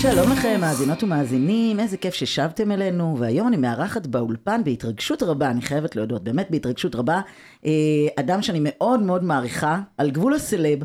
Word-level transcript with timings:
שלום 0.00 0.32
לכם, 0.32 0.60
מאזינות 0.60 1.02
ומאזינים, 1.02 1.80
איזה 1.80 1.96
כיף 1.96 2.14
ששבתם 2.14 2.72
אלינו, 2.72 3.16
והיום 3.18 3.48
אני 3.48 3.56
מארחת 3.56 4.06
באולפן 4.06 4.64
בהתרגשות 4.64 5.22
רבה, 5.22 5.50
אני 5.50 5.62
חייבת 5.62 5.96
להודות, 5.96 6.24
באמת 6.24 6.50
בהתרגשות 6.50 6.94
רבה, 6.94 7.20
אה, 7.66 7.70
אדם 8.16 8.42
שאני 8.42 8.58
מאוד 8.62 9.00
מאוד 9.00 9.24
מעריכה, 9.24 9.80
על 9.98 10.10
גבול 10.10 10.34
הסלב, 10.34 10.78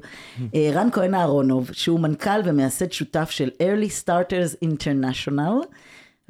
אה, 0.56 0.70
רן 0.74 0.88
כהן 0.92 1.14
אהרונוב, 1.14 1.70
שהוא 1.74 2.00
מנכ"ל 2.00 2.42
ומייסד 2.46 2.92
שותף 2.92 3.30
של 3.30 3.50
Early 3.64 4.04
Starters 4.04 4.68
International, 4.68 5.66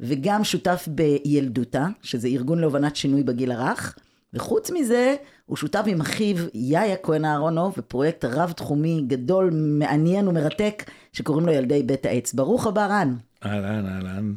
וגם 0.00 0.44
שותף 0.44 0.88
בילדותה, 0.88 1.86
שזה 2.02 2.28
ארגון 2.28 2.58
להובנת 2.58 2.96
שינוי 2.96 3.22
בגיל 3.22 3.52
הרך, 3.52 3.98
וחוץ 4.34 4.70
מזה, 4.70 5.14
הוא 5.46 5.56
שותף 5.56 5.82
עם 5.86 6.00
אחיו 6.00 6.36
יאיה 6.54 6.96
כהן 6.96 7.24
אהרונוב 7.24 7.74
בפרויקט 7.76 8.24
רב-תחומי 8.24 9.04
גדול, 9.06 9.50
מעניין 9.52 10.28
ומרתק, 10.28 10.90
שקוראים 11.12 11.46
לו 11.46 11.52
ילדי 11.52 11.82
בית 11.82 12.06
העץ. 12.06 12.34
ברוך 12.34 12.66
הבא, 12.66 12.86
רן. 12.86 13.16
אהלן, 13.44 13.86
אהלן. 13.86 14.34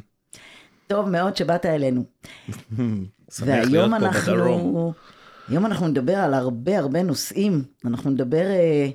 טוב 0.86 1.08
מאוד 1.08 1.36
שבאת 1.36 1.66
אלינו. 1.66 2.04
שמח 3.30 3.48
להיות 3.48 3.68
והיום 3.68 3.90
פה 3.90 3.96
אנחנו, 3.96 4.32
בדרום. 4.34 4.92
היום 5.48 5.66
אנחנו 5.66 5.88
נדבר 5.88 6.16
על 6.16 6.34
הרבה 6.34 6.78
הרבה 6.78 7.02
נושאים. 7.02 7.62
אנחנו 7.84 8.10
נדבר, 8.10 8.46
אה, 8.46 8.88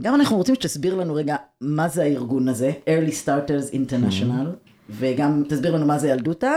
גם 0.00 0.14
אנחנו 0.14 0.36
רוצים 0.36 0.54
שתסביר 0.54 0.94
לנו 0.94 1.14
רגע 1.14 1.36
מה 1.60 1.88
זה 1.88 2.02
הארגון 2.02 2.48
הזה, 2.48 2.72
Early 2.86 3.26
Starters 3.26 3.74
International, 3.74 4.46
וגם 4.90 5.42
תסביר 5.48 5.74
לנו 5.74 5.86
מה 5.86 5.98
זה 5.98 6.08
ילדותה. 6.08 6.52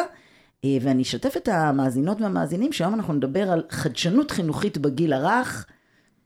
אה, 0.66 0.78
ואני 0.82 1.04
אשתף 1.04 1.38
את 1.38 1.48
המאזינות 1.48 2.22
והמאזינים 2.22 2.74
שהיום 2.74 2.94
אנחנו 2.94 3.14
נדבר 3.14 3.52
על 3.52 3.64
חדשנות 3.70 4.32
חינוכית 4.32 4.78
בגיל 4.78 5.14
הרך. 5.14 5.66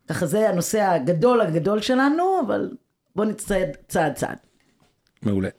ככה 0.07 0.25
זה 0.25 0.49
הנושא 0.49 0.81
הגדול 0.81 1.41
הגדול 1.41 1.81
שלנו, 1.81 2.41
אבל 2.45 2.69
בואו 3.15 3.29
נצעד 3.29 3.69
צעד 3.87 4.13
צעד. 4.13 4.37
מעולה. 5.21 5.49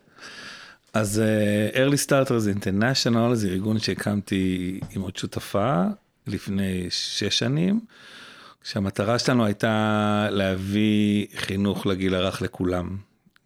אז 0.95 1.23
uh, 1.23 1.77
Early 1.77 2.07
Starters 2.07 2.59
International 2.59 3.35
זה 3.35 3.49
ארגון 3.49 3.79
שהקמתי 3.79 4.81
עם 4.91 5.03
עוד 5.03 5.17
שותפה 5.17 5.85
לפני 6.27 6.87
שש 6.91 7.39
שנים, 7.39 7.81
כשהמטרה 8.63 9.19
שלנו 9.19 9.45
הייתה 9.45 10.27
להביא 10.31 11.27
חינוך 11.37 11.87
לגיל 11.87 12.15
הרך 12.15 12.43
לכולם. 12.43 12.97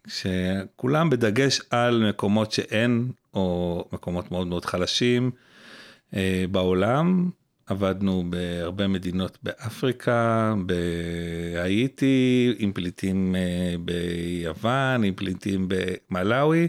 שכולם 0.09 1.11
בדגש 1.11 1.61
על 1.71 2.09
מקומות 2.09 2.53
שאין, 2.53 3.11
או 3.37 3.84
מקומות 3.92 4.31
מאוד 4.31 4.47
מאוד 4.47 4.65
חלשים 4.65 5.31
uh, 6.11 6.17
בעולם. 6.51 7.31
עבדנו 7.67 8.24
בהרבה 8.30 8.89
מדינות 8.89 9.39
באפריקה, 9.42 10.55
בהאיטי, 10.67 12.55
עם 12.58 12.73
פליטים 12.73 13.35
uh, 13.35 13.79
ביוון, 13.79 15.05
עם 15.05 15.14
פליטים 15.14 15.69
במלאווי. 15.69 16.69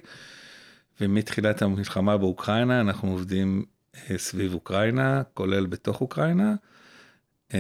ומתחילת 1.02 1.62
המלחמה 1.62 2.18
באוקראינה 2.18 2.82
אנחנו 2.82 3.12
עובדים 3.12 3.66
אה, 3.96 4.18
סביב 4.18 4.54
אוקראינה, 4.54 5.22
כולל 5.34 5.66
בתוך 5.66 6.02
אוקראינה. 6.02 6.56
אה, 7.54 7.60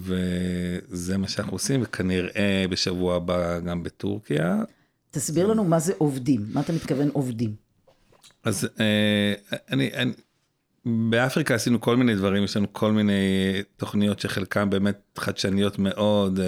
וזה 0.00 1.18
מה 1.18 1.28
שאנחנו 1.28 1.52
עושים, 1.52 1.80
וכנראה 1.82 2.64
בשבוע 2.70 3.16
הבא 3.16 3.60
גם 3.60 3.82
בטורקיה. 3.82 4.62
תסביר 5.10 5.46
לנו 5.46 5.64
מה 5.64 5.78
זה 5.78 5.92
עובדים, 5.98 6.46
מה 6.52 6.60
אתה 6.60 6.72
מתכוון 6.72 7.08
עובדים? 7.12 7.69
אז 8.44 8.68
אה, 8.80 9.34
אני, 9.70 9.90
אני, 9.94 10.12
באפריקה 10.84 11.54
עשינו 11.54 11.80
כל 11.80 11.96
מיני 11.96 12.14
דברים, 12.14 12.44
יש 12.44 12.56
לנו 12.56 12.72
כל 12.72 12.92
מיני 12.92 13.12
תוכניות 13.76 14.20
שחלקן 14.20 14.70
באמת 14.70 15.18
חדשניות 15.18 15.78
מאוד, 15.78 16.40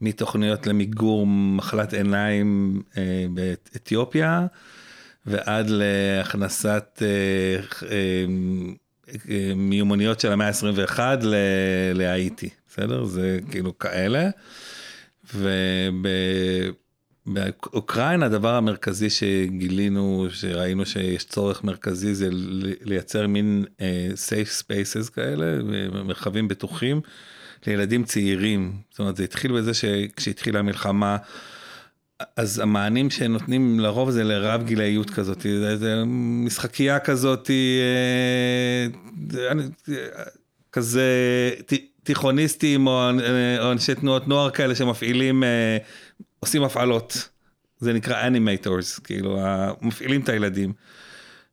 מתוכניות 0.00 0.66
למיגור 0.66 1.26
מחלת 1.26 1.92
עיניים 1.92 2.82
באתיופיה. 3.30 4.46
ועד 5.26 5.66
להכנסת 5.68 7.02
אה, 7.02 7.86
אה, 7.88 8.24
אה, 9.30 9.52
מיומנויות 9.56 10.20
של 10.20 10.32
המאה 10.32 10.48
ה-21 10.48 10.98
להאיטי, 11.94 12.48
בסדר? 12.68 13.04
זה 13.04 13.38
כאילו 13.50 13.78
כאלה. 13.78 14.30
ובאוקראינה 17.26 18.26
הדבר 18.26 18.54
המרכזי 18.54 19.10
שגילינו, 19.10 20.26
שראינו 20.30 20.86
שיש 20.86 21.24
צורך 21.24 21.64
מרכזי, 21.64 22.14
זה 22.14 22.28
לייצר 22.80 23.26
מין 23.26 23.64
safe 24.14 24.62
spaces 24.62 25.10
כאלה, 25.14 25.62
מרחבים 26.04 26.48
בטוחים 26.48 27.00
לילדים 27.66 28.04
צעירים. 28.04 28.72
זאת 28.90 28.98
אומרת, 28.98 29.16
זה 29.16 29.24
התחיל 29.24 29.52
בזה 29.52 29.74
שכשהתחילה 29.74 30.58
המלחמה, 30.58 31.16
אז 32.36 32.58
המענים 32.58 33.10
שנותנים 33.10 33.80
לרוב 33.80 34.10
זה 34.10 34.24
לרב 34.24 34.64
גילאיות 34.64 35.10
כזאת, 35.10 35.40
זה, 35.40 35.76
זה 35.76 36.02
משחקייה 36.44 36.98
כזאת, 36.98 37.50
אה, 37.50 38.86
כזה 40.72 41.04
תיכוניסטים 42.02 42.86
או, 42.86 43.10
או 43.58 43.72
אנשי 43.72 43.94
תנועות 43.94 44.28
נוער 44.28 44.50
כאלה 44.50 44.74
שמפעילים, 44.74 45.44
אה, 45.44 45.78
עושים 46.40 46.62
הפעלות, 46.62 47.28
זה 47.78 47.92
נקרא 47.92 48.26
אנימטורס, 48.26 48.98
כאילו 48.98 49.38
מפעילים 49.80 50.20
את 50.20 50.28
הילדים. 50.28 50.72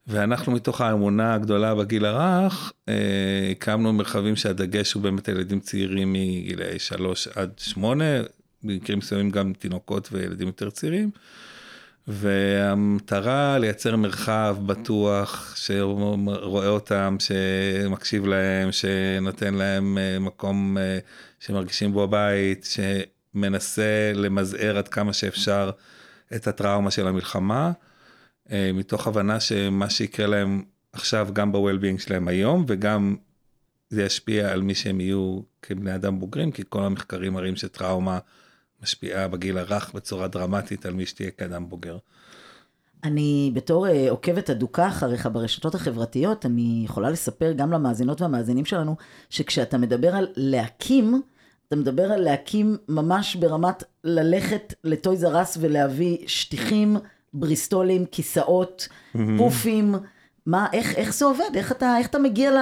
ואנחנו 0.07 0.51
מתוך 0.51 0.81
האמונה 0.81 1.33
הגדולה 1.33 1.75
בגיל 1.75 2.05
הרך, 2.05 2.73
אה, 2.89 2.93
הקמנו 3.51 3.93
מרחבים 3.93 4.35
שהדגש 4.35 4.93
הוא 4.93 5.03
באמת 5.03 5.27
הילדים 5.27 5.59
צעירים 5.59 6.13
מגילאי 6.13 6.79
3 6.79 7.27
עד 7.35 7.51
8, 7.57 8.05
במקרים 8.63 8.97
מסוימים 8.97 9.29
גם 9.29 9.53
תינוקות 9.53 10.09
וילדים 10.11 10.47
יותר 10.47 10.69
צעירים. 10.69 11.11
והמטרה 12.07 13.57
לייצר 13.59 13.95
מרחב 13.95 14.57
בטוח 14.65 15.55
שרואה 15.57 16.67
אותם, 16.67 17.17
שמקשיב 17.19 18.25
להם, 18.25 18.71
שנותן 18.71 19.53
להם 19.53 19.97
אה, 19.97 20.19
מקום 20.19 20.77
אה, 20.77 20.99
שמרגישים 21.39 21.93
בו 21.93 22.03
הבית, 22.03 22.65
שמנסה 23.37 24.11
למזער 24.15 24.77
עד 24.77 24.87
כמה 24.87 25.13
שאפשר 25.13 25.71
את 26.35 26.47
הטראומה 26.47 26.91
של 26.91 27.07
המלחמה, 27.07 27.71
אה, 28.51 28.71
מתוך 28.73 29.07
הבנה 29.07 29.39
שמה 29.39 29.89
שיקרה 29.89 30.27
להם 30.27 30.63
עכשיו 30.93 31.27
גם 31.33 31.51
ב-well-being 31.51 31.99
שלהם 31.99 32.27
היום 32.27 32.65
וגם 32.67 33.15
זה 33.89 34.03
ישפיע 34.03 34.51
על 34.51 34.61
מי 34.61 34.75
שהם 34.75 35.01
יהיו 35.01 35.39
כבני 35.61 35.95
אדם 35.95 36.19
בוגרים, 36.19 36.51
כי 36.51 36.63
כל 36.69 36.83
המחקרים 36.83 37.33
מראים 37.33 37.55
שטראומה 37.55 38.19
משפיעה 38.83 39.27
בגיל 39.27 39.57
הרך 39.57 39.93
בצורה 39.93 40.27
דרמטית 40.27 40.85
על 40.85 40.93
מי 40.93 41.05
שתהיה 41.05 41.31
כאדם 41.31 41.69
בוגר. 41.69 41.97
אני 43.03 43.51
בתור 43.53 43.88
uh, 43.88 43.91
עוקבת 44.09 44.50
אדוקה 44.50 44.88
אחריך 44.88 45.29
ברשתות 45.31 45.75
החברתיות, 45.75 46.45
אני 46.45 46.81
יכולה 46.85 47.09
לספר 47.09 47.51
גם 47.51 47.71
למאזינות 47.71 48.21
והמאזינים 48.21 48.65
שלנו, 48.65 48.95
שכשאתה 49.29 49.77
מדבר 49.77 50.15
על 50.15 50.27
להקים, 50.35 51.21
אתה 51.67 51.75
מדבר 51.75 52.11
על 52.11 52.21
להקים 52.21 52.77
ממש 52.89 53.35
ברמת 53.35 53.83
ללכת 54.03 54.73
לטויז 54.83 55.25
ארס 55.25 55.57
ולהביא 55.61 56.17
שטיחים, 56.27 56.97
בריסטולים, 57.33 58.05
כיסאות, 58.05 58.87
פופים, 59.37 59.95
מה, 60.45 60.67
איך, 60.73 60.95
איך 60.95 61.13
זה 61.13 61.25
עובד? 61.25 61.55
איך 61.55 61.71
אתה, 61.71 61.97
איך 61.97 62.07
אתה 62.07 62.19
מגיע 62.19 62.51
ל... 62.51 62.57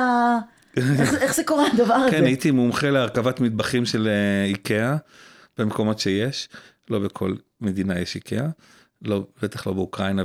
איך, 0.99 1.13
איך 1.13 1.35
זה 1.35 1.43
קורה 1.43 1.65
הדבר 1.73 1.93
הזה? 1.93 2.11
כן, 2.11 2.23
הייתי 2.23 2.51
מומחה 2.51 2.89
להרכבת 2.89 3.39
מטבחים 3.39 3.85
של 3.85 4.07
אה, 4.07 4.45
איקאה. 4.45 4.97
במקומות 5.57 5.99
שיש, 5.99 6.49
לא 6.89 6.99
בכל 6.99 7.33
מדינה 7.61 7.99
יש 7.99 8.15
איקאה, 8.15 8.47
לא, 9.01 9.27
בטח 9.41 9.67
לא 9.67 9.73
באוקראינה 9.73 10.23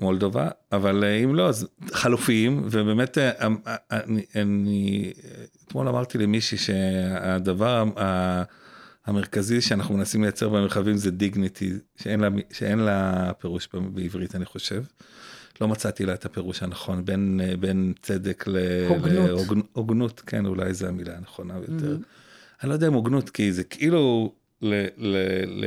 ובמולדובה, 0.00 0.48
אבל 0.72 1.04
אה, 1.04 1.14
אם 1.24 1.34
לא, 1.34 1.48
אז 1.48 1.68
חלופיים, 1.92 2.62
ובאמת 2.70 3.18
אה, 3.18 3.30
אה, 3.40 3.76
אני, 3.90 4.22
אני 4.34 5.12
אתמול 5.66 5.88
אמרתי 5.88 6.18
למישהי 6.18 6.58
שהדבר 6.58 7.84
המרכזי 9.06 9.60
שאנחנו 9.60 9.96
מנסים 9.96 10.22
לייצר 10.22 10.48
במרחבים 10.48 10.96
זה 10.96 11.10
דיגניטי, 11.10 11.72
שאין 11.96 12.20
לה, 12.20 12.28
שאין 12.52 12.78
לה 12.78 13.30
פירוש 13.38 13.68
בעברית, 13.94 14.34
אני 14.34 14.44
חושב. 14.44 14.82
לא 15.60 15.68
מצאתי 15.68 16.06
לה 16.06 16.14
את 16.14 16.24
הפירוש 16.24 16.62
הנכון, 16.62 17.04
בין, 17.04 17.40
בין 17.60 17.92
צדק 18.02 18.44
ל... 18.46 18.56
הוגנות. 18.88 19.68
הוגנות, 19.72 20.22
כן, 20.26 20.46
אולי 20.46 20.74
זו 20.74 20.86
המילה 20.86 21.16
הנכונה 21.16 21.54
ביותר. 21.58 21.96
אני 22.62 22.68
לא 22.68 22.74
יודע 22.74 22.86
אם 22.86 22.92
הוגנות, 22.92 23.30
כי 23.30 23.52
זה 23.52 23.64
כאילו 23.64 24.32
ל, 24.62 24.86
ל, 24.96 25.16
ל, 25.46 25.64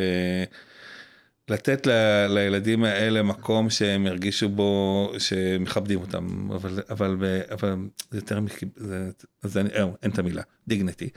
לתת 1.52 1.88
לילדים 2.30 2.84
האלה 2.84 3.24
מקום 3.24 3.70
שהם 3.70 4.06
ירגישו 4.08 4.50
בו, 4.50 5.12
שמכבדים 5.18 6.00
אותם, 6.02 6.52
אבל, 6.52 6.80
אבל, 6.90 7.18
אבל 7.52 7.76
זה 8.12 8.18
יותר, 8.18 8.40
זה, 8.76 9.10
אז 9.44 9.58
אני, 9.58 9.70
אה, 9.70 9.86
אין 10.04 10.12
את 10.12 10.20
המילה, 10.20 10.42
דיגניטי. 10.68 11.10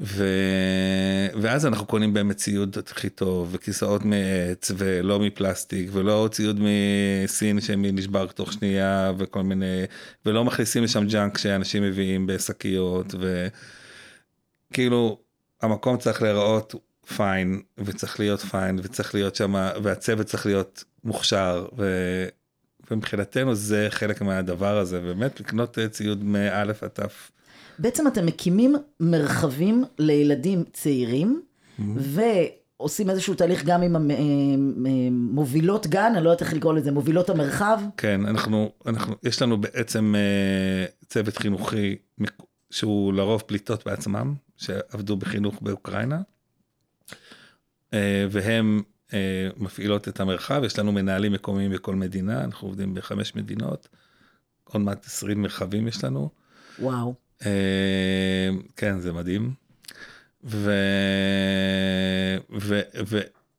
ו, 0.00 0.24
ואז 1.40 1.66
אנחנו 1.66 1.86
קונים 1.86 2.14
באמת 2.14 2.36
ציוד 2.36 2.76
הכי 2.90 3.08
טוב, 3.08 3.48
וכיסאות 3.52 4.02
מעץ, 4.04 4.70
ולא 4.76 5.20
מפלסטיק, 5.20 5.90
ולא 5.92 6.28
ציוד 6.32 6.60
מסין 6.60 7.60
שנשבר 7.60 8.26
תוך 8.26 8.52
שנייה, 8.52 9.12
וכל 9.18 9.42
מיני, 9.42 9.82
ולא 10.26 10.44
מכניסים 10.44 10.84
לשם 10.84 11.06
junk 11.06 11.38
שאנשים 11.38 11.82
מביאים 11.82 12.26
בשקיות, 12.26 13.14
וכאילו, 14.70 15.18
המקום 15.62 15.96
צריך 15.96 16.22
להיראות 16.22 16.74
fine, 17.16 17.60
וצריך 17.78 18.20
להיות 18.20 18.40
fine, 18.40 18.78
וצריך 18.82 19.14
להיות 19.14 19.36
שם, 19.36 19.54
והצוות 19.82 20.26
צריך 20.26 20.46
להיות 20.46 20.84
מוכשר, 21.04 21.66
ו... 21.78 21.84
ומבחינתנו 22.90 23.54
זה 23.54 23.86
חלק 23.90 24.22
מהדבר 24.22 24.78
הזה, 24.78 25.00
באמת 25.00 25.40
לקנות 25.40 25.78
אה, 25.78 25.88
ציוד 25.88 26.24
מאלף 26.24 26.82
עד 26.82 26.90
תף. 26.90 27.30
בעצם 27.78 28.06
אתם 28.06 28.26
מקימים 28.26 28.76
מרחבים 29.00 29.84
לילדים 29.98 30.64
צעירים, 30.72 31.42
ועושים 31.96 33.10
איזשהו 33.10 33.34
תהליך 33.34 33.64
גם 33.64 33.82
עם 33.82 33.96
המ- 33.96 34.10
אה, 34.10 34.16
אה, 35.72 35.78
גן, 35.86 36.12
אני 36.16 36.24
לא 36.24 36.30
יודעת 36.30 36.42
איך 36.42 36.54
לקרוא 36.54 36.74
לזה, 36.74 36.92
מובילות 36.92 37.30
המרחב. 37.30 37.80
כן, 37.96 38.26
אנחנו, 38.26 38.70
אנחנו, 38.86 39.14
יש 39.22 39.42
לנו 39.42 39.60
בעצם 39.60 40.14
צוות 41.08 41.36
חינוכי 41.38 41.96
שהוא 42.70 43.12
לרוב 43.14 43.42
פליטות 43.46 43.86
בעצמם, 43.86 44.34
שעבדו 44.56 45.16
בחינוך 45.16 45.62
באוקראינה, 45.62 46.20
והם 48.30 48.82
אה, 49.14 49.48
מפעילות 49.56 50.08
את 50.08 50.20
המרחב, 50.20 50.62
יש 50.64 50.78
לנו 50.78 50.92
מנהלים 50.92 51.32
מקומיים 51.32 51.70
בכל 51.70 51.94
מדינה, 51.94 52.44
אנחנו 52.44 52.68
עובדים 52.68 52.94
בחמש 52.94 53.34
מדינות, 53.34 53.88
עוד 54.64 54.82
מעט 54.82 55.06
20 55.06 55.42
מרחבים 55.42 55.88
יש 55.88 56.04
לנו. 56.04 56.30
וואו. 56.78 57.14
אה, 57.46 58.50
כן, 58.76 59.00
זה 59.00 59.12
מדהים. 59.12 59.52
ו... 60.44 60.72
ו... 62.60 62.80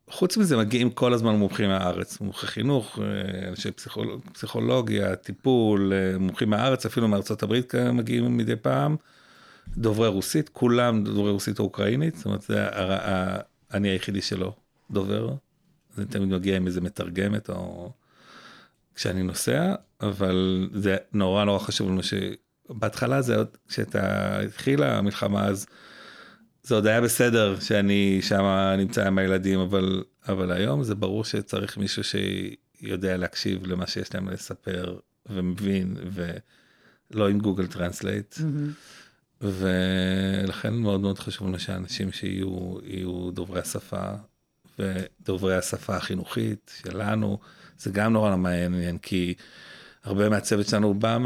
וחוץ 0.07 0.37
מזה 0.37 0.57
מגיעים 0.57 0.89
כל 0.89 1.13
הזמן 1.13 1.35
מומחים 1.35 1.69
מהארץ, 1.69 2.21
מומחי 2.21 2.47
חינוך, 2.47 2.99
אה, 2.99 3.49
אנשי 3.49 3.71
פסיכול... 3.71 4.19
פסיכולוגיה, 4.33 5.15
טיפול, 5.15 5.93
אה, 5.93 6.17
מומחים 6.17 6.49
מהארץ, 6.49 6.85
אפילו 6.85 7.07
מארצות 7.07 7.43
הברית 7.43 7.75
מגיעים 7.75 8.37
מדי 8.37 8.55
פעם, 8.55 8.95
דוברי 9.77 10.07
רוסית, 10.07 10.49
כולם 10.49 11.03
דוברי 11.03 11.31
רוסית 11.31 11.59
או 11.59 11.63
אוקראינית, 11.63 12.15
זאת 12.15 12.25
אומרת, 12.25 12.41
זה. 12.41 12.67
אני 13.73 13.89
היחידי 13.89 14.21
שלא 14.21 14.55
דובר, 14.91 15.33
זה 15.95 16.05
תמיד 16.05 16.29
מגיע 16.29 16.57
עם 16.57 16.67
איזה 16.67 16.81
מתרגמת 16.81 17.49
או... 17.49 17.91
כשאני 18.95 19.23
נוסע, 19.23 19.75
אבל 20.01 20.69
זה 20.73 20.97
נורא 21.13 21.45
נורא 21.45 21.59
חשוב 21.59 21.89
לנו 21.89 22.01
שבהתחלה 22.03 23.21
זה 23.21 23.35
עוד, 23.35 23.47
כשאתה 23.67 24.39
התחילה 24.39 24.97
המלחמה 24.97 25.45
אז 25.45 25.67
זה 26.63 26.75
עוד 26.75 26.87
היה 26.87 27.01
בסדר 27.01 27.59
שאני 27.59 28.19
שם 28.21 28.75
נמצא 28.77 29.07
עם 29.07 29.17
הילדים, 29.17 29.59
אבל, 29.59 30.03
אבל 30.27 30.51
היום 30.51 30.83
זה 30.83 30.95
ברור 30.95 31.25
שצריך 31.25 31.77
מישהו 31.77 32.03
שיודע 32.03 33.17
להקשיב 33.17 33.67
למה 33.67 33.87
שיש 33.87 34.15
להם 34.15 34.29
לספר 34.29 34.99
ומבין 35.25 35.95
ולא 36.11 37.29
עם 37.29 37.39
Google 37.39 37.67
Translate. 37.67 38.35
ולכן 39.41 40.73
מאוד 40.73 41.01
מאוד 41.01 41.19
חשוב 41.19 41.47
לנו 41.47 41.59
שאנשים 41.59 42.11
שיהיו 42.11 42.77
יהיו 42.83 43.31
דוברי 43.31 43.59
השפה 43.59 44.11
ודוברי 44.79 45.55
השפה 45.55 45.95
החינוכית 45.95 46.81
שלנו, 46.83 47.39
זה 47.77 47.89
גם 47.89 48.13
נורא 48.13 48.35
מעניין, 48.35 48.97
כי 48.97 49.33
הרבה 50.03 50.29
מהצוות 50.29 50.67
שלנו 50.67 50.93
בא 50.93 51.17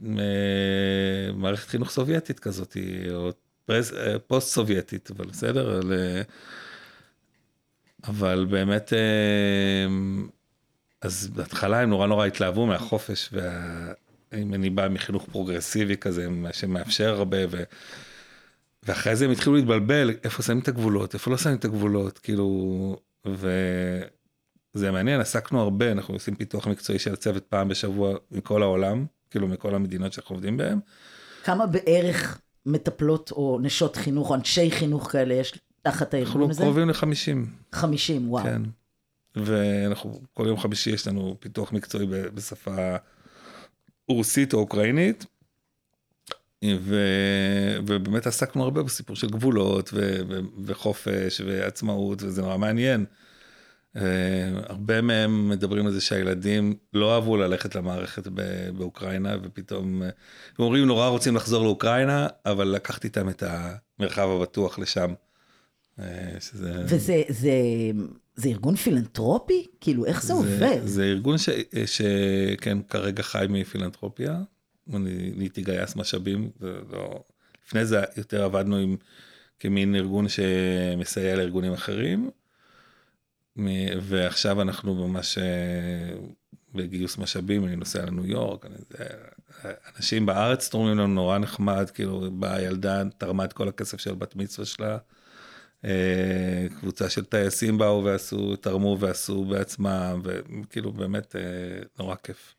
ממערכת 0.00 1.68
חינוך 1.68 1.90
סובייטית 1.90 2.40
כזאת, 2.40 2.76
או 3.12 3.30
פרס- 3.66 3.92
פוסט 4.26 4.48
סובייטית, 4.54 5.10
אבל 5.10 5.26
בסדר, 5.26 5.78
אבל, 5.78 5.92
אבל 8.04 8.46
באמת, 8.50 8.92
אה, 8.92 9.86
אז 11.02 11.28
בהתחלה 11.28 11.80
הם 11.80 11.90
נורא 11.90 12.06
נורא 12.06 12.26
התלהבו 12.26 12.66
מהחופש, 12.66 13.28
וה... 13.32 13.92
אם 14.34 14.54
אני 14.54 14.70
בא 14.70 14.88
מחינוך 14.88 15.26
פרוגרסיבי 15.32 15.96
כזה, 15.96 16.28
מה 16.28 16.52
שמאפשר 16.52 17.14
הרבה, 17.14 17.38
ו... 17.50 17.62
ואחרי 18.82 19.16
זה 19.16 19.24
הם 19.24 19.30
התחילו 19.30 19.56
להתבלבל, 19.56 20.10
איפה 20.24 20.42
שמים 20.42 20.58
את 20.58 20.68
הגבולות, 20.68 21.14
איפה 21.14 21.30
לא 21.30 21.38
שמים 21.38 21.56
את 21.56 21.64
הגבולות, 21.64 22.18
כאילו, 22.18 22.96
וזה 23.26 24.90
מעניין, 24.92 25.20
עסקנו 25.20 25.60
הרבה, 25.60 25.92
אנחנו 25.92 26.14
עושים 26.14 26.34
פיתוח 26.34 26.66
מקצועי 26.66 26.98
של 26.98 27.12
הצוות 27.12 27.44
פעם 27.44 27.68
בשבוע 27.68 28.16
מכל 28.30 28.62
העולם, 28.62 29.06
כאילו 29.30 29.48
מכל 29.48 29.74
המדינות 29.74 30.12
שאנחנו 30.12 30.34
עובדים 30.34 30.56
בהן. 30.56 30.78
כמה 31.44 31.66
בערך 31.66 32.40
מטפלות 32.66 33.30
או 33.30 33.58
נשות 33.62 33.96
חינוך 33.96 34.30
או 34.30 34.34
אנשי 34.34 34.70
חינוך 34.70 35.12
כאלה 35.12 35.34
יש 35.34 35.58
תחת 35.82 36.14
הארגון 36.14 36.32
אנחנו 36.32 36.50
הזה? 36.50 36.62
קרובים 36.62 36.88
לחמישים, 36.88 37.46
50, 37.72 38.30
וואו. 38.30 38.44
כן. 38.44 38.62
ואנחנו, 39.36 40.20
כל 40.34 40.44
יום 40.46 40.58
חמישי 40.58 40.90
יש 40.90 41.08
לנו 41.08 41.36
פיתוח 41.40 41.72
מקצועי 41.72 42.06
בשפה 42.06 42.96
רוסית 44.12 44.52
או 44.52 44.58
אוקראינית. 44.58 45.26
ו... 46.64 46.96
ובאמת 47.86 48.26
עסקנו 48.26 48.64
הרבה 48.64 48.82
בסיפור 48.82 49.16
של 49.16 49.30
גבולות 49.30 49.90
ו... 49.92 50.20
ו... 50.28 50.38
וחופש 50.64 51.40
ועצמאות 51.46 52.22
וזה 52.22 52.42
נורא 52.42 52.56
מעניין. 52.56 53.04
Uh, 53.96 54.00
הרבה 54.68 55.00
מהם 55.00 55.48
מדברים 55.48 55.86
על 55.86 55.92
זה 55.92 56.00
שהילדים 56.00 56.74
לא 56.92 57.14
אהבו 57.14 57.36
ללכת 57.36 57.74
למערכת 57.74 58.28
ב... 58.34 58.40
באוקראינה 58.78 59.36
ופתאום 59.42 60.02
uh, 60.02 60.04
הם 60.58 60.64
אומרים 60.64 60.86
נורא 60.86 61.08
רוצים 61.08 61.36
לחזור 61.36 61.64
לאוקראינה 61.64 62.26
אבל 62.46 62.68
לקחתי 62.68 63.06
איתם 63.06 63.28
את 63.28 63.42
המרחב 63.46 64.28
הבטוח 64.28 64.78
לשם. 64.78 65.12
Uh, 66.00 66.40
שזה... 66.40 66.82
וזה 66.84 67.22
זה, 67.28 67.52
זה 68.36 68.48
ארגון 68.48 68.76
פילנטרופי? 68.76 69.66
כאילו, 69.80 70.06
איך 70.06 70.22
זה, 70.22 70.32
עובד? 70.32 70.80
זה 70.84 71.04
ארגון 71.04 71.38
ש... 71.38 71.48
שכן 71.86 72.78
כרגע 72.88 73.22
חי 73.22 73.46
מפילנטרופיה. 73.48 74.40
אני 74.94 75.32
נהייתי 75.36 75.62
גייס 75.62 75.96
משאבים, 75.96 76.50
ולא... 76.60 77.24
לפני 77.66 77.84
זה 77.84 78.00
יותר 78.16 78.44
עבדנו 78.44 78.76
עם 78.76 78.96
כמין 79.58 79.94
ארגון 79.94 80.26
שמסייע 80.28 81.36
לארגונים 81.36 81.72
אחרים, 81.72 82.30
ועכשיו 84.02 84.62
אנחנו 84.62 85.08
ממש 85.08 85.38
אה, 85.38 86.16
בגיוס 86.74 87.18
משאבים, 87.18 87.64
אני 87.64 87.76
נוסע 87.76 88.06
לניו 88.06 88.26
יורק, 88.26 88.66
אני, 88.66 88.74
זה, 88.90 89.04
אנשים 89.96 90.26
בארץ 90.26 90.68
תורמים 90.68 90.98
לנו 90.98 91.14
נורא 91.14 91.38
נחמד, 91.38 91.90
כאילו 91.90 92.30
באה 92.32 92.62
ילדה, 92.62 93.02
תרמה 93.18 93.44
את 93.44 93.52
כל 93.52 93.68
הכסף 93.68 94.00
של 94.00 94.14
בת 94.14 94.36
מצווה 94.36 94.66
שלה, 94.66 94.92
אה, 94.92 94.98
קבוצה 96.80 97.10
של 97.10 97.24
טייסים 97.24 97.78
באו 97.78 98.04
ועשו, 98.04 98.56
תרמו 98.56 98.96
ועשו 99.00 99.44
בעצמם, 99.44 100.22
וכאילו 100.24 100.92
באמת 100.92 101.36
אה, 101.36 101.40
נורא 101.98 102.14
כיף. 102.24 102.54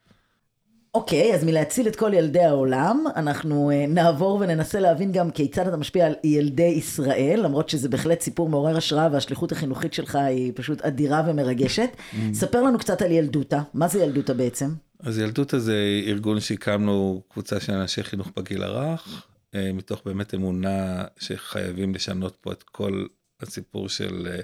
אוקיי, 0.93 1.35
אז 1.35 1.43
מלהציל 1.43 1.87
את 1.87 1.95
כל 1.95 2.11
ילדי 2.13 2.43
העולם, 2.43 3.03
אנחנו 3.15 3.71
אה, 3.71 3.85
נעבור 3.87 4.37
וננסה 4.41 4.79
להבין 4.79 5.11
גם 5.11 5.31
כיצד 5.31 5.67
אתה 5.67 5.77
משפיע 5.77 6.05
על 6.05 6.15
ילדי 6.23 6.63
ישראל, 6.63 7.39
למרות 7.43 7.69
שזה 7.69 7.89
בהחלט 7.89 8.21
סיפור 8.21 8.49
מעורר 8.49 8.77
השראה 8.77 9.09
והשליחות 9.11 9.51
החינוכית 9.51 9.93
שלך 9.93 10.15
היא 10.15 10.51
פשוט 10.55 10.81
אדירה 10.81 11.23
ומרגשת. 11.27 11.89
ספר 12.33 12.61
לנו 12.61 12.79
קצת 12.79 13.01
על 13.01 13.11
ילדותה, 13.11 13.61
מה 13.73 13.87
זה 13.87 14.03
ילדותה 14.03 14.33
בעצם? 14.33 14.69
אז 14.99 15.19
ילדותא 15.19 15.57
זה 15.57 16.01
ארגון 16.07 16.39
שהקמנו 16.39 17.21
קבוצה 17.29 17.59
של 17.59 17.73
אנשי 17.73 18.03
חינוך 18.03 18.31
בגיל 18.37 18.63
הרך, 18.63 19.07
אה, 19.07 19.30
מתוך 19.55 20.01
באמת 20.05 20.33
אמונה 20.33 21.03
שחייבים 21.19 21.95
לשנות 21.95 22.37
פה 22.41 22.51
את 22.51 22.63
כל 22.63 23.05
הסיפור 23.41 23.89
של, 23.89 24.27
אה, 24.31 24.39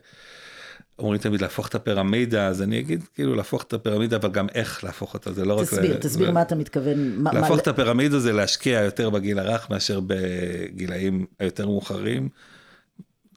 אומרים 0.99 1.21
תמיד 1.21 1.41
להפוך 1.41 1.67
את 1.67 1.75
הפירמידה, 1.75 2.47
אז 2.47 2.61
אני 2.61 2.79
אגיד 2.79 3.03
כאילו 3.15 3.35
להפוך 3.35 3.63
את 3.63 3.73
הפירמידה, 3.73 4.15
אבל 4.17 4.31
גם 4.31 4.47
איך 4.55 4.83
להפוך 4.83 5.13
אותה, 5.13 5.33
זה 5.33 5.45
לא 5.45 5.53
רק... 5.53 5.67
תסביר, 5.67 5.95
ל- 5.97 5.99
תסביר 5.99 6.29
ל- 6.29 6.33
מה 6.33 6.41
אתה 6.41 6.55
מתכוון. 6.55 7.11
מה- 7.15 7.31
מה- 7.33 7.39
להפוך 7.39 7.59
את 7.59 7.67
הפירמידה 7.67 8.19
זה 8.19 8.33
להשקיע 8.33 8.81
יותר 8.81 9.09
בגיל 9.09 9.39
הרך 9.39 9.69
מאשר 9.69 9.99
בגילאים 10.07 11.25
היותר 11.39 11.65
מאוחרים. 11.65 12.29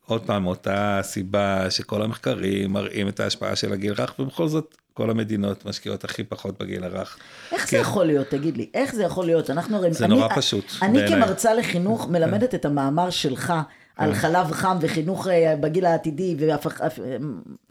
עוד 0.04 0.26
פעם, 0.26 0.46
אותה 0.46 1.00
סיבה 1.02 1.70
שכל 1.70 2.02
המחקרים 2.02 2.72
מראים 2.72 3.08
את 3.08 3.20
ההשפעה 3.20 3.56
של 3.56 3.72
הגיל 3.72 3.94
הרך, 3.98 4.18
ובכל 4.20 4.48
זאת 4.48 4.76
כל 5.00 5.10
המדינות 5.10 5.64
משקיעות 5.66 6.04
הכי 6.04 6.24
פחות 6.24 6.58
בגיל 6.62 6.84
הרך. 6.84 7.18
איך 7.52 7.64
זה 7.64 7.70
כן. 7.70 7.80
יכול 7.80 8.04
להיות, 8.06 8.28
תגיד 8.28 8.56
לי, 8.56 8.70
איך 8.74 8.94
זה 8.94 9.02
יכול 9.02 9.26
להיות? 9.26 9.50
אנחנו 9.50 9.76
הרי... 9.76 9.92
זה 9.92 10.04
אני- 10.04 10.14
נורא 10.14 10.28
פשוט, 10.36 10.64
אני 10.82 10.98
בעיניי. 10.98 11.22
כמרצה 11.24 11.54
לחינוך 11.54 12.08
מלמדת 12.08 12.54
את 12.54 12.64
המאמר 12.64 13.10
שלך 13.10 13.52
על 13.96 14.14
חלב 14.14 14.50
חם 14.52 14.78
וחינוך 14.80 15.26
אה, 15.28 15.56
בגיל 15.56 15.86
העתידי, 15.86 16.36
והפך- 16.38 16.80
הפ- 16.80 16.98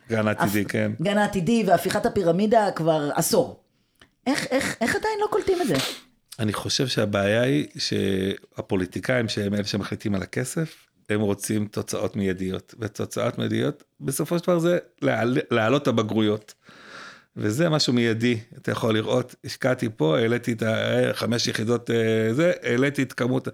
גן 0.09 0.27
עתידי, 0.27 0.65
כן. 0.65 0.91
גן 1.01 1.17
העתידי 1.17 1.63
והפיכת 1.67 2.05
הפירמידה 2.05 2.71
כבר 2.75 3.09
עשור. 3.15 3.59
איך, 4.27 4.47
איך, 4.51 4.75
איך 4.81 4.95
עדיין 4.95 5.19
לא 5.21 5.27
קולטים 5.31 5.61
את 5.61 5.67
זה? 5.67 5.75
אני 6.39 6.53
חושב 6.53 6.87
שהבעיה 6.87 7.41
היא 7.41 7.67
שהפוליטיקאים 7.77 9.29
שהם 9.29 9.53
אלה 9.53 9.63
שמחליטים 9.65 10.15
על 10.15 10.21
הכסף, 10.21 10.75
הם 11.09 11.21
רוצים 11.21 11.65
תוצאות 11.67 12.15
מיידיות, 12.15 12.75
ותוצאות 12.79 13.37
מיידיות 13.37 13.83
בסופו 14.01 14.39
של 14.39 14.43
דבר 14.43 14.59
זה 14.59 14.77
להעל- 15.01 15.37
להעלות 15.51 15.81
את 15.83 15.87
הבגרויות. 15.87 16.53
וזה 17.35 17.69
משהו 17.69 17.93
מיידי, 17.93 18.39
אתה 18.57 18.71
יכול 18.71 18.93
לראות, 18.93 19.35
השקעתי 19.45 19.89
פה, 19.97 20.19
העליתי 20.19 20.51
את 20.51 20.63
החמש 20.65 21.47
יחידות 21.47 21.89
אה, 21.91 22.33
זה, 22.33 22.51
העליתי 22.63 23.03
את 23.03 23.13
כמות, 23.13 23.47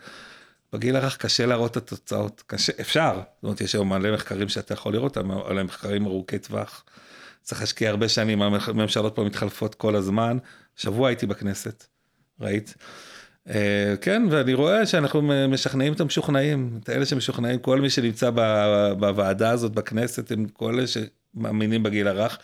בגיל 0.74 0.96
הרך 0.96 1.18
קשה 1.18 1.46
להראות 1.46 1.72
את 1.72 1.78
התוצאות, 1.78 2.44
קשה, 2.48 2.74
אפשר, 2.82 3.14
זאת 3.16 3.44
אומרת 3.44 3.62
יש 3.62 3.76
היום 3.76 3.90
מלא 3.90 4.14
מחקרים 4.14 4.50
שאתה 4.50 4.74
יכול 4.74 4.94
לראות 4.94 5.18
הם 5.18 5.66
מחקרים 5.66 6.06
ארוכי 6.06 6.40
טווח. 6.40 6.84
צריך 7.42 7.62
להשקיע 7.62 7.90
הרבה 7.90 8.10
שנים, 8.10 8.42
הממשלות 8.42 9.16
פה 9.16 9.24
מתחלפות 9.24 9.76
כל 9.76 9.96
הזמן, 9.96 10.38
שבוע 10.76 11.08
הייתי 11.10 11.26
בכנסת, 11.26 11.86
ראית? 12.42 12.76
אה, 13.50 13.96
כן, 14.02 14.24
ואני 14.32 14.54
רואה 14.54 14.86
שאנחנו 14.86 15.22
משכנעים 15.50 15.94
את 15.94 16.00
המשוכנעים, 16.00 16.80
את 16.84 16.90
אלה 16.90 17.06
שמשוכנעים, 17.06 17.60
כל 17.60 17.82
מי 17.82 17.90
שנמצא 17.90 18.30
בוועדה 19.00 19.50
הזאת 19.50 19.72
בכנסת, 19.72 20.32
הם 20.32 20.46
כל 20.46 20.74
אלה 20.74 20.86
שמאמינים 20.88 21.84
בגיל 21.84 22.08
הרך, 22.08 22.38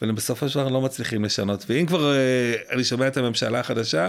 אבל 0.00 0.08
הם 0.08 0.14
בסופו 0.14 0.48
של 0.48 0.60
דבר 0.60 0.68
לא 0.68 0.80
מצליחים 0.80 1.24
לשנות. 1.24 1.64
ואם 1.68 1.86
כבר 1.86 2.14
אה, 2.14 2.54
אני 2.70 2.84
שומע 2.84 3.08
את 3.08 3.16
הממשלה 3.16 3.60
החדשה, 3.60 4.08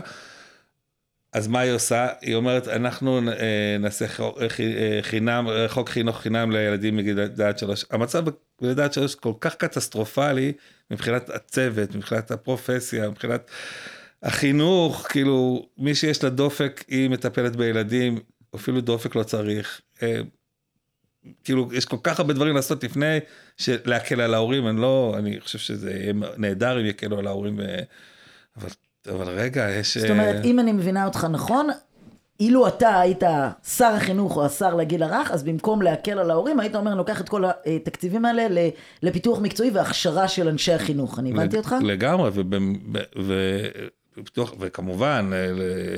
אז 1.34 1.48
מה 1.48 1.60
היא 1.60 1.72
עושה? 1.72 2.08
היא 2.22 2.36
אומרת, 2.36 2.68
אנחנו 2.68 3.20
אה, 3.30 3.78
נעשה 3.80 4.08
חוק, 4.08 4.38
אה, 4.42 5.00
חינם, 5.02 5.48
אה, 5.50 5.70
חוק 5.70 5.90
חינוך 5.90 6.22
חינם 6.22 6.52
לילדים 6.52 6.98
מגיל 6.98 7.20
עד 7.20 7.58
שלוש. 7.58 7.86
המצב 7.92 8.24
בגיל 8.62 8.82
עד 8.82 8.94
שלוש 8.94 9.16
כל 9.16 9.34
כך 9.42 9.56
קטסטרופלי 9.56 10.54
מבחינת 10.92 11.30
הצוות, 11.30 11.96
מבחינת 11.96 12.32
הפרופסיה, 12.32 13.10
מבחינת 13.10 13.52
החינוך, 14.24 15.08
כאילו, 15.10 15.68
מי 15.78 15.96
שיש 15.96 16.24
לה 16.24 16.30
דופק, 16.30 16.84
היא 16.88 17.10
מטפלת 17.10 17.56
בילדים, 17.56 18.20
אפילו 18.56 18.82
דופק 18.82 19.16
לא 19.16 19.24
צריך. 19.24 19.82
אה, 20.04 20.22
כאילו, 21.44 21.68
יש 21.74 21.86
כל 21.86 21.98
כך 22.04 22.20
הרבה 22.20 22.34
דברים 22.34 22.56
לעשות 22.56 22.84
לפני 22.84 23.20
להקל 23.86 24.22
על 24.22 24.34
ההורים, 24.34 24.68
אני 24.68 24.82
לא, 24.82 25.16
אני 25.18 25.40
חושב 25.40 25.60
שזה 25.60 25.92
יהיה 25.92 26.14
נהדר 26.38 26.82
אם 26.82 26.86
יקלו 26.86 27.20
על 27.20 27.28
ההורים, 27.28 27.56
ו... 27.60 27.64
אבל, 28.58 28.70
אבל 29.10 29.30
רגע, 29.30 29.70
יש... 29.70 29.98
זאת 29.98 30.10
אומרת, 30.10 30.36
אה, 30.36 30.42
אם 30.44 30.60
אני 30.60 30.72
מבינה 30.72 31.06
אותך 31.06 31.28
נכון, 31.32 31.68
אילו 32.40 32.68
אתה 32.68 33.00
היית 33.00 33.24
שר 33.78 33.86
החינוך 33.86 34.38
או 34.38 34.46
השר 34.46 34.76
לגיל 34.76 35.04
הרך, 35.04 35.32
אז 35.32 35.44
במקום 35.44 35.82
להקל 35.82 36.20
על 36.20 36.32
ההורים, 36.32 36.60
היית 36.60 36.76
אומר, 36.76 36.92
אני 36.92 36.98
לוקח 36.98 37.22
את 37.22 37.30
כל 37.30 37.44
התקציבים 37.66 38.26
האלה 38.26 38.70
לפיתוח 39.04 39.40
מקצועי 39.40 39.70
והכשרה 39.70 40.28
של 40.28 40.48
אנשי 40.48 40.74
החינוך. 40.74 41.20
אני 41.20 41.32
הבנתי 41.32 41.58
אותך? 41.58 41.76
לגמרי, 41.84 42.32
ב- 42.32 42.56
ו- 43.24 43.68
ופיתוח- 44.18 44.54
וכמובן, 44.60 45.30
אה, 45.34 45.52
ל- 45.52 45.98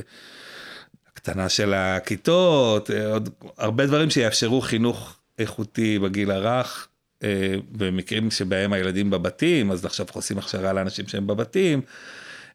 הקטנה 1.23 1.49
של 1.49 1.73
הכיתות, 1.73 2.91
אה, 2.91 3.07
עוד 3.07 3.29
הרבה 3.57 3.85
דברים 3.85 4.09
שיאפשרו 4.09 4.61
חינוך 4.61 5.19
איכותי 5.39 5.99
בגיל 5.99 6.31
הרך. 6.31 6.87
אה, 7.23 7.55
במקרים 7.71 8.31
שבהם 8.31 8.73
הילדים 8.73 9.09
בבתים, 9.09 9.71
אז 9.71 9.85
עכשיו 9.85 10.05
עושים 10.13 10.37
הכשרה 10.37 10.73
לאנשים 10.73 11.07
שהם 11.07 11.27
בבתים, 11.27 11.81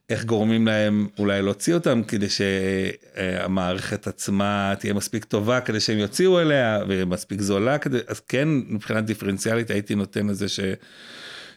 איך 0.08 0.24
גורמים 0.24 0.66
להם 0.66 1.08
אולי 1.18 1.42
להוציא 1.42 1.74
אותם 1.74 2.02
כדי 2.02 2.26
שהמערכת 2.28 4.06
עצמה 4.06 4.74
תהיה 4.78 4.94
מספיק 4.94 5.24
טובה 5.24 5.60
כדי 5.60 5.80
שהם 5.80 5.98
יוציאו 5.98 6.40
אליה 6.40 6.78
ומספיק 6.88 7.40
זולה 7.40 7.78
כדי, 7.78 7.98
אז 8.06 8.20
כן 8.20 8.48
מבחינה 8.48 9.00
דיפרנציאלית 9.00 9.70
הייתי 9.70 9.94
נותן 9.94 10.26
לזה 10.26 10.48
ש... 10.48 10.60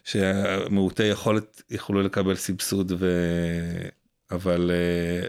שמעוטי 0.04 1.04
יכולת 1.04 1.62
יוכלו 1.70 2.02
לקבל 2.02 2.36
סבסוד 2.36 2.92
ו... 3.00 3.08
אבל 4.32 4.72
אה, 4.74 5.28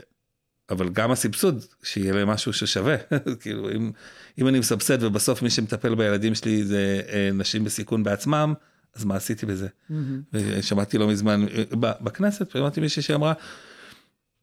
אבל 0.73 0.89
גם 0.89 1.11
הסבסוד 1.11 1.65
שיהיה 1.83 2.13
להם 2.13 2.29
משהו 2.29 2.53
ששווה 2.53 2.97
כאילו 3.41 3.71
אם 3.71 3.91
אם 4.39 4.49
אני 4.49 4.59
מסבסד 4.59 5.03
ובסוף 5.03 5.43
מי 5.43 5.51
שמטפל 5.51 5.95
בילדים 5.95 6.35
שלי 6.35 6.65
זה 6.65 7.01
אה, 7.09 7.31
נשים 7.35 7.65
בסיכון 7.65 8.03
בעצמם 8.03 8.55
אז 8.97 9.05
מה 9.05 9.17
עשיתי 9.17 9.47
בזה. 9.47 9.69
ושמעתי 10.33 10.99
לא 10.99 11.09
מזמן 11.09 11.47
אה, 11.49 11.63
בכנסת 12.01 12.51
שמעתי 12.51 12.81
מישהי 12.81 13.03
שאמרה 13.03 13.33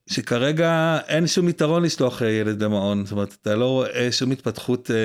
שכרגע 0.09 0.97
אין 1.07 1.27
שום 1.27 1.49
יתרון 1.49 1.83
לשלוח 1.83 2.21
אה, 2.21 2.29
ילד 2.29 2.63
למעון 2.63 3.05
זאת 3.05 3.11
אומרת 3.11 3.37
אתה 3.41 3.55
לא 3.55 3.65
רואה 3.65 4.11
שום 4.11 4.31
התפתחות 4.31 4.91
אה, 4.91 4.95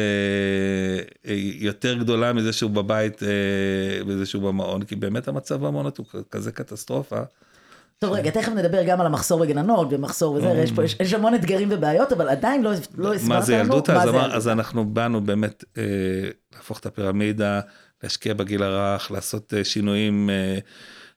אה, 1.31 1.35
יותר 1.55 1.99
גדולה 1.99 2.33
מזה 2.33 2.53
שהוא 2.53 2.71
בבית 2.71 3.23
אה, 3.23 4.05
מזה 4.05 4.27
שהוא 4.27 4.43
במעון 4.43 4.83
כי 4.83 4.97
באמת 4.97 5.29
המצב 5.29 5.67
במעונות 5.67 5.99
הוא 5.99 6.07
כזה 6.31 6.53
קטסטרופה. 6.53 7.23
טוב, 7.99 8.13
רגע, 8.13 8.31
תכף 8.31 8.53
נדבר 8.53 8.83
גם 8.87 9.01
על 9.01 9.07
המחסור 9.07 9.41
בגננות 9.41 9.89
ומחסור 9.91 10.35
וזה, 10.35 10.49
יש 10.49 10.73
פה, 10.73 10.85
יש- 10.85 11.15
המון 11.15 11.35
אתגרים 11.35 11.69
ובעיות, 11.73 12.13
אבל 12.13 12.29
עדיין 12.29 12.63
לא 12.63 12.71
לא 12.95 13.15
הסברת 13.15 13.29
לנו 13.31 13.35
מה 13.35 13.41
זה 13.41 13.55
ילדות 13.55 13.91
אז, 13.91 14.49
אנחנו 14.49 14.85
באנו 14.85 15.21
באמת 15.21 15.65
אה, 15.79 15.83
להפוך 16.57 16.79
את 16.81 16.87
הפירמידה 16.87 17.61
להשקיע 18.03 18.35
בגיל 18.35 18.63
הרך 18.63 19.11
לעשות 19.11 19.55
אה, 19.57 19.65
שינויים. 19.65 20.31
אה, 20.31 20.59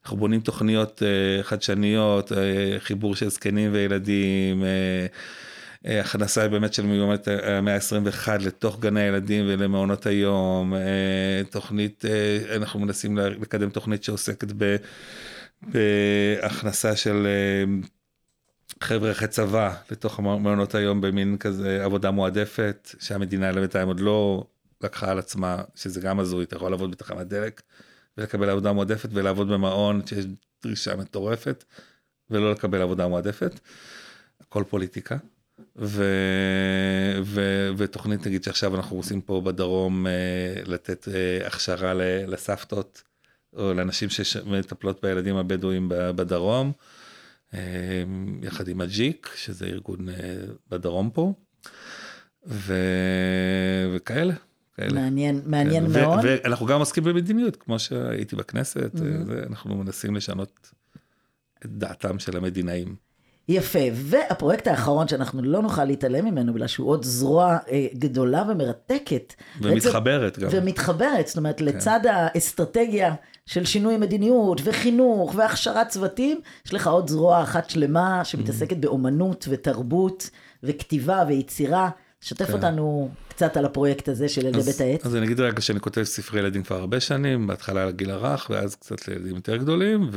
אנחנו 0.03 0.17
בונים 0.17 0.39
תוכניות 0.39 1.01
חדשניות 1.41 2.31
חיבור 2.79 3.15
של 3.15 3.29
זקנים 3.29 3.73
וילדים. 3.73 4.63
הכנסה 5.85 6.47
באמת 6.47 6.73
של 6.73 6.85
מיומנת 6.85 7.27
המאה 7.43 7.75
ה-21 7.75 8.29
לתוך 8.39 8.79
גני 8.79 9.01
הילדים 9.01 9.45
ולמעונות 9.47 10.05
היום, 10.05 10.73
תוכנית, 11.49 12.03
אנחנו 12.55 12.79
מנסים 12.79 13.17
לקדם 13.17 13.69
תוכנית 13.69 14.03
שעוסקת 14.03 14.47
ב, 14.57 14.75
בהכנסה 15.61 16.95
של 16.95 17.27
אה, 17.27 17.63
חבר'ה 18.83 19.11
אחרי 19.11 19.27
צבא 19.27 19.75
לתוך 19.91 20.19
מעונות 20.19 20.75
היום 20.75 21.01
במין 21.01 21.37
כזה 21.37 21.85
עבודה 21.85 22.11
מועדפת 22.11 22.89
שהמדינה 22.99 23.51
לבינתיים 23.51 23.87
עוד 23.87 23.99
לא 23.99 24.47
לקחה 24.81 25.11
על 25.11 25.19
עצמה 25.19 25.63
שזה 25.75 26.01
גם 26.01 26.19
הזוי 26.19 26.43
אתה 26.43 26.55
יכול 26.55 26.71
לעבוד 26.71 26.91
בתחנת 26.91 27.27
דלק 27.27 27.61
ולקבל 28.17 28.49
עבודה 28.49 28.73
מועדפת 28.73 29.09
ולעבוד 29.13 29.49
במעון 29.49 30.01
שיש 30.05 30.25
דרישה 30.63 30.95
מטורפת 30.95 31.63
ולא 32.29 32.51
לקבל 32.51 32.81
עבודה 32.81 33.07
מועדפת. 33.07 33.59
הכל 34.41 34.63
פוליטיקה. 34.69 35.17
ו... 35.75 36.03
ו... 37.23 37.41
ותוכנית 37.77 38.27
נגיד 38.27 38.43
שעכשיו 38.43 38.75
אנחנו 38.75 38.97
עושים 38.97 39.21
פה 39.21 39.41
בדרום 39.41 40.07
אה, 40.07 40.61
לתת 40.65 41.07
אה, 41.07 41.47
הכשרה. 41.47 41.93
לסבתות 42.27 43.03
או 43.55 43.73
לאנשים 43.73 44.09
שמטפלות 44.09 45.01
בילדים 45.01 45.35
הבדואים 45.35 45.89
בדרום. 45.89 46.71
אה, 47.53 47.59
יחד 48.41 48.67
עם 48.67 48.81
הג'יק 48.81 49.29
שזה 49.35 49.65
ארגון 49.65 50.09
אה, 50.09 50.15
בדרום 50.69 51.09
פה. 51.09 51.33
ו... 52.47 52.73
וכאלה. 53.95 54.33
כאלה. 54.77 54.93
מעניין, 55.01 55.41
מעניין 55.45 55.83
כן, 55.83 55.91
ו- 55.91 56.01
מאוד. 56.01 56.19
ואנחנו 56.23 56.65
גם 56.65 56.79
עוסקים 56.79 57.03
במדיניות 57.03 57.55
כמו 57.55 57.79
שהייתי 57.79 58.35
בכנסת 58.35 58.77
אה, 58.95 59.25
זה, 59.25 59.43
אנחנו 59.49 59.75
מנסים 59.75 60.15
לשנות 60.15 60.69
את 61.65 61.71
דעתם 61.71 62.19
של 62.19 62.37
המדינאים. 62.37 62.95
יפה, 63.49 63.79
והפרויקט 63.93 64.67
האחרון 64.67 65.07
שאנחנו 65.07 65.43
לא 65.43 65.61
נוכל 65.61 65.85
להתעלם 65.85 66.25
ממנו, 66.25 66.53
בגלל 66.53 66.67
שהוא 66.67 66.89
עוד 66.89 67.03
זרוע 67.03 67.57
אה, 67.71 67.87
גדולה 67.93 68.43
ומרתקת. 68.49 69.33
ומתחברת 69.61 70.37
בעצם, 70.39 70.57
גם. 70.57 70.63
ומתחברת, 70.63 71.27
זאת 71.27 71.37
אומרת, 71.37 71.61
לצד 71.61 71.99
האסטרטגיה 72.05 73.15
של 73.47 73.65
שינוי 73.65 73.97
מדיניות 73.97 74.61
וחינוך 74.63 75.35
והכשרת 75.35 75.87
צוותים, 75.87 76.41
יש 76.65 76.73
לך 76.73 76.87
עוד 76.87 77.09
זרוע 77.09 77.43
אחת 77.43 77.69
שלמה 77.69 78.25
שמתעסקת 78.25 78.77
באומנות 78.77 79.45
ותרבות 79.49 80.29
וכתיבה 80.63 81.23
ויצירה. 81.27 81.89
שתף 82.21 82.53
אותנו 82.53 83.09
קצת 83.29 83.57
על 83.57 83.65
הפרויקט 83.65 84.09
הזה 84.09 84.29
של 84.29 84.45
ילדי 84.45 84.61
בית 84.61 84.81
העץ. 84.81 85.05
אז 85.05 85.15
אני 85.15 85.25
אגיד 85.25 85.39
רגע 85.39 85.61
שאני 85.61 85.79
כותב 85.79 86.03
ספרי 86.03 86.39
ילדים 86.39 86.63
כבר 86.63 86.75
הרבה 86.75 86.99
שנים, 86.99 87.47
בהתחלה 87.47 87.81
על 87.83 87.87
הגיל 87.87 88.11
הרך 88.11 88.47
ואז 88.49 88.75
קצת 88.75 89.07
לילדים 89.07 89.35
יותר 89.35 89.57
גדולים, 89.57 90.09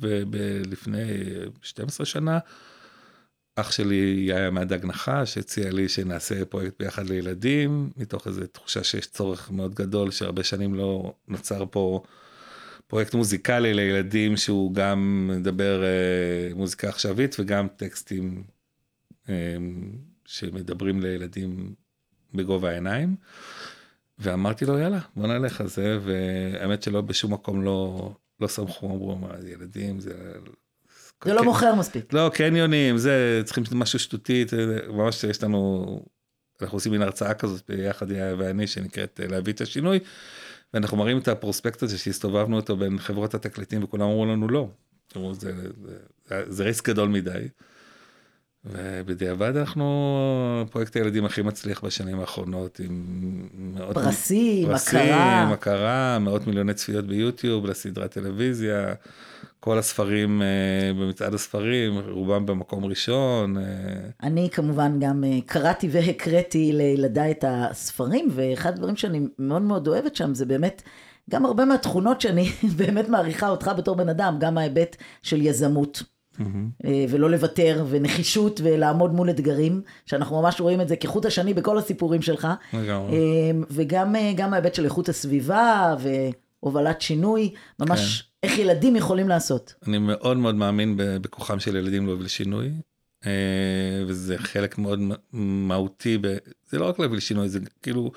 ולפני 0.00 1.06
12 1.62 2.06
שנה, 2.06 2.38
אח 3.56 3.70
שלי 3.70 4.30
היה 4.32 4.50
מהדג 4.50 4.86
נחש, 4.86 5.38
הציע 5.38 5.70
לי 5.70 5.88
שנעשה 5.88 6.44
פרויקט 6.44 6.82
ביחד 6.82 7.08
לילדים, 7.08 7.90
מתוך 7.96 8.26
איזו 8.26 8.46
תחושה 8.52 8.84
שיש 8.84 9.06
צורך 9.06 9.50
מאוד 9.50 9.74
גדול, 9.74 10.10
שהרבה 10.10 10.42
שנים 10.42 10.74
לא 10.74 11.12
נוצר 11.28 11.64
פה 11.70 12.02
פרויקט 12.92 13.14
מוזיקלי 13.14 13.74
לילדים 13.74 14.36
שהוא 14.36 14.74
גם 14.74 15.30
מדבר 15.32 15.84
אה, 15.84 16.54
מוזיקה 16.54 16.88
עכשווית 16.88 17.36
וגם 17.38 17.68
טקסטים 17.76 18.42
אה, 19.28 19.34
שמדברים 20.24 21.00
לילדים 21.00 21.74
בגובה 22.34 22.70
העיניים. 22.70 23.16
ואמרתי 24.18 24.64
לו 24.64 24.78
יאללה 24.78 24.98
בוא 25.16 25.26
נלך 25.26 25.60
על 25.60 25.68
זה 25.68 25.98
והאמת 26.02 26.82
שלא 26.82 27.00
בשום 27.00 27.32
מקום 27.32 27.64
לא 27.64 28.10
לא 28.40 28.46
סמכו 28.46 28.86
אמרו 28.86 29.16
מה 29.16 29.28
ילדים 29.46 30.00
זה. 30.00 30.14
זה 31.24 31.34
לא 31.34 31.44
מוכר 31.44 31.74
מספיק. 31.74 32.12
לא 32.12 32.30
קניונים 32.34 32.98
זה 32.98 33.42
צריכים 33.44 33.64
משהו 33.72 33.98
שטותי 33.98 34.44
זה, 34.48 34.78
ממש 34.88 35.24
יש 35.24 35.42
לנו 35.42 35.86
אנחנו 36.62 36.76
עושים 36.76 36.92
מין 36.92 37.02
הרצאה 37.02 37.34
כזאת 37.34 37.62
ביחד 37.68 38.06
ואני 38.10 38.66
שנקראת 38.66 39.20
להביא 39.28 39.52
את 39.52 39.60
השינוי. 39.60 39.98
ואנחנו 40.74 40.96
מראים 40.96 41.18
את 41.18 41.28
הפרוספקט 41.28 41.82
הזה 41.82 41.98
שהסתובבנו 41.98 42.56
אותו 42.56 42.76
בין 42.76 42.98
חברות 42.98 43.34
התקליטים 43.34 43.84
וכולם 43.84 44.02
אמרו 44.02 44.26
לנו 44.26 44.48
לא. 44.48 44.68
אמרו, 45.16 45.34
זה, 45.34 45.56
זה, 45.56 45.68
זה, 46.28 46.42
זה 46.48 46.64
ריסק 46.64 46.88
גדול 46.88 47.08
מדי. 47.08 47.48
ובדיעבד 48.64 49.56
אנחנו 49.56 50.66
פרויקט 50.70 50.96
הילדים 50.96 51.24
הכי 51.24 51.42
מצליח 51.42 51.84
בשנים 51.84 52.20
האחרונות 52.20 52.80
עם 52.80 53.04
מאות 53.54 53.94
פרסים, 53.94 54.68
פרסים, 54.68 54.98
הכרה. 54.98 55.52
הכרה, 55.52 56.18
מאות 56.18 56.46
מיליוני 56.46 56.74
צפיות 56.74 57.06
ביוטיוב 57.06 57.66
לסדרת 57.66 58.10
טלוויזיה, 58.10 58.94
כל 59.64 59.78
הספרים 59.78 60.42
אה, 60.42 60.92
במצעד 60.92 61.34
הספרים, 61.34 61.98
רובם 62.08 62.46
במקום 62.46 62.84
ראשון. 62.84 63.58
אה, 63.58 63.62
אני 64.22 64.48
כמובן 64.52 65.00
גם 65.00 65.24
אה, 65.24 65.38
קראתי 65.46 65.88
והקראתי 65.92 66.72
לילדיי 66.72 67.30
את 67.30 67.44
הספרים, 67.48 68.28
ואחד 68.30 68.72
הדברים 68.72 68.96
שאני 68.96 69.20
מאוד 69.38 69.62
מאוד 69.62 69.88
אוהבת 69.88 70.16
שם 70.16 70.34
זה 70.34 70.46
באמת 70.46 70.82
גם 71.30 71.46
הרבה 71.46 71.64
מהתכונות 71.64 72.20
שאני 72.20 72.48
באמת 72.78 73.08
מעריכה 73.08 73.48
אותך 73.48 73.70
בתור 73.76 73.96
בן 73.96 74.08
אדם, 74.08 74.36
גם 74.40 74.58
ההיבט 74.58 74.96
של 75.22 75.42
יזמות. 75.42 76.02
אה, 76.84 77.04
ולא 77.08 77.30
לוותר, 77.30 77.84
ונחישות, 77.88 78.60
ולעמוד 78.64 79.14
מול 79.14 79.30
אתגרים, 79.30 79.82
שאנחנו 80.06 80.42
ממש 80.42 80.60
רואים 80.60 80.80
את 80.80 80.88
זה 80.88 80.96
כחוט 80.96 81.26
השני 81.26 81.54
בכל 81.54 81.78
הסיפורים 81.78 82.22
שלך. 82.22 82.48
לגמרי. 82.72 83.18
וגם 83.70 84.14
גם 84.36 84.52
ההיבט 84.52 84.74
של 84.74 84.84
איכות 84.84 85.08
הסביבה, 85.08 85.94
והובלת 86.62 87.00
שינוי, 87.00 87.54
ממש 87.80 88.31
איך 88.42 88.58
ילדים 88.58 88.96
יכולים 88.96 89.28
לעשות. 89.28 89.74
אני 89.86 89.98
מאוד 89.98 90.36
מאוד 90.36 90.54
מאמין 90.54 90.94
בכוחם 90.96 91.60
של 91.60 91.76
ילדים 91.76 92.06
להוביל 92.06 92.28
שינוי. 92.28 92.70
אה, 93.26 94.04
וזה 94.06 94.38
חלק 94.38 94.78
מאוד 94.78 95.00
מהותי, 95.32 96.18
ב... 96.20 96.36
זה 96.68 96.78
לא 96.78 96.88
רק 96.88 96.98
להוביל 96.98 97.20
שינוי, 97.20 97.48
זה 97.48 97.58
כאילו, 97.82 98.12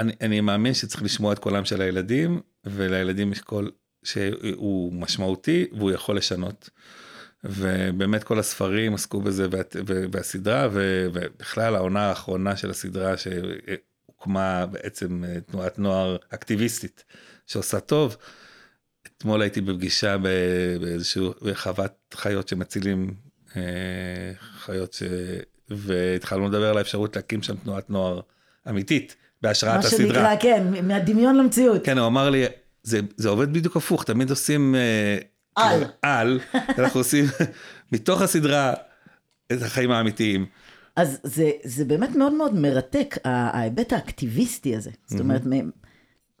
אני, 0.00 0.12
אני 0.20 0.40
מאמין 0.40 0.74
שצריך 0.74 1.02
לשמוע 1.02 1.32
את 1.32 1.38
קולם 1.38 1.64
של 1.64 1.80
הילדים, 1.82 2.40
ולילדים 2.64 3.32
יש 3.32 3.40
קול 3.40 3.70
שהוא 4.02 4.92
משמעותי 4.92 5.66
והוא 5.72 5.90
יכול 5.90 6.16
לשנות. 6.16 6.70
ובאמת 7.44 8.24
כל 8.24 8.38
הספרים 8.38 8.94
עסקו 8.94 9.20
בזה 9.20 9.46
והסדרה 10.12 10.68
ובכלל 10.72 11.76
העונה 11.76 12.08
האחרונה 12.08 12.56
של 12.56 12.70
הסדרה 12.70 13.14
שהוקמה 13.16 14.66
בעצם 14.66 15.24
אה, 15.24 15.40
תנועת 15.40 15.78
נוער 15.78 16.16
אקטיביסטית 16.30 17.04
שעושה 17.46 17.80
טוב. 17.80 18.16
אתמול 19.20 19.42
הייתי 19.42 19.60
בפגישה 19.60 20.16
באיזשהו 20.80 21.32
חוות 21.54 22.14
חיות 22.14 22.48
שמצילים 22.48 23.14
אה, 23.56 23.62
חיות 24.58 24.92
ש... 24.92 25.02
והתחלנו 25.68 26.48
לדבר 26.48 26.70
על 26.70 26.78
האפשרות 26.78 27.16
להקים 27.16 27.42
שם 27.42 27.56
תנועת 27.56 27.90
נוער 27.90 28.20
אמיתית 28.68 29.16
בהשראת 29.42 29.72
מה 29.72 29.78
הסדרה. 29.78 30.06
שנקרא, 30.06 30.36
כן, 30.40 30.86
מהדמיון 30.88 31.36
למציאות. 31.36 31.84
כן, 31.84 31.98
הוא 31.98 32.06
אמר 32.06 32.30
לי, 32.30 32.44
זה, 32.82 33.00
זה 33.16 33.28
עובד 33.28 33.52
בדיוק 33.52 33.76
הפוך, 33.76 34.04
תמיד 34.04 34.30
עושים... 34.30 34.74
אה, 34.74 35.18
על. 35.56 35.78
כאילו, 35.78 35.86
על, 36.02 36.40
אנחנו 36.78 37.00
עושים 37.00 37.24
מתוך 37.92 38.22
הסדרה 38.22 38.74
את 39.52 39.62
החיים 39.62 39.90
האמיתיים. 39.90 40.46
אז 40.96 41.18
זה, 41.22 41.50
זה 41.64 41.84
באמת 41.84 42.16
מאוד 42.16 42.32
מאוד 42.32 42.54
מרתק, 42.54 43.16
ההיבט 43.24 43.92
האקטיביסטי 43.92 44.76
הזה. 44.76 44.90
זאת 45.06 45.20
אומרת, 45.20 45.46
מ- 45.46 45.70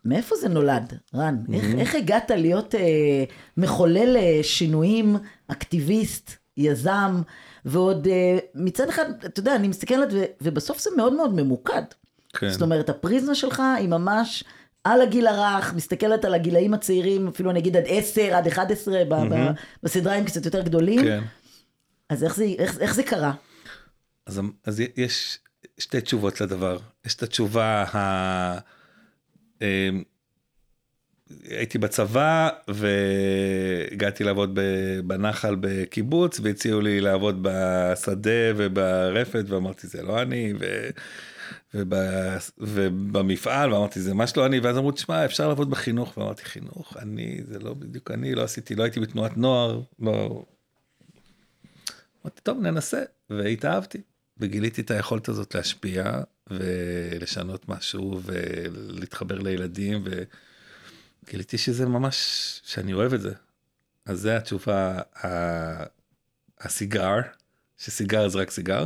מאיפה 0.04 0.36
זה 0.36 0.48
נולד, 0.48 0.94
רן? 1.14 1.36
איך, 1.52 1.64
איך 1.78 1.94
הגעת 1.94 2.30
להיות 2.30 2.74
אה, 2.74 3.24
מחולל 3.56 4.16
אה, 4.16 4.40
שינויים, 4.42 5.16
אקטיביסט, 5.48 6.30
יזם, 6.56 7.22
ועוד 7.64 8.06
אה, 8.06 8.38
מצד 8.54 8.88
אחד, 8.88 9.04
אתה 9.24 9.40
יודע, 9.40 9.56
אני 9.56 9.68
מסתכלת, 9.68 10.08
ו, 10.12 10.22
ובסוף 10.40 10.80
זה 10.80 10.90
מאוד 10.96 11.12
מאוד 11.12 11.34
ממוקד. 11.34 11.82
כן. 12.32 12.50
זאת 12.50 12.62
אומרת, 12.62 12.88
הפריזמה 12.88 13.34
שלך 13.34 13.62
היא 13.78 13.88
ממש 13.88 14.44
על 14.84 15.02
הגיל 15.02 15.26
הרך, 15.26 15.74
מסתכלת 15.74 16.24
על 16.24 16.34
הגילאים 16.34 16.74
הצעירים, 16.74 17.28
אפילו 17.28 17.50
אני 17.50 17.58
אגיד 17.58 17.76
עד 17.76 17.84
10, 17.86 18.36
עד 18.36 18.46
11, 18.46 19.04
ב, 19.08 19.14
ב, 19.14 19.50
בסדרה 19.82 20.14
הם 20.14 20.24
קצת 20.24 20.44
יותר 20.44 20.62
גדולים. 20.62 21.02
כן. 21.02 21.22
אז 22.08 22.24
איך 22.24 22.36
זה, 22.36 22.44
איך, 22.58 22.78
איך 22.78 22.94
זה 22.94 23.02
קרה? 23.02 23.32
אז, 24.26 24.40
אז 24.64 24.82
יש 24.96 25.38
שתי 25.78 26.00
תשובות 26.00 26.40
לדבר. 26.40 26.78
יש 27.06 27.14
את 27.14 27.22
התשובה 27.22 27.84
ה... 27.94 28.58
אמ, 29.62 30.02
הייתי 31.48 31.78
בצבא 31.78 32.48
והגעתי 32.68 34.24
לעבוד 34.24 34.58
בנחל 35.04 35.56
בקיבוץ 35.60 36.40
והציעו 36.42 36.80
לי 36.80 37.00
לעבוד 37.00 37.38
בשדה 37.42 38.52
וברפת 38.56 39.44
ואמרתי 39.48 39.86
זה 39.86 40.02
לא 40.02 40.22
אני 40.22 40.52
ו... 40.60 40.88
וב... 41.74 41.94
ובמפעל 42.58 43.72
ואמרתי 43.72 44.00
זה 44.00 44.14
ממש 44.14 44.36
לא 44.36 44.46
אני 44.46 44.60
ואז 44.60 44.78
אמרו 44.78 44.92
תשמע 44.92 45.24
אפשר 45.24 45.48
לעבוד 45.48 45.70
בחינוך 45.70 46.18
ואמרתי 46.18 46.44
חינוך 46.44 46.96
אני 46.96 47.40
זה 47.44 47.58
לא 47.58 47.74
בדיוק 47.74 48.10
אני 48.10 48.34
לא 48.34 48.42
עשיתי 48.42 48.74
לא 48.74 48.82
הייתי 48.82 49.00
בתנועת 49.00 49.36
נוער 49.36 49.80
לא. 49.98 50.44
אמרתי 52.24 52.40
טוב 52.42 52.60
ננסה 52.60 53.02
והתאהבתי 53.30 54.00
וגיליתי 54.40 54.80
את 54.80 54.90
היכולת 54.90 55.28
הזאת 55.28 55.54
להשפיע 55.54 56.20
ולשנות 56.50 57.68
משהו 57.68 58.20
ולהתחבר 58.24 59.38
לילדים 59.38 60.04
וגיליתי 61.24 61.58
שזה 61.58 61.86
ממש 61.86 62.16
שאני 62.64 62.92
אוהב 62.92 63.14
את 63.14 63.20
זה. 63.20 63.32
אז 64.06 64.20
זה 64.20 64.36
התשובה 64.36 65.00
הסיגר 66.60 67.16
שסיגר 67.78 68.28
זה 68.28 68.38
רק 68.38 68.50
סיגר. 68.50 68.84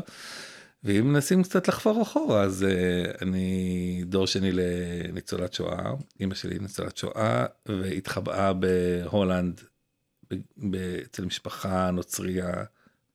ואם 0.85 1.13
מנסים 1.13 1.43
קצת 1.43 1.69
לחפור 1.69 2.03
אחורה 2.03 2.43
אז 2.43 2.67
uh, 2.69 3.23
אני 3.23 4.03
דור 4.07 4.27
שני 4.27 4.51
לניצולת 4.53 5.55
שואה 5.55 5.93
אמא 6.21 6.35
שלי 6.35 6.59
ניצולת 6.59 6.97
שואה 6.97 7.47
והתחבאה 7.67 8.53
בהולנד 8.53 9.61
אצל 11.05 11.25
משפחה 11.25 11.91
נוצריה 11.91 12.65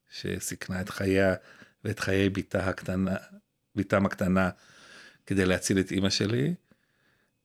שסיכנה 0.10 0.82
את 0.82 0.90
חייה 0.90 1.36
ואת 1.84 2.00
חיי 2.00 2.30
בתה 2.30 2.70
הקטנה 2.70 3.16
בתם 3.76 4.06
הקטנה 4.06 4.50
כדי 5.26 5.46
להציל 5.46 5.80
את 5.80 5.92
אמא 5.92 6.10
שלי. 6.10 6.54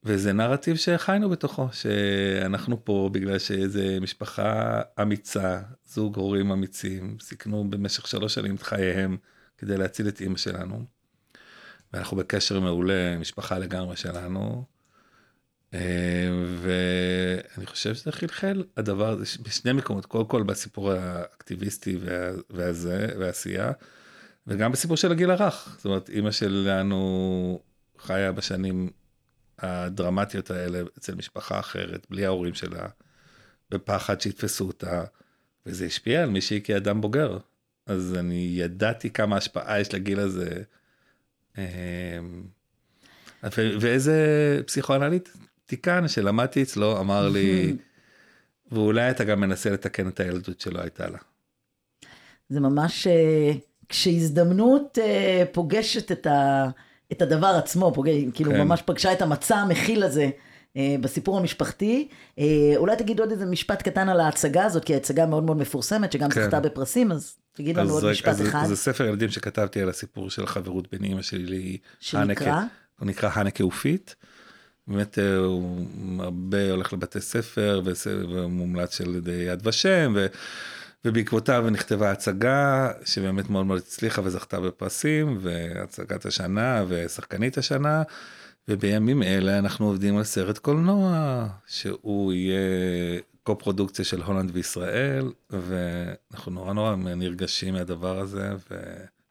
וזה 0.04 0.32
נרטיב 0.32 0.76
שחיינו 0.76 1.30
בתוכו 1.30 1.68
שאנחנו 1.72 2.84
פה 2.84 3.10
בגלל 3.12 3.38
שאיזה 3.38 3.98
משפחה 4.00 4.80
אמיצה 5.02 5.60
זוג 5.86 6.16
הורים 6.16 6.50
אמיצים 6.50 7.16
סיכנו 7.20 7.70
במשך 7.70 8.06
שלוש 8.06 8.34
שנים 8.34 8.54
את 8.54 8.62
חייהם 8.62 9.16
כדי 9.58 9.76
להציל 9.76 10.08
את 10.08 10.20
אימא 10.20 10.36
שלנו. 10.36 10.84
ואנחנו 11.92 12.16
בקשר 12.16 12.60
מעולה, 12.60 13.18
משפחה 13.18 13.58
לגמרי 13.58 13.96
שלנו. 13.96 14.64
אה, 15.74 16.28
ואני 16.62 17.66
חושב 17.66 17.94
שזה 17.94 18.12
חלחל 18.12 18.64
הדבר 18.76 19.08
הזה 19.08 19.24
בשני 19.42 19.72
מקומות, 19.72 20.06
קודם 20.06 20.26
כל 20.26 20.42
בסיפור 20.42 20.92
האקטיביסטי 20.92 21.96
וה, 22.00 22.30
והזה, 22.50 23.08
והעשייה, 23.18 23.72
וגם 24.46 24.72
בסיפור 24.72 24.96
של 24.96 25.12
הגיל 25.12 25.30
הרך. 25.30 25.74
זאת 25.76 25.84
אומרת, 25.84 26.08
אימא 26.08 26.30
שלנו 26.30 27.60
חיה 27.98 28.32
בשנים 28.32 28.90
הדרמטיות 29.58 30.50
האלה 30.50 30.82
אצל 30.98 31.14
משפחה 31.14 31.60
אחרת, 31.60 32.06
בלי 32.10 32.26
ההורים 32.26 32.54
שלה, 32.54 32.86
בפחד 33.70 34.20
שיתפסו 34.20 34.66
אותה, 34.66 35.04
וזה 35.66 35.84
השפיע 35.86 36.22
על 36.22 36.30
מישהי 36.30 36.60
כאדם 36.64 37.00
בוגר. 37.00 37.38
אז 37.86 38.14
אני 38.18 38.54
ידעתי 38.56 39.10
כמה 39.10 39.36
השפעה 39.36 39.80
יש 39.80 39.94
לגיל 39.94 40.20
הזה. 40.20 40.62
אמ, 41.58 41.62
ואיזה 43.80 44.16
פסיכואנליטיקן 44.66 46.08
שלמדתי 46.08 46.62
אצלו 46.62 47.00
אמר 47.00 47.28
לי, 47.28 47.76
ואולי 48.72 49.10
אתה 49.10 49.24
גם 49.24 49.40
מנסה 49.40 49.70
לתקן 49.70 50.08
את 50.08 50.20
הילדות 50.20 50.60
שלא 50.60 50.80
הייתה 50.80 51.08
לה. 51.08 51.18
זה 52.48 52.60
ממש 52.60 53.06
אה, 53.06 53.52
כשהזדמנות 53.88 54.98
אה, 55.02 55.42
פוגשת 55.52 56.12
את, 56.12 56.26
ה, 56.26 56.68
את 57.12 57.22
הדבר 57.22 57.46
עצמו, 57.46 57.92
פוגש, 57.94 58.12
כאילו 58.34 58.50
כן. 58.50 58.60
ממש 58.60 58.82
פגשה 58.82 59.12
את 59.12 59.22
המצע 59.22 59.56
המכיל 59.56 60.02
הזה 60.02 60.30
אה, 60.76 60.96
בסיפור 61.00 61.38
המשפחתי. 61.38 62.08
אה, 62.38 62.44
אולי 62.76 62.96
תגיד 62.96 63.20
עוד 63.20 63.30
איזה 63.30 63.46
משפט 63.46 63.82
קטן 63.82 64.08
על 64.08 64.20
ההצגה 64.20 64.64
הזאת, 64.64 64.84
כי 64.84 64.94
ההצגה 64.94 65.26
מאוד 65.26 65.42
מאוד 65.42 65.56
מפורסמת, 65.56 66.12
שגם 66.12 66.30
כן. 66.30 66.44
זכתה 66.44 66.60
בפרסים, 66.60 67.12
אז 67.12 67.36
תגיד 67.52 67.76
לנו 67.76 67.88
אז 67.88 67.94
עוד 67.94 68.04
רק- 68.04 68.10
משפט 68.10 68.28
אז 68.28 68.42
אחד. 68.42 68.64
זה 68.66 68.76
ספר 68.76 69.04
ילדים 69.04 69.30
שכתבתי 69.30 69.80
על 69.82 69.88
הסיפור 69.88 70.30
של 70.30 70.44
החברות 70.44 70.88
בין 70.92 71.04
אימא 71.04 71.22
שלי 71.22 71.78
שנקרא? 72.00 72.24
להנקה. 72.46 72.64
הוא 73.00 73.06
נקרא 73.06 73.30
הנקה 73.34 73.66
ופית. 73.66 74.14
באמת 74.88 75.18
אה, 75.18 75.36
הוא 75.36 75.86
הרבה 76.18 76.70
הולך 76.70 76.92
לבתי 76.92 77.20
ספר 77.20 77.82
ומומלץ 78.06 78.96
של 78.98 79.20
יד 79.46 79.66
ושם 79.66 80.12
ו... 80.16 80.26
ובעקבותיו 81.04 81.70
נכתבה 81.70 82.10
הצגה 82.10 82.90
שבאמת 83.04 83.50
מאוד 83.50 83.66
מאוד 83.66 83.78
הצליחה 83.78 84.22
וזכתה 84.24 84.60
בפרסים 84.60 85.38
והצגת 85.40 86.26
השנה 86.26 86.84
ושחקנית 86.88 87.58
השנה 87.58 88.02
ובימים 88.68 89.22
אלה 89.22 89.58
אנחנו 89.58 89.86
עובדים 89.86 90.16
על 90.16 90.24
סרט 90.24 90.58
קולנוע 90.58 91.46
שהוא 91.66 92.32
יהיה 92.32 93.20
קו-פרודוקציה 93.42 94.04
של 94.04 94.22
הולנד 94.22 94.50
וישראל 94.52 95.32
ואנחנו 95.50 96.52
נורא 96.52 96.72
נורא 96.72 96.96
נרגשים 96.96 97.74
מהדבר 97.74 98.18
הזה 98.18 98.50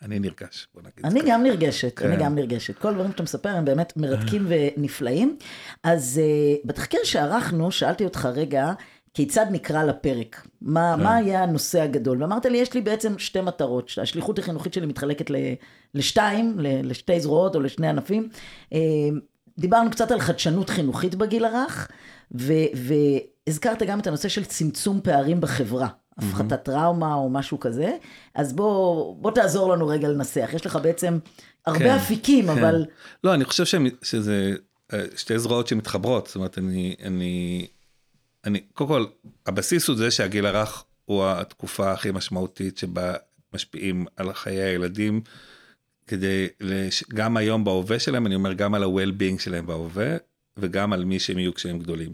אני 0.03 0.19
נרגש, 0.19 0.67
בוא 0.73 0.81
נגיד. 0.81 1.05
אני. 1.05 1.31
גם 1.31 1.43
נרגשת, 1.43 2.01
אני 2.01 2.17
כן. 2.17 2.23
גם 2.23 2.35
נרגשת. 2.35 2.77
כל 2.77 2.87
הדברים 2.87 3.11
שאתה 3.11 3.23
מספר 3.23 3.49
הם 3.49 3.65
באמת 3.65 3.97
מרתקים 3.97 4.45
ונפלאים. 4.47 5.37
אז 5.83 6.21
uh, 6.23 6.67
בתחקיר 6.67 6.99
שערכנו, 7.03 7.71
שאלתי 7.71 8.03
אותך 8.03 8.27
רגע, 8.33 8.73
כיצד 9.13 9.45
נקרא 9.51 9.83
לפרק? 9.83 10.47
מה, 10.61 10.93
כן. 10.97 11.03
מה 11.03 11.15
היה 11.15 11.43
הנושא 11.43 11.81
הגדול? 11.81 12.21
ואמרת 12.21 12.45
לי, 12.45 12.57
יש 12.57 12.73
לי 12.73 12.81
בעצם 12.81 13.19
שתי 13.19 13.41
מטרות. 13.41 13.91
השליחות 14.01 14.39
החינוכית 14.39 14.73
שלי 14.73 14.85
מתחלקת 14.85 15.29
ל, 15.29 15.35
לשתיים, 15.93 16.59
ל, 16.59 16.89
לשתי 16.89 17.19
זרועות 17.19 17.55
או 17.55 17.59
לשני 17.59 17.87
ענפים. 17.87 18.29
Uh, 18.73 18.77
דיברנו 19.59 19.91
קצת 19.91 20.11
על 20.11 20.19
חדשנות 20.19 20.69
חינוכית 20.69 21.15
בגיל 21.15 21.45
הרך, 21.45 21.87
ו, 22.39 22.53
והזכרת 23.47 23.83
גם 23.83 23.99
את 23.99 24.07
הנושא 24.07 24.29
של 24.29 24.45
צמצום 24.45 25.01
פערים 25.03 25.41
בחברה. 25.41 25.87
הפחתת 26.17 26.63
טראומה 26.63 27.13
או 27.13 27.29
משהו 27.29 27.59
כזה, 27.59 27.97
אז 28.35 28.53
בוא, 28.53 29.15
בוא 29.15 29.31
תעזור 29.31 29.73
לנו 29.73 29.87
רגע 29.87 30.07
לנסח. 30.07 30.49
יש 30.53 30.65
לך 30.65 30.79
בעצם 30.83 31.19
הרבה 31.65 31.79
כן, 31.79 31.95
אפיקים, 31.95 32.45
כן. 32.45 32.51
אבל 32.51 32.85
לא, 33.23 33.33
אני 33.33 33.45
חושב 33.45 33.79
שזה 34.01 34.53
אה, 34.93 35.03
שתי 35.15 35.39
זרועות 35.39 35.67
שמתחברות, 35.67 36.27
זאת 36.27 36.35
אומרת, 36.35 36.57
אני, 36.57 36.95
אני, 37.03 37.67
אני, 38.45 38.59
קודם 38.59 38.89
כל, 38.89 39.05
הבסיס 39.45 39.87
הוא 39.87 39.97
זה 39.97 40.11
שהגיל 40.11 40.45
הרך 40.45 40.83
הוא 41.05 41.25
התקופה 41.25 41.91
הכי 41.91 42.11
משמעותית 42.11 42.77
שבה 42.77 43.13
משפיעים 43.53 44.05
על 44.15 44.33
חיי 44.33 44.63
הילדים, 44.63 45.21
כדי, 46.07 46.47
לש- 46.59 47.03
גם 47.13 47.37
היום 47.37 47.63
בהווה 47.63 47.99
שלהם, 47.99 48.25
אני 48.27 48.35
אומר 48.35 48.53
גם 48.53 48.73
על 48.73 48.83
ה-well-being 48.83 49.39
שלהם 49.39 49.65
בהווה, 49.65 50.17
וגם 50.57 50.93
על 50.93 51.05
מי 51.05 51.19
שהם 51.19 51.39
יהיו 51.39 51.53
כשהם 51.53 51.79
גדולים. 51.79 52.13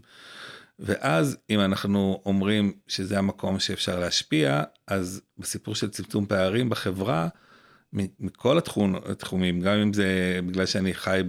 ואז 0.80 1.38
אם 1.50 1.60
אנחנו 1.60 2.22
אומרים 2.26 2.74
שזה 2.88 3.18
המקום 3.18 3.60
שאפשר 3.60 4.00
להשפיע, 4.00 4.64
אז 4.88 5.22
בסיפור 5.38 5.76
של 5.76 5.90
צמצום 5.90 6.26
פערים 6.26 6.70
בחברה, 6.70 7.28
מכל 7.94 8.58
התחום, 8.58 8.96
התחומים, 8.96 9.62
גם 9.62 9.74
אם 9.74 9.94
זה 9.94 10.40
בגלל 10.48 10.66
שאני 10.66 10.94
חי 10.94 11.22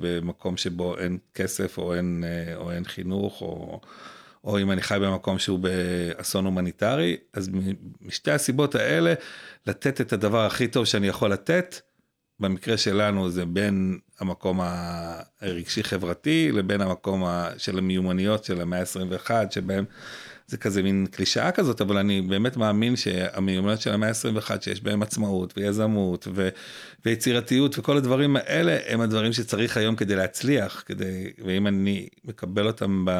במקום 0.00 0.56
שבו 0.56 0.98
אין 0.98 1.18
כסף 1.34 1.78
או 1.78 1.94
אין, 1.94 2.24
אה, 2.26 2.56
או 2.56 2.72
אין 2.72 2.84
חינוך, 2.84 3.42
או, 3.42 3.80
או 4.44 4.58
אם 4.58 4.70
אני 4.70 4.82
חי 4.82 4.98
במקום 5.00 5.38
שהוא 5.38 5.58
באסון 5.58 6.44
הומניטרי, 6.44 7.16
אז 7.32 7.50
משתי 8.02 8.30
הסיבות 8.30 8.74
האלה, 8.74 9.14
לתת 9.66 10.00
את 10.00 10.12
הדבר 10.12 10.46
הכי 10.46 10.68
טוב 10.68 10.84
שאני 10.84 11.08
יכול 11.08 11.32
לתת, 11.32 11.80
במקרה 12.40 12.76
שלנו 12.76 13.30
זה 13.30 13.46
בין 13.46 13.98
המקום 14.20 14.60
הרגשי 15.40 15.84
חברתי 15.84 16.52
לבין 16.52 16.80
המקום 16.80 17.24
של 17.58 17.78
המיומנויות 17.78 18.44
של 18.44 18.60
המאה 18.60 18.80
ה-21 18.80 19.30
שבהם 19.50 19.84
זה 20.46 20.56
כזה 20.56 20.82
מין 20.82 21.06
קלישאה 21.10 21.52
כזאת 21.52 21.80
אבל 21.80 21.96
אני 21.96 22.22
באמת 22.22 22.56
מאמין 22.56 22.96
שהמיומנויות 22.96 23.80
של 23.80 23.92
המאה 23.92 24.08
ה-21 24.08 24.50
שיש 24.60 24.82
בהם 24.82 25.02
עצמאות 25.02 25.54
ויזמות 25.56 26.28
ו- 26.34 26.48
ויצירתיות 27.04 27.78
וכל 27.78 27.96
הדברים 27.96 28.36
האלה 28.36 28.78
הם 28.86 29.00
הדברים 29.00 29.32
שצריך 29.32 29.76
היום 29.76 29.96
כדי 29.96 30.16
להצליח 30.16 30.82
כדי 30.86 31.30
ואם 31.44 31.66
אני 31.66 32.08
מקבל 32.24 32.66
אותם 32.66 33.04
ב... 33.04 33.10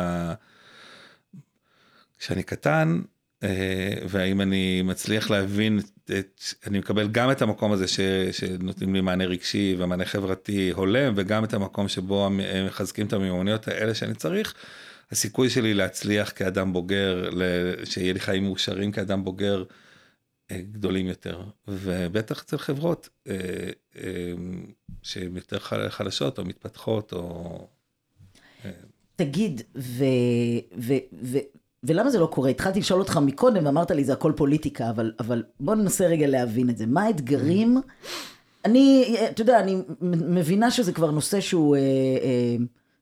כשאני 2.18 2.42
קטן 2.42 3.00
אה, 3.42 3.94
והאם 4.08 4.40
אני 4.40 4.82
מצליח 4.82 5.30
להבין 5.30 5.80
את, 6.04 6.40
אני 6.66 6.78
מקבל 6.78 7.08
גם 7.08 7.30
את 7.30 7.42
המקום 7.42 7.72
הזה 7.72 7.88
ש, 7.88 8.00
שנותנים 8.32 8.94
לי 8.94 9.00
מענה 9.00 9.24
רגשי 9.24 9.76
ומענה 9.78 10.04
חברתי 10.04 10.70
הולם 10.70 11.12
וגם 11.16 11.44
את 11.44 11.54
המקום 11.54 11.88
שבו 11.88 12.26
הם 12.26 12.40
מחזקים 12.66 13.06
את 13.06 13.12
המיומנויות 13.12 13.68
האלה 13.68 13.94
שאני 13.94 14.14
צריך. 14.14 14.54
הסיכוי 15.10 15.50
שלי 15.50 15.74
להצליח 15.74 16.32
כאדם 16.36 16.72
בוגר 16.72 17.30
שיהיה 17.84 18.12
לי 18.12 18.20
חיים 18.20 18.44
מאושרים 18.44 18.92
כאדם 18.92 19.24
בוגר 19.24 19.64
אה, 20.50 20.60
גדולים 20.72 21.06
יותר 21.06 21.42
ובטח 21.68 22.42
אצל 22.42 22.58
חברות 22.58 23.08
אה, 23.28 23.34
שהן 25.02 25.36
יותר 25.36 25.58
חל- 25.58 25.88
חלשות 25.88 26.38
או 26.38 26.44
מתפתחות 26.44 27.12
או 27.12 27.68
תגיד, 29.16 29.62
ו, 29.76 30.04
ו, 30.78 30.94
ו, 31.22 31.38
ולמה 31.84 32.10
זה 32.10 32.18
לא 32.18 32.26
קורה? 32.26 32.50
התחלתי 32.50 32.80
לשאול 32.80 33.00
אותך 33.00 33.16
מקודם 33.16 33.66
ואמרת 33.66 33.90
לי 33.90 34.04
זה 34.04 34.12
הכל 34.12 34.32
פוליטיקה, 34.36 34.90
אבל, 34.90 35.12
אבל 35.20 35.42
בוא 35.60 35.74
ננסה 35.74 36.06
רגע 36.06 36.26
להבין 36.26 36.70
את 36.70 36.78
זה. 36.78 36.86
מה 36.86 37.02
האתגרים? 37.02 37.80
אני, 38.64 39.16
אתה 39.30 39.42
יודע, 39.42 39.60
אני 39.60 39.76
מבינה 40.00 40.70
שזה 40.70 40.92
כבר 40.92 41.10
נושא 41.10 41.40
שהוא 41.40 41.76
אה, 41.76 41.80
אה, 41.80 42.56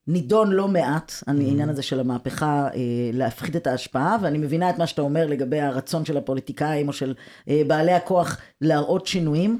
נידון 0.08 0.52
לא 0.52 0.68
מעט, 0.68 1.12
העניין 1.26 1.68
הזה 1.68 1.82
של 1.82 2.00
המהפכה, 2.00 2.68
אה, 2.74 2.80
להפחית 3.12 3.56
את 3.56 3.66
ההשפעה, 3.66 4.16
ואני 4.22 4.38
מבינה 4.38 4.70
את 4.70 4.78
מה 4.78 4.86
שאתה 4.86 5.02
אומר 5.02 5.26
לגבי 5.26 5.60
הרצון 5.60 6.04
של 6.04 6.16
הפוליטיקאים 6.16 6.88
או 6.88 6.92
של 6.92 7.14
אה, 7.48 7.62
בעלי 7.66 7.92
הכוח 7.92 8.38
להראות 8.60 9.06
שינויים. 9.06 9.58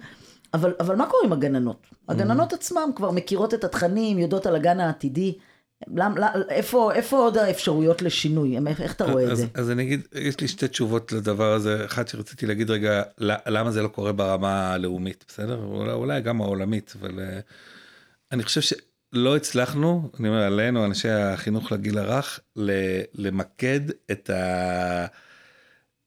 אבל, 0.54 0.74
אבל 0.80 0.96
מה 0.96 1.06
קורה 1.06 1.22
עם 1.24 1.32
הגננות? 1.32 1.86
הגננות 2.08 2.52
עצמן 2.52 2.90
כבר 2.96 3.10
מכירות 3.10 3.54
את 3.54 3.64
התכנים, 3.64 4.18
יודעות 4.18 4.46
על 4.46 4.56
הגן 4.56 4.80
העתידי. 4.80 5.38
למ, 5.94 6.16
למ, 6.16 6.28
איפה, 6.48 6.92
איפה 6.94 7.16
עוד 7.16 7.36
האפשרויות 7.36 8.02
לשינוי? 8.02 8.58
איך, 8.68 8.80
איך 8.80 8.92
אתה 8.94 9.04
רואה 9.04 9.24
את 9.24 9.30
אז, 9.30 9.38
זה? 9.38 9.46
אז 9.54 9.70
אני 9.70 9.82
אגיד, 9.82 10.00
יש 10.14 10.40
לי 10.40 10.48
שתי 10.48 10.68
תשובות 10.68 11.12
לדבר 11.12 11.52
הזה. 11.52 11.84
אחת 11.84 12.08
שרציתי 12.08 12.46
להגיד 12.46 12.70
רגע, 12.70 13.02
למה 13.18 13.70
זה 13.70 13.82
לא 13.82 13.88
קורה 13.88 14.12
ברמה 14.12 14.72
הלאומית, 14.72 15.24
בסדר? 15.28 15.60
אולי, 15.64 15.92
אולי 15.92 16.20
גם 16.20 16.40
העולמית, 16.40 16.94
אבל 17.00 17.20
אה, 17.20 17.40
אני 18.32 18.42
חושב 18.42 18.60
שלא 18.60 19.36
הצלחנו, 19.36 20.10
אני 20.20 20.28
אומר 20.28 20.42
עלינו, 20.42 20.84
אנשי 20.84 21.08
החינוך 21.08 21.72
לגיל 21.72 21.98
הרך, 21.98 22.40
למקד 23.14 23.80
את, 24.10 24.30
ה, 24.30 25.06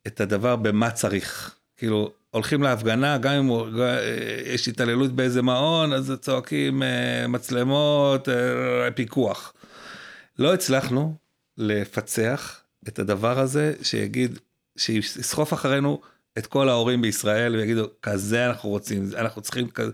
את 0.08 0.21
הדבר 0.21 0.55
במה 0.55 0.91
צריך. 0.91 1.55
כאילו, 1.77 2.12
הולכים 2.32 2.63
להפגנה, 2.63 3.17
גם 3.17 3.34
אם 3.34 3.51
אה, 3.82 3.99
יש 4.45 4.67
התעללות 4.67 5.12
באיזה 5.12 5.41
מעון, 5.41 5.93
אז 5.93 6.13
צועקים 6.21 6.84
אה, 6.84 7.27
מצלמות, 7.27 8.27
פיקוח. 8.95 9.53
לא 10.39 10.54
הצלחנו 10.54 11.15
לפצח 11.58 12.62
את 12.88 12.99
הדבר 12.99 13.39
הזה 13.39 13.73
שיגיד, 13.82 14.39
שיסחוף 14.78 15.54
אחרינו 15.54 16.02
את 16.38 16.47
כל 16.47 16.69
ההורים 16.69 17.02
בישראל 17.02 17.56
ויגידו, 17.56 17.88
כזה 18.02 18.47
אנחנו 18.47 18.69
רוצים, 18.69 19.10
אנחנו 19.17 19.41
צריכים 19.41 19.69
כזה. 19.69 19.91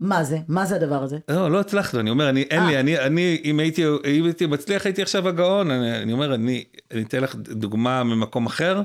מה 0.00 0.24
זה? 0.24 0.38
מה 0.48 0.66
זה 0.66 0.76
הדבר 0.76 1.02
הזה? 1.02 1.18
לא, 1.28 1.50
לא 1.50 1.60
הצלחנו, 1.60 2.00
אני 2.00 2.10
אומר, 2.10 2.28
אני, 2.28 2.42
אין 2.42 2.62
אה. 2.62 2.66
לי, 2.66 2.80
אני, 2.80 2.98
אני, 2.98 3.40
אם 3.44 3.60
הייתי, 3.60 3.86
אם 3.86 4.24
הייתי 4.24 4.46
מצליח, 4.46 4.86
הייתי 4.86 5.02
עכשיו 5.02 5.28
הגאון, 5.28 5.70
אני, 5.70 6.02
אני 6.02 6.12
אומר, 6.12 6.34
אני, 6.34 6.64
אני 6.90 7.02
אתן 7.02 7.20
לך 7.20 7.34
דוגמה 7.34 8.04
ממקום 8.04 8.46
אחר. 8.46 8.82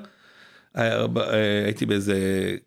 אה, 0.78 1.02
אה, 1.02 1.66
הייתי 1.66 1.86
באיזה 1.86 2.16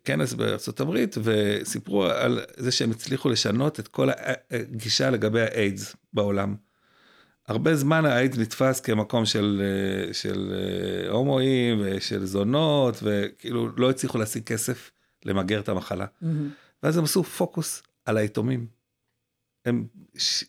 כנס 0.03 0.33
בארצות 0.33 0.79
הברית 0.79 1.15
וסיפרו 1.23 2.05
על 2.05 2.39
זה 2.57 2.71
שהם 2.71 2.91
הצליחו 2.91 3.29
לשנות 3.29 3.79
את 3.79 3.87
כל 3.87 4.09
הגישה 4.51 5.09
לגבי 5.09 5.41
האיידס 5.41 5.95
בעולם. 6.13 6.55
הרבה 7.47 7.75
זמן 7.75 8.05
האיידס 8.05 8.37
נתפס 8.37 8.79
כמקום 8.79 9.25
של, 9.25 9.61
אה, 9.63 10.13
של 10.13 10.53
אה, 10.53 11.11
הומואים 11.11 11.81
ושל 11.85 12.25
זונות 12.25 12.95
וכאילו 13.03 13.69
לא 13.77 13.89
הצליחו 13.89 14.17
להשיג 14.17 14.43
כסף 14.43 14.91
למגר 15.25 15.59
את 15.59 15.69
המחלה. 15.69 16.05
ואז 16.83 16.97
הם 16.97 17.03
עשו 17.03 17.23
פוקוס 17.23 17.83
על 18.05 18.17
היתומים. 18.17 18.67
הם, 19.65 19.87
ש... 20.17 20.43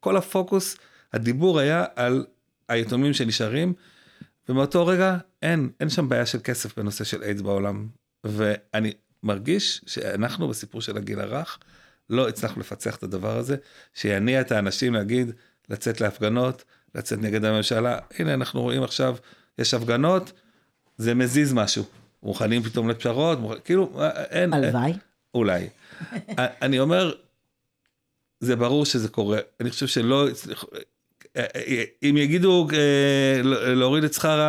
כל 0.00 0.16
הפוקוס, 0.16 0.76
הדיבור 1.12 1.58
היה 1.58 1.84
על 1.96 2.26
היתומים 2.68 3.12
שנשארים, 3.12 3.74
ומאותו 4.48 4.86
רגע 4.86 5.18
אין, 5.42 5.70
אין 5.80 5.88
שם 5.88 6.08
בעיה 6.08 6.26
של 6.26 6.38
כסף 6.44 6.78
בנושא 6.78 7.04
של 7.04 7.22
איידס 7.22 7.40
בעולם. 7.40 7.88
ואני 8.24 8.92
מרגיש 9.22 9.80
שאנחנו 9.86 10.48
בסיפור 10.48 10.80
של 10.80 10.96
הגיל 10.96 11.20
הרך, 11.20 11.58
לא 12.10 12.28
הצלחנו 12.28 12.60
לפצח 12.60 12.96
את 12.96 13.02
הדבר 13.02 13.36
הזה, 13.36 13.56
שיניע 13.94 14.40
את 14.40 14.52
האנשים 14.52 14.94
להגיד, 14.94 15.32
לצאת 15.70 16.00
להפגנות, 16.00 16.64
לצאת 16.94 17.18
נגד 17.18 17.44
הממשלה. 17.44 17.98
הנה, 18.18 18.34
אנחנו 18.34 18.62
רואים 18.62 18.82
עכשיו, 18.82 19.16
יש 19.58 19.74
הפגנות, 19.74 20.32
זה 20.98 21.14
מזיז 21.14 21.52
משהו. 21.52 21.84
מוכנים 22.22 22.62
פתאום 22.62 22.88
לפשרות, 22.90 23.40
מוכ... 23.40 23.52
כאילו, 23.64 24.00
אין... 24.30 24.52
הלוואי. 24.52 24.92
אולי. 25.34 25.68
אני 26.62 26.80
אומר, 26.80 27.12
זה 28.40 28.56
ברור 28.56 28.84
שזה 28.84 29.08
קורה, 29.08 29.38
אני 29.60 29.70
חושב 29.70 29.86
שלא 29.86 30.28
הצליחו, 30.28 30.66
אם 32.02 32.16
יגידו 32.16 32.68
אה, 32.72 33.40
להוריד 33.74 34.04
את 34.04 34.14
שכר, 34.14 34.40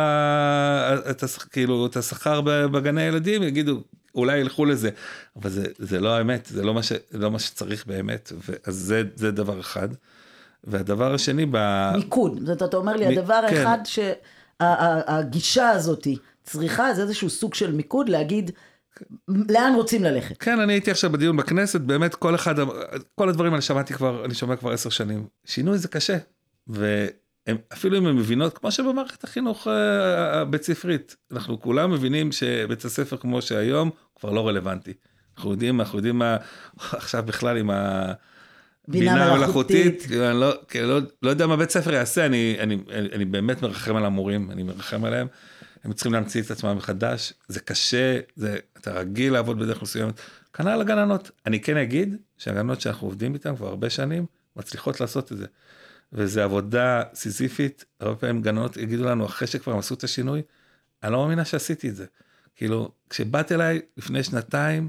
כאילו 1.50 1.86
את 1.86 1.96
השכר 1.96 2.40
בגני 2.40 3.02
הילדים, 3.02 3.42
יגידו 3.42 3.82
אולי 4.14 4.38
ילכו 4.38 4.64
לזה, 4.64 4.90
אבל 5.36 5.50
זה, 5.50 5.64
זה 5.78 6.00
לא 6.00 6.16
האמת, 6.16 6.46
זה 6.50 6.62
לא 6.62 6.74
מה, 6.74 6.82
ש, 6.82 6.92
לא 7.12 7.30
מה 7.30 7.38
שצריך 7.38 7.86
באמת, 7.86 8.32
אז 8.64 8.74
זה, 8.74 9.02
זה 9.14 9.30
דבר 9.30 9.60
אחד. 9.60 9.88
והדבר 10.64 11.14
השני, 11.14 11.46
ב... 11.50 11.56
מיקוד. 11.94 12.32
זאת 12.32 12.42
אומרת, 12.42 12.62
אתה 12.62 12.76
אומר 12.76 12.96
לי, 12.96 13.06
מ- 13.06 13.18
הדבר 13.18 13.40
כן. 13.50 13.56
האחד 13.56 13.78
שהגישה 14.60 15.70
הזאת 15.70 16.06
צריכה, 16.42 16.94
זה 16.94 17.02
איזשהו 17.02 17.30
סוג 17.30 17.54
של 17.54 17.72
מיקוד, 17.72 18.08
להגיד 18.08 18.50
לאן 19.28 19.72
רוצים 19.76 20.04
ללכת. 20.04 20.36
כן, 20.38 20.60
אני 20.60 20.72
הייתי 20.72 20.90
עכשיו 20.90 21.12
בדיון 21.12 21.36
בכנסת, 21.36 21.80
באמת 21.80 22.14
כל 22.14 22.34
אחד, 22.34 22.54
כל 23.14 23.28
הדברים 23.28 23.54
אני 23.54 23.62
שמעתי 23.62 23.94
כבר, 23.94 24.24
אני 24.24 24.34
שומע 24.34 24.56
כבר 24.56 24.72
עשר 24.72 24.90
שנים. 24.90 25.26
שינוי 25.44 25.78
זה 25.78 25.88
קשה, 25.88 26.16
ואפילו 26.68 27.98
אם 27.98 28.06
הן 28.06 28.16
מבינות, 28.16 28.58
כמו 28.58 28.70
שבמערכת 28.70 29.24
החינוך 29.24 29.68
אה, 29.68 30.40
הבית 30.40 30.62
ספרית, 30.62 31.16
אנחנו 31.32 31.60
כולם 31.60 31.90
מבינים 31.90 32.32
שבית 32.32 32.84
הספר 32.84 33.16
כמו 33.16 33.42
שהיום 33.42 33.90
כבר 34.16 34.30
לא 34.30 34.48
רלוונטי. 34.48 34.92
אנחנו 35.36 35.50
יודעים, 35.50 35.80
אנחנו 35.80 35.98
יודעים 35.98 36.18
מה, 36.18 36.36
עכשיו 36.76 37.22
בכלל 37.26 37.56
עם 37.56 37.70
ה... 37.70 38.12
בינה 38.88 39.12
בינה 39.12 39.36
מלאכותית. 39.36 40.02
כאילו, 40.02 40.30
אני 40.30 40.40
לא, 40.40 40.54
לא, 40.82 41.00
לא 41.22 41.30
יודע 41.30 41.46
מה 41.46 41.56
בית 41.56 41.70
ספר 41.70 41.92
יעשה, 41.92 42.26
אני, 42.26 42.56
אני, 42.60 42.78
אני, 42.90 43.08
אני 43.12 43.24
באמת 43.24 43.62
מרחם 43.62 43.96
על 43.96 44.04
המורים, 44.04 44.50
אני 44.50 44.62
מרחם 44.62 45.04
עליהם, 45.04 45.26
הם 45.84 45.92
צריכים 45.92 46.12
להמציא 46.12 46.42
את 46.42 46.50
עצמם 46.50 46.76
מחדש, 46.76 47.32
זה 47.48 47.60
קשה, 47.60 48.18
זה, 48.36 48.56
אתה 48.78 48.92
רגיל 48.92 49.32
לעבוד 49.32 49.58
בדרך 49.58 49.82
מסוימת, 49.82 50.20
כנ"ל 50.52 50.80
הגננות. 50.80 51.30
אני 51.46 51.60
כן 51.60 51.76
אגיד 51.76 52.16
שהגננות 52.38 52.80
שאנחנו 52.80 53.06
עובדים 53.06 53.34
איתן 53.34 53.56
כבר 53.56 53.68
הרבה 53.68 53.90
שנים, 53.90 54.26
מצליחות 54.56 55.00
לעשות 55.00 55.32
את 55.32 55.36
זה. 55.36 55.46
וזו 56.12 56.40
עבודה 56.40 57.02
סיזיפית, 57.14 57.84
הרבה 58.00 58.16
פעמים 58.16 58.42
גננות 58.42 58.76
יגידו 58.76 59.04
לנו 59.04 59.26
אחרי 59.26 59.48
שכבר 59.48 59.72
הם 59.72 59.78
עשו 59.78 59.94
את 59.94 60.04
השינוי, 60.04 60.42
אני 61.02 61.12
לא 61.12 61.22
מאמינה 61.22 61.44
שעשיתי 61.44 61.88
את 61.88 61.96
זה. 61.96 62.06
כאילו, 62.56 62.90
כשבאת 63.10 63.52
אליי 63.52 63.80
לפני 63.96 64.22
שנתיים, 64.22 64.88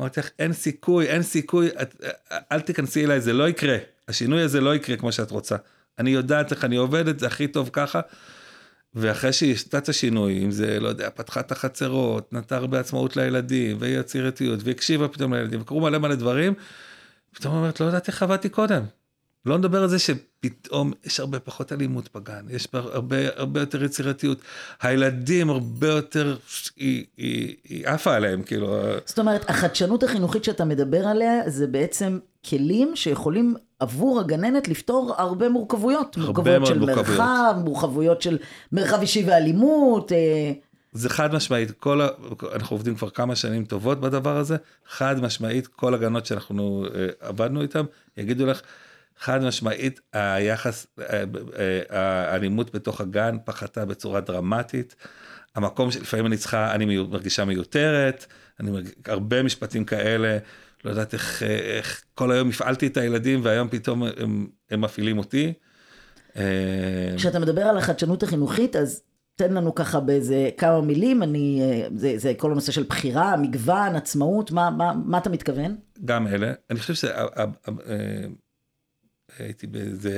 אמרתי 0.00 0.20
לך, 0.20 0.30
אין 0.38 0.52
סיכוי, 0.52 1.06
אין 1.06 1.22
סיכוי, 1.22 1.68
את, 1.82 2.04
אל 2.52 2.60
תיכנסי 2.60 3.04
אליי, 3.04 3.20
זה 3.20 3.32
לא 3.32 3.48
יקרה. 3.48 3.76
השינוי 4.08 4.42
הזה 4.42 4.60
לא 4.60 4.74
יקרה 4.74 4.96
כמו 4.96 5.12
שאת 5.12 5.30
רוצה. 5.30 5.56
אני 5.98 6.10
יודעת 6.10 6.52
איך 6.52 6.64
אני 6.64 6.76
עובדת, 6.76 7.18
זה 7.18 7.26
הכי 7.26 7.48
טוב 7.48 7.70
ככה. 7.72 8.00
ואחרי 8.94 9.32
שהיא 9.32 9.54
עשתה 9.54 9.78
את 9.78 9.88
השינוי, 9.88 10.44
אם 10.44 10.50
זה, 10.50 10.80
לא 10.80 10.88
יודע, 10.88 11.10
פתחה 11.14 11.40
את 11.40 11.52
החצרות, 11.52 12.32
נתנה 12.32 12.58
הרבה 12.58 12.80
עצמאות 12.80 13.16
לילדים, 13.16 13.76
ויצירתיות, 13.80 14.60
והקשיבה 14.64 15.08
פתאום 15.08 15.34
לילדים, 15.34 15.60
וקרו 15.60 15.80
מלא 15.80 15.98
מלא 15.98 16.14
דברים, 16.14 16.54
פתאום 17.34 17.54
אומרת, 17.54 17.80
לא 17.80 17.86
ידעתי 17.86 18.10
איך 18.10 18.22
עבדתי 18.22 18.48
קודם. 18.48 18.82
לא 19.46 19.58
נדבר 19.58 19.82
על 19.82 19.88
זה 19.88 19.98
שפתאום 20.40 20.92
יש 21.04 21.20
הרבה 21.20 21.40
פחות 21.40 21.72
אלימות 21.72 22.08
בגן, 22.14 22.46
יש 22.50 22.68
הרבה, 22.72 23.16
הרבה 23.36 23.60
יותר 23.60 23.84
יצירתיות. 23.84 24.38
הילדים 24.82 25.50
הרבה 25.50 25.88
יותר, 25.88 26.36
היא, 26.76 27.04
היא, 27.16 27.56
היא 27.68 27.86
עפה 27.86 28.14
עליהם, 28.14 28.42
כאילו, 28.42 28.82
זאת 29.06 29.18
אומרת, 29.18 29.50
החדשנות 29.50 30.02
החינוכית 30.02 30.44
שאתה 30.44 30.64
מדבר 30.64 31.06
עליה, 31.06 31.42
זה 31.46 31.66
בעצם 31.66 32.18
כלים 32.48 32.96
שיכולים 32.96 33.54
עבור 33.78 34.20
הגננת 34.20 34.68
לפתור 34.68 35.14
הרבה 35.18 35.48
מורכבויות. 35.48 36.16
הרבה 36.16 36.58
מורכבויות 36.58 36.66
של 36.66 36.78
מורכבויות. 36.78 37.08
מרחב, 37.08 37.54
מורכבויות 37.64 38.22
של 38.22 38.38
מרחב 38.72 39.00
אישי 39.00 39.24
ואלימות. 39.26 40.12
אה, 40.12 40.52
זה 40.92 41.08
חד 41.08 41.34
משמעית, 41.34 41.70
כל 41.70 42.00
ה... 42.00 42.08
אנחנו 42.54 42.74
עובדים 42.74 42.94
כבר 42.94 43.10
כמה 43.10 43.36
שנים 43.36 43.64
טובות 43.64 44.00
בדבר 44.00 44.36
הזה, 44.36 44.56
חד 44.88 45.20
משמעית, 45.20 45.66
כל 45.66 45.94
הגנות 45.94 46.26
שאנחנו 46.26 46.84
אה, 46.94 47.06
עבדנו 47.20 47.62
איתם, 47.62 47.84
יגידו 48.16 48.46
לך, 48.46 48.60
חד 49.20 49.42
משמעית, 49.42 50.00
היחס, 50.12 50.86
אה, 51.00 51.24
אה, 51.90 52.32
האלימות 52.32 52.74
בתוך 52.74 53.00
הגן 53.00 53.36
פחתה 53.44 53.84
בצורה 53.84 54.20
דרמטית. 54.20 54.96
המקום 55.54 55.90
שלפעמים 55.90 56.26
אני 56.26 56.36
צריכה, 56.36 56.74
אני 56.74 56.98
מרגישה 56.98 57.44
מיותרת, 57.44 58.26
אני 58.60 58.70
מרג... 58.70 58.88
הרבה 59.06 59.42
משפטים 59.42 59.84
כאלה, 59.84 60.38
לא 60.84 60.90
יודעת 60.90 61.14
איך, 61.14 61.42
איך 61.42 62.02
כל 62.14 62.32
היום 62.32 62.48
הפעלתי 62.48 62.86
את 62.86 62.96
הילדים 62.96 63.40
והיום 63.42 63.68
פתאום 63.68 64.02
הם, 64.02 64.46
הם 64.70 64.80
מפעילים 64.80 65.18
אותי. 65.18 65.52
אה, 66.36 66.42
כשאתה 67.16 67.38
מדבר 67.38 67.62
על 67.62 67.78
החדשנות 67.78 68.22
החינוכית, 68.22 68.76
אז 68.76 69.02
תן 69.36 69.52
לנו 69.52 69.74
ככה 69.74 70.00
באיזה 70.00 70.50
כמה 70.56 70.80
מילים, 70.80 71.22
אני, 71.22 71.62
זה, 71.96 72.12
זה 72.16 72.32
כל 72.36 72.52
הנושא 72.52 72.72
של 72.72 72.82
בחירה, 72.82 73.36
מגוון, 73.36 73.96
עצמאות, 73.96 74.50
מה, 74.50 74.70
מה, 74.70 74.92
מה 75.04 75.18
אתה 75.18 75.30
מתכוון? 75.30 75.76
גם 76.04 76.26
אלה. 76.26 76.52
אני 76.70 76.78
חושב 76.78 76.94
שהייתי 79.36 79.66
באיזה 79.66 80.12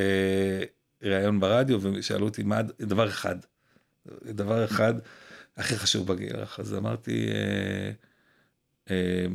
ראיון 1.03 1.41
ברדיו 1.41 1.81
ושאלו 1.83 2.25
אותי 2.25 2.43
מה 2.43 2.63
דבר 2.81 3.09
אחד, 3.09 3.37
דבר 4.25 4.65
אחד 4.65 4.95
הכי 5.57 5.79
חשוב 5.79 6.07
בגיל 6.07 6.37
הרך, 6.37 6.61
אז 6.61 6.75
אמרתי 6.75 7.29
אה, 7.29 7.91
אה, 8.91 9.27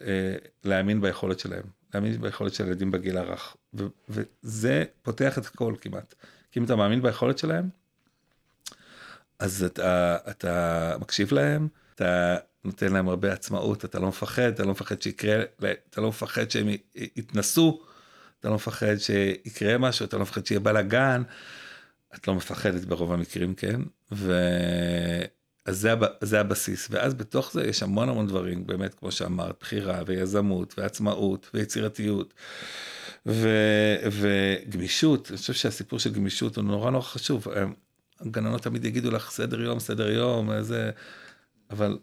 אה, 0.00 0.34
להאמין 0.64 1.00
ביכולת 1.00 1.38
שלהם, 1.38 1.64
להאמין 1.94 2.20
ביכולת 2.20 2.54
של 2.54 2.66
ילדים 2.66 2.90
בגיל 2.90 3.18
הרך, 3.18 3.56
ו, 3.74 3.86
וזה 4.08 4.84
פותח 5.02 5.38
את 5.38 5.46
הכל 5.46 5.74
כמעט, 5.80 6.14
כי 6.50 6.60
אם 6.60 6.64
אתה 6.64 6.76
מאמין 6.76 7.02
ביכולת 7.02 7.38
שלהם, 7.38 7.68
אז 9.38 9.64
אתה, 9.64 10.16
אתה 10.30 10.96
מקשיב 11.00 11.34
להם, 11.34 11.68
אתה 11.94 12.36
נותן 12.64 12.92
להם 12.92 13.08
הרבה 13.08 13.32
עצמאות, 13.32 13.84
אתה 13.84 13.98
לא 13.98 14.08
מפחד, 14.08 14.42
אתה 14.42 14.62
לא 14.62 14.70
מפחד 14.70 15.02
שיקרה, 15.02 15.42
אתה 15.90 16.00
לא 16.00 16.08
מפחד 16.08 16.50
שהם 16.50 16.68
יתנסו, 16.94 17.82
אתה 18.42 18.50
לא 18.50 18.54
מפחד 18.54 18.96
שיקרה 18.98 19.78
משהו, 19.78 20.04
אתה 20.04 20.16
לא 20.16 20.22
מפחד 20.22 20.46
שיהיה 20.46 20.60
בלאגן, 20.60 21.22
את 22.14 22.28
לא 22.28 22.34
מפחדת 22.34 22.84
ברוב 22.84 23.12
המקרים, 23.12 23.54
כן? 23.54 23.80
ו... 24.12 24.32
אז 25.64 25.78
זה, 25.78 25.92
הב... 25.92 26.04
זה 26.20 26.40
הבסיס, 26.40 26.88
ואז 26.90 27.14
בתוך 27.14 27.52
זה 27.52 27.64
יש 27.64 27.82
המון 27.82 28.08
המון 28.08 28.26
דברים, 28.26 28.66
באמת, 28.66 28.94
כמו 28.94 29.12
שאמרת, 29.12 29.54
בחירה 29.60 30.02
ויזמות 30.06 30.78
ועצמאות 30.78 31.50
ויצירתיות 31.54 32.34
ו... 33.26 33.48
וגמישות, 34.10 35.30
אני 35.30 35.38
חושב 35.38 35.52
שהסיפור 35.52 35.98
של 35.98 36.12
גמישות 36.12 36.56
הוא 36.56 36.64
נורא 36.64 36.90
נורא 36.90 37.02
חשוב. 37.02 37.46
הגננות 38.20 38.62
תמיד 38.62 38.84
יגידו 38.84 39.10
לך 39.10 39.30
סדר 39.30 39.60
יום, 39.60 39.80
סדר 39.80 40.10
יום, 40.10 40.52
איזה... 40.52 40.90
אבל 41.70 41.98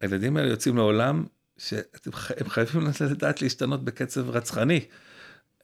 הילדים 0.00 0.36
האלה 0.36 0.48
יוצאים 0.48 0.76
לעולם 0.76 1.24
שהם 1.58 2.48
חייבים 2.48 2.82
לדעת 3.10 3.42
להשתנות 3.42 3.84
בקצב 3.84 4.30
רצחני. 4.30 4.80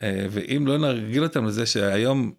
אה, 0.03 0.25
ואם 0.29 0.67
לא 0.67 0.77
נרגיל 0.77 1.23
אותם 1.23 1.45
לזה 1.45 1.65
שהיום 1.65 2.33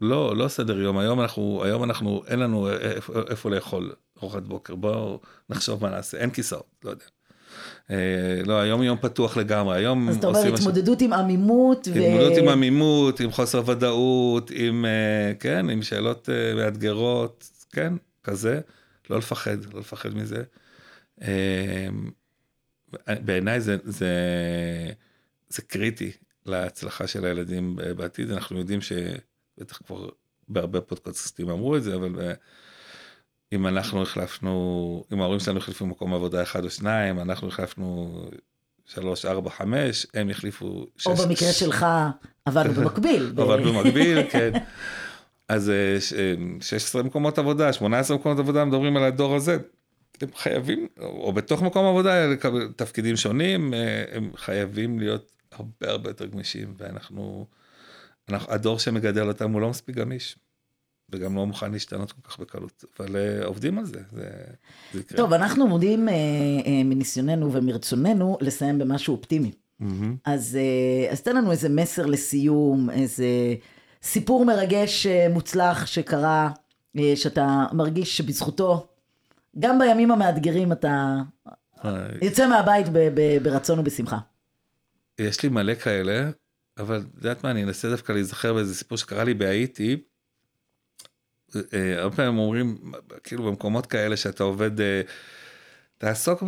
לא, 0.00 0.36
לא 0.36 0.48
סדר 0.48 0.80
יום, 0.80 0.98
היום 0.98 1.20
אנחנו, 1.20 1.62
היום 1.64 1.84
אנחנו, 1.84 2.22
אין 2.26 2.38
לנו 2.38 2.70
איפה, 2.70 3.12
איפה 3.30 3.50
לאכול 3.50 3.92
ארוחת 4.18 4.42
בוקר, 4.42 4.74
בואו 4.74 5.20
נחשוב 5.50 5.82
מה 5.82 5.90
נעשה, 5.90 6.18
אין 6.18 6.30
כיסאות, 6.30 6.66
לא 6.84 6.90
יודע. 6.90 7.04
אה, 7.90 8.42
לא, 8.46 8.60
היום 8.60 8.82
יום 8.82 8.98
פתוח 9.00 9.36
לגמרי, 9.36 9.76
היום 9.76 10.08
אז 10.08 10.16
אתה 10.16 10.26
אומר 10.26 10.38
עושים 10.38 10.54
משהו- 10.54 10.68
התמודדות 10.68 11.00
עם 11.00 11.12
עמימות, 11.12 11.88
ו... 11.94 11.98
התמודדות 11.98 12.38
עם 12.38 12.48
עמימות, 12.48 13.20
עם 13.20 13.30
חוסר 13.32 13.62
ודאות, 13.66 14.50
עם, 14.54 14.84
אה, 14.84 15.32
כן, 15.40 15.70
עם 15.70 15.82
שאלות 15.82 16.28
אה, 16.32 16.54
מאתגרות, 16.54 17.50
כן, 17.72 17.92
כזה, 18.24 18.60
לא 19.10 19.18
לפחד, 19.18 19.74
לא 19.74 19.80
לפחד 19.80 20.14
מזה. 20.14 20.42
אה, 21.22 21.88
בעיניי 23.08 23.60
זה, 23.60 23.76
זה, 23.84 24.10
זה 25.48 25.62
קריטי 25.62 26.12
להצלחה 26.48 27.06
של 27.06 27.24
הילדים 27.24 27.76
בעתיד, 27.96 28.30
אנחנו 28.30 28.58
יודעים 28.58 28.80
שבטח 28.80 29.76
כבר 29.86 30.08
בהרבה 30.48 30.80
פודקאסטים 30.80 31.48
אמרו 31.50 31.76
את 31.76 31.82
זה, 31.82 31.94
אבל 31.94 32.20
אה, 32.20 32.32
אם 33.52 33.66
אנחנו 33.66 34.02
החלפנו, 34.02 35.04
אם 35.12 35.20
ההורים 35.20 35.40
שלנו 35.40 35.58
החליפו 35.58 35.86
מקום 35.86 36.14
עבודה 36.14 36.42
אחד 36.42 36.64
או 36.64 36.70
שניים, 36.70 37.20
אנחנו 37.20 37.48
החלפנו 37.48 38.20
שלוש, 38.86 39.24
ארבע, 39.24 39.50
חמש, 39.50 40.06
הם 40.14 40.30
החליפו 40.30 40.86
שש. 40.96 41.06
או 41.06 41.14
במקרה 41.16 41.52
שלך 41.52 41.86
עבדנו 42.44 42.72
במקביל. 42.80 43.32
אבל 43.36 43.64
במקביל, 43.64 44.18
כן. 44.30 44.52
אז 45.48 45.70
אה, 45.70 46.00
ש- 46.00 46.12
אה, 46.12 46.34
16 46.60 47.02
מקומות 47.02 47.38
עבודה, 47.38 47.72
18 47.72 48.16
מקומות 48.16 48.38
עבודה, 48.38 48.64
מדברים 48.64 48.96
על 48.96 49.02
הדור 49.04 49.36
הזה. 49.36 49.58
הם 50.20 50.28
חייבים, 50.36 50.88
או 51.00 51.32
בתוך 51.32 51.62
מקום 51.62 51.86
עבודה, 51.86 52.26
לקבל 52.26 52.72
תפקידים 52.76 53.16
שונים, 53.16 53.74
אה, 53.74 54.04
הם 54.12 54.30
חייבים 54.36 54.98
להיות 54.98 55.35
הרבה 55.58 55.90
הרבה 55.90 56.10
יותר 56.10 56.26
גמישים, 56.26 56.74
ואנחנו, 56.78 57.46
אנחנו, 58.28 58.52
הדור 58.52 58.78
שמגדל 58.78 59.28
אותם 59.28 59.52
הוא 59.52 59.60
לא 59.60 59.70
מספיק 59.70 59.96
גמיש, 59.96 60.38
וגם 61.10 61.36
לא 61.36 61.46
מוכן 61.46 61.72
להשתנות 61.72 62.12
כל 62.12 62.20
כך 62.30 62.38
בקלות, 62.38 62.84
אבל 62.98 63.16
אה, 63.16 63.44
עובדים 63.46 63.78
על 63.78 63.84
זה, 63.84 64.00
זה, 64.12 64.30
זה 64.92 65.00
יקרה. 65.00 65.18
טוב, 65.18 65.32
אנחנו 65.32 65.68
מודים 65.68 66.08
אה, 66.08 66.14
אה, 66.66 66.82
מניסיוננו 66.84 67.52
ומרצוננו 67.52 68.38
לסיים 68.40 68.78
במשהו 68.78 69.14
אופטימי. 69.14 69.52
מהמם. 69.80 70.16
אז, 70.24 70.58
אה, 70.60 71.12
אז 71.12 71.20
תן 71.20 71.36
לנו 71.36 71.50
איזה 71.50 71.68
מסר 71.68 72.06
לסיום, 72.06 72.90
איזה 72.90 73.26
סיפור 74.02 74.44
מרגש 74.44 75.06
אה, 75.06 75.26
מוצלח 75.30 75.86
שקרה, 75.86 76.50
אה, 76.98 77.12
שאתה 77.16 77.66
מרגיש 77.72 78.16
שבזכותו, 78.16 78.86
גם 79.58 79.78
בימים 79.78 80.10
המאתגרים 80.10 80.72
אתה 80.72 81.16
יוצא 82.22 82.48
מהבית 82.48 82.88
ב- 82.88 83.08
ב- 83.14 83.38
ברצון 83.42 83.78
ובשמחה. 83.78 84.18
יש 85.18 85.42
לי 85.42 85.48
מלא 85.48 85.74
כאלה, 85.74 86.30
אבל 86.78 86.96
את 86.96 87.16
יודעת 87.16 87.44
מה, 87.44 87.50
אני 87.50 87.64
אנסה 87.64 87.90
דווקא 87.90 88.12
להיזכר 88.12 88.54
באיזה 88.54 88.74
סיפור 88.74 88.98
שקרה 88.98 89.24
לי 89.24 89.34
בהאיטי. 89.34 89.96
אה, 91.56 92.02
הרבה 92.02 92.16
פעמים 92.16 92.38
אומרים, 92.38 92.78
כאילו 93.24 93.44
במקומות 93.44 93.86
כאלה 93.86 94.16
שאתה 94.16 94.44
עובד, 94.44 94.80
אה, 94.80 95.00
תעסוק 95.98 96.42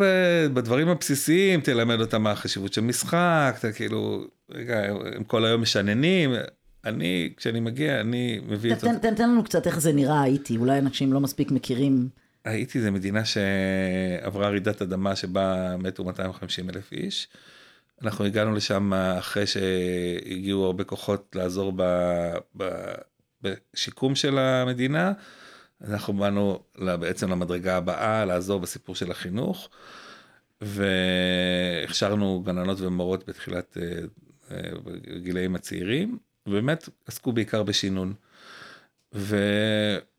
בדברים 0.55 0.89
הבסיסיים, 0.89 1.61
תלמד 1.61 2.01
אותם 2.01 2.23
מה 2.23 2.31
החשיבות 2.31 2.73
של 2.73 2.81
משחק, 2.81 3.57
אתה 3.59 3.73
כאילו, 3.73 4.25
רגע, 4.51 4.83
הם 5.17 5.25
כל 5.25 5.45
היום 5.45 5.63
משננים. 5.63 6.31
אני, 6.85 7.33
כשאני 7.37 7.61
מגיע, 7.61 8.01
אני 8.01 8.41
מביא 8.49 8.73
את... 8.73 8.79
תן, 8.79 8.99
תן, 8.99 9.15
תן 9.15 9.31
לנו 9.31 9.45
קצת 9.45 9.67
איך 9.67 9.79
זה 9.79 9.93
נראה 9.93 10.23
הייתי, 10.23 10.57
אולי 10.57 10.79
אנשים 10.79 11.13
לא 11.13 11.21
מספיק 11.21 11.51
מכירים. 11.51 12.09
האיטי 12.45 12.81
זה 12.81 12.91
מדינה 12.91 13.23
שעברה 13.25 14.49
רעידת 14.49 14.83
אדמה 14.83 15.17
שבה 15.17 15.77
מתו 15.79 16.05
250 16.05 16.71
אלף 16.71 16.93
איש. 16.93 17.29
אנחנו 18.03 18.25
הגענו 18.25 18.55
לשם 18.55 18.93
אחרי 18.95 19.47
שהגיעו 19.47 20.65
הרבה 20.65 20.85
כוחות 20.85 21.37
לעזור 21.37 21.73
ב, 21.77 21.83
ב, 22.57 22.69
בשיקום 23.43 24.15
של 24.15 24.39
המדינה. 24.39 25.13
אנחנו 25.85 26.13
באנו 26.13 26.63
בעצם 26.79 27.31
למדרגה 27.31 27.77
הבאה, 27.77 28.25
לעזור 28.25 28.61
בסיפור 28.61 28.95
של 28.95 29.11
החינוך. 29.11 29.69
והכשרנו 30.61 32.43
גננות 32.47 32.81
ומורות 32.81 33.29
בתחילת 33.29 33.77
אה, 33.81 34.01
אה, 34.51 34.71
גילאים 35.23 35.55
הצעירים, 35.55 36.19
ובאמת 36.47 36.89
עסקו 37.07 37.33
בעיקר 37.33 37.63
בשינון. 37.63 38.15
ו... 39.15 39.37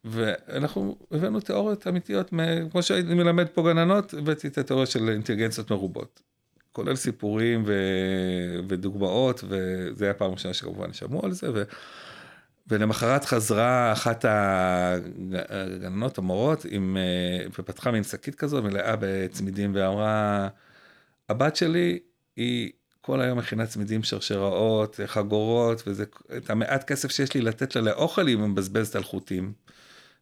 ואנחנו 0.06 0.98
הבאנו 1.12 1.40
תיאוריות 1.40 1.88
אמיתיות. 1.88 2.34
כמו 2.72 2.84
שאני 2.84 3.14
מלמד 3.14 3.48
פה 3.48 3.64
גננות, 3.64 4.14
הבאתי 4.14 4.48
את 4.48 4.58
התיאוריה 4.58 4.86
של 4.86 5.10
אינטליגנציות 5.10 5.72
מרובות. 5.72 6.22
כולל 6.72 6.96
סיפורים 6.96 7.64
ו... 7.66 7.74
ודוגמאות, 8.68 9.44
וזה 9.44 10.06
היה 10.06 10.14
פעם 10.14 10.32
ראשונה 10.32 10.54
שכמובן 10.54 10.94
שמעו 10.94 11.26
על 11.26 11.32
זה, 11.32 11.52
ו... 11.54 11.64
ולמחרת 12.68 13.26
חזרה 13.26 13.92
אחת 13.92 14.26
הגננות, 14.30 16.18
המורות, 16.18 16.66
עם, 16.70 16.98
אה, 16.98 17.46
ופתחה 17.60 17.92
מין 17.92 18.04
שקית 18.04 18.36
כזו 18.36 18.62
מלאה 18.62 18.96
בצמידים, 19.00 19.72
ואמרה, 19.76 20.48
הבת 21.30 21.56
שלי 21.56 22.00
היא 22.36 22.72
כל 23.02 23.22
היום 23.22 23.38
מכינה 23.38 23.66
צמידים, 23.66 24.04
שרשראות, 24.04 25.00
חגורות, 25.06 25.84
וזה, 25.88 26.04
את 26.38 26.50
המעט 26.50 26.84
כסף 26.84 27.12
שיש 27.12 27.34
לי 27.34 27.42
לתת 27.42 27.76
לה 27.76 27.82
לאוכל, 27.82 28.28
היא 28.28 28.38
מבזבזת 28.38 28.96
על 28.96 29.04
חוטים. 29.04 29.54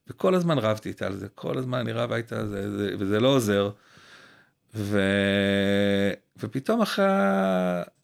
וכל 0.08 0.36
הזמן 0.36 0.58
רבתי 0.58 0.90
איתה 0.90 1.08
על 1.08 1.18
זה, 1.18 1.28
כל 1.36 1.58
הזמן 1.58 1.80
אני 1.80 1.92
רבה 1.92 2.16
איתה, 2.16 2.48
זה, 2.48 2.78
זה, 2.78 2.96
וזה 3.00 3.20
לא 3.20 3.28
עוזר. 3.28 3.70
ו... 4.76 5.00
ופתאום 6.38 6.82
אחרי 6.82 7.06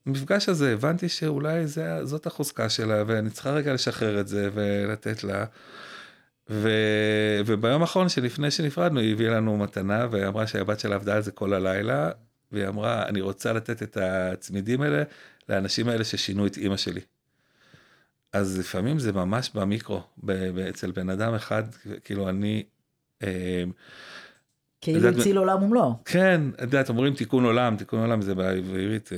המפגש 0.05 0.49
הזה 0.49 0.73
הבנתי 0.73 1.09
שאולי 1.09 1.67
זה, 1.67 2.05
זאת 2.05 2.25
החוזקה 2.25 2.69
שלה, 2.69 3.03
ואני 3.07 3.29
צריכה 3.29 3.51
רגע 3.51 3.73
לשחרר 3.73 4.19
את 4.19 4.27
זה 4.27 4.49
ולתת 4.53 5.23
לה. 5.23 5.45
ו... 6.49 6.69
וביום 7.45 7.81
האחרון 7.81 8.09
שלפני 8.09 8.51
שנפרדנו 8.51 8.99
היא 8.99 9.13
הביאה 9.13 9.33
לנו 9.33 9.57
מתנה 9.57 10.07
ואמרה 10.11 10.47
שהבת 10.47 10.79
שלה 10.79 10.95
עבדה 10.95 11.15
על 11.15 11.21
זה 11.21 11.31
כל 11.31 11.53
הלילה 11.53 12.11
והיא 12.51 12.67
אמרה 12.67 13.07
אני 13.07 13.21
רוצה 13.21 13.53
לתת 13.53 13.83
את 13.83 13.97
הצמידים 14.01 14.81
האלה 14.81 15.03
לאנשים 15.49 15.89
האלה 15.89 16.03
ששינו 16.03 16.47
את 16.47 16.57
אימא 16.57 16.77
שלי. 16.77 17.01
אז 18.33 18.59
לפעמים 18.59 18.99
זה 18.99 19.11
ממש 19.11 19.51
במיקרו, 19.55 20.03
אצל 20.69 20.91
בן 20.91 21.09
אדם 21.09 21.33
אחד, 21.33 21.63
כאילו 22.03 22.29
אני... 22.29 22.63
אה, 23.23 23.63
כאילו 24.83 25.09
הציל 25.09 25.37
עולם 25.37 25.63
ומלואו. 25.63 25.93
כן, 26.05 26.41
את 26.55 26.61
יודעת, 26.61 26.89
אומרים 26.89 27.13
תיקון 27.13 27.45
עולם, 27.45 27.75
תיקון 27.75 27.99
עולם 27.99 28.21
זה 28.21 28.35
בעברית, 28.35 29.09
אה, 29.13 29.17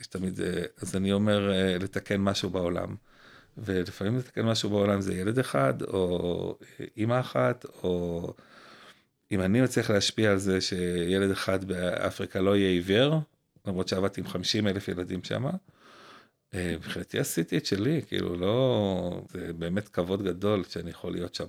יש 0.00 0.06
תמיד, 0.06 0.40
אה, 0.40 0.62
אז 0.82 0.96
אני 0.96 1.12
אומר 1.12 1.50
לתקן 1.80 2.20
משהו 2.20 2.50
בעולם. 2.50 2.94
ולפעמים 3.58 4.18
לתקן 4.18 4.42
משהו 4.42 4.70
בעולם 4.70 5.00
זה 5.00 5.14
ילד 5.14 5.38
אחד, 5.38 5.82
או 5.82 6.58
אימא 6.96 7.20
אחת, 7.20 7.64
או 7.82 8.32
אם 9.32 9.40
אני 9.40 9.60
מצליח 9.60 9.90
להשפיע 9.90 10.30
על 10.30 10.38
זה 10.38 10.60
שילד 10.60 11.30
אחד 11.30 11.64
באפריקה 11.64 12.40
לא 12.40 12.56
יהיה 12.56 12.70
עיוור, 12.70 13.20
למרות 13.66 13.88
שעבדתי 13.88 14.20
עם 14.20 14.26
50 14.26 14.68
אלף 14.68 14.88
ילדים 14.88 15.24
שם, 15.24 15.44
מבחינתי 16.54 17.18
עשיתי 17.18 17.56
את 17.56 17.66
שלי, 17.66 18.00
כאילו 18.08 18.36
לא, 18.36 19.20
זה 19.30 19.52
באמת 19.58 19.88
כבוד 19.88 20.22
גדול 20.22 20.64
שאני 20.68 20.90
יכול 20.90 21.12
להיות 21.12 21.34
שם. 21.34 21.44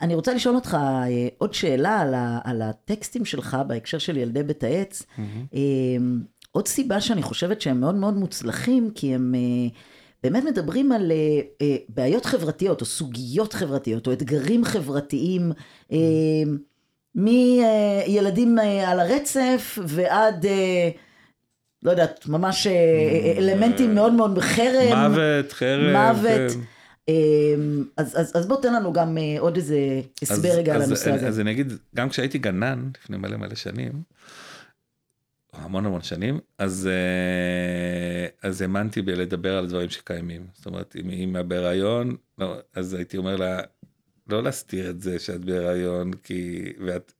אני 0.00 0.14
רוצה 0.14 0.34
לשאול 0.34 0.54
אותך 0.54 0.76
אה, 0.80 1.28
עוד 1.38 1.54
שאלה 1.54 2.00
על, 2.00 2.14
ה, 2.14 2.38
על 2.44 2.62
הטקסטים 2.62 3.24
שלך 3.24 3.56
בהקשר 3.66 3.98
של 3.98 4.16
ילדי 4.16 4.42
בית 4.42 4.64
העץ. 4.64 5.02
Mm-hmm. 5.02 5.56
עוד 6.52 6.68
סיבה 6.68 7.00
שאני 7.00 7.22
חושבת 7.22 7.60
שהם 7.60 7.80
מאוד 7.80 7.94
מאוד 7.94 8.14
מוצלחים, 8.14 8.90
כי 8.94 9.14
הם 9.14 9.34
אה, 9.34 9.68
באמת 10.22 10.44
מדברים 10.44 10.92
על 10.92 11.12
בעיות 11.88 12.24
חברתיות, 12.24 12.80
או 12.80 12.86
סוגיות 12.86 13.52
חברתיות, 13.52 14.06
או 14.06 14.12
אתגרים 14.12 14.64
חברתיים, 14.64 15.52
mm-hmm. 15.52 15.94
מילדים 17.14 18.58
על 18.86 19.00
הרצף 19.00 19.78
ועד... 19.86 20.46
לא 21.82 21.90
יודעת, 21.90 22.26
ממש 22.26 22.66
אלמנטים 23.38 23.94
מאוד 23.94 24.12
מאוד 24.12 24.34
בחרם. 24.34 25.10
מוות, 25.10 25.52
חרם. 25.52 25.92
מוות. 25.92 26.50
כן. 26.52 26.60
אמ, 27.08 27.84
אז, 27.96 28.20
אז, 28.20 28.32
אז 28.34 28.46
בוא 28.46 28.62
תן 28.62 28.74
לנו 28.74 28.92
גם 28.92 29.18
אה, 29.18 29.36
עוד 29.38 29.56
איזה 29.56 30.00
הסבר 30.22 30.48
רגע 30.48 30.74
על 30.74 30.82
הנושא 30.82 31.12
הזה. 31.12 31.28
אז 31.28 31.40
אני 31.40 31.50
אגיד, 31.50 31.72
גם 31.94 32.08
כשהייתי 32.08 32.38
גנן, 32.38 32.90
לפני 33.02 33.16
מלא 33.16 33.36
מלא 33.36 33.54
שנים, 33.54 33.92
המון 35.52 35.86
המון 35.86 36.02
שנים, 36.02 36.38
אז, 36.58 36.88
אה, 36.92 38.48
אז 38.48 38.62
האמנתי 38.62 39.02
בלדבר 39.02 39.58
על 39.58 39.66
דברים 39.66 39.90
שקיימים. 39.90 40.46
זאת 40.54 40.66
אומרת, 40.66 40.96
אם 41.00 41.08
היא 41.08 41.28
בהיריון, 41.48 42.16
לא, 42.38 42.56
אז 42.74 42.94
הייתי 42.94 43.16
אומר 43.16 43.36
לה, 43.36 43.60
לא 44.30 44.42
להסתיר 44.42 44.90
את 44.90 45.02
זה 45.02 45.18
שאת 45.18 45.44
בהיריון, 45.44 46.12
כי... 46.12 46.72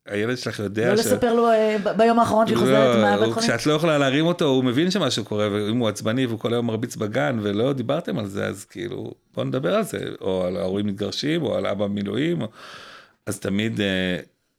והילד 0.06 0.38
שלך 0.38 0.58
יודע 0.58 0.90
לא 0.90 1.02
ש... 1.02 1.06
לא 1.06 1.12
לספר 1.12 1.34
לו 1.34 1.50
אה, 1.50 1.76
ביום 1.96 2.18
האחרון 2.18 2.46
שהיא 2.46 2.58
חוזרת 2.58 2.96
לא, 2.96 3.02
מהבית 3.02 3.32
חולים? 3.32 3.48
כשאת 3.48 3.66
לא 3.66 3.72
יכולה 3.72 3.98
להרים 3.98 4.26
אותו, 4.26 4.44
הוא 4.44 4.64
מבין 4.64 4.90
שמשהו 4.90 5.24
קורה, 5.24 5.48
ואם 5.52 5.78
הוא 5.78 5.88
עצבני 5.88 6.26
והוא 6.26 6.38
כל 6.38 6.52
היום 6.52 6.66
מרביץ 6.66 6.96
בגן, 6.96 7.38
ולא 7.42 7.72
דיברתם 7.72 8.18
על 8.18 8.26
זה, 8.26 8.46
אז 8.46 8.64
כאילו, 8.64 9.12
בוא 9.34 9.44
נדבר 9.44 9.74
על 9.74 9.82
זה, 9.82 9.98
או 10.20 10.44
על 10.46 10.56
ההורים 10.56 10.86
מתגרשים, 10.86 11.42
או 11.42 11.56
על 11.56 11.66
אבא 11.66 11.86
מילואים, 11.86 12.42
או... 12.42 12.48
אז 13.26 13.40
תמיד, 13.40 13.80
אה, 13.80 13.86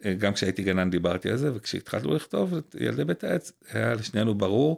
אה, 0.05 0.13
גם 0.13 0.33
כשהייתי 0.33 0.63
גנן 0.63 0.89
דיברתי 0.89 1.29
על 1.29 1.37
זה, 1.37 1.51
וכשהתחלנו 1.55 2.15
לכתוב 2.15 2.53
את 2.53 2.75
ילדי 2.79 3.03
בית 3.03 3.23
העץ, 3.23 3.51
היה 3.71 3.93
לשנינו 3.93 4.35
ברור 4.35 4.77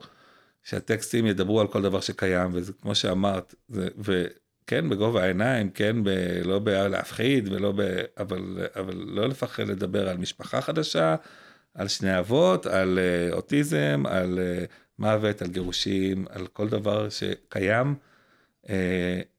שהטקסטים 0.63 1.25
ידברו 1.25 1.62
על 1.62 1.67
כל 1.67 1.81
דבר 1.81 2.01
שקיים, 2.01 2.49
וזה 2.53 2.73
כמו 2.81 2.95
שאמרת, 2.95 3.55
זה, 3.69 3.88
ו... 4.05 4.23
כן 4.67 4.89
בגובה 4.89 5.23
העיניים, 5.23 5.69
כן 5.69 6.04
ב, 6.04 6.10
לא 6.43 6.60
בלהפחיד 6.60 7.54
ולא 7.54 7.71
ב... 7.76 7.82
אבל, 8.17 8.67
אבל 8.76 8.95
לא 9.08 9.28
לפחד 9.28 9.67
לדבר 9.67 10.10
על 10.10 10.17
משפחה 10.17 10.62
חדשה, 10.62 11.15
על 11.73 11.88
שני 11.88 12.19
אבות, 12.19 12.65
על 12.65 12.99
uh, 12.99 13.34
אוטיזם, 13.34 14.04
על 14.08 14.39
uh, 14.39 14.71
מוות, 14.99 15.41
על 15.41 15.47
גירושים, 15.47 16.26
על 16.30 16.47
כל 16.47 16.69
דבר 16.69 17.10
שקיים. 17.10 17.95
Uh, 18.63 18.69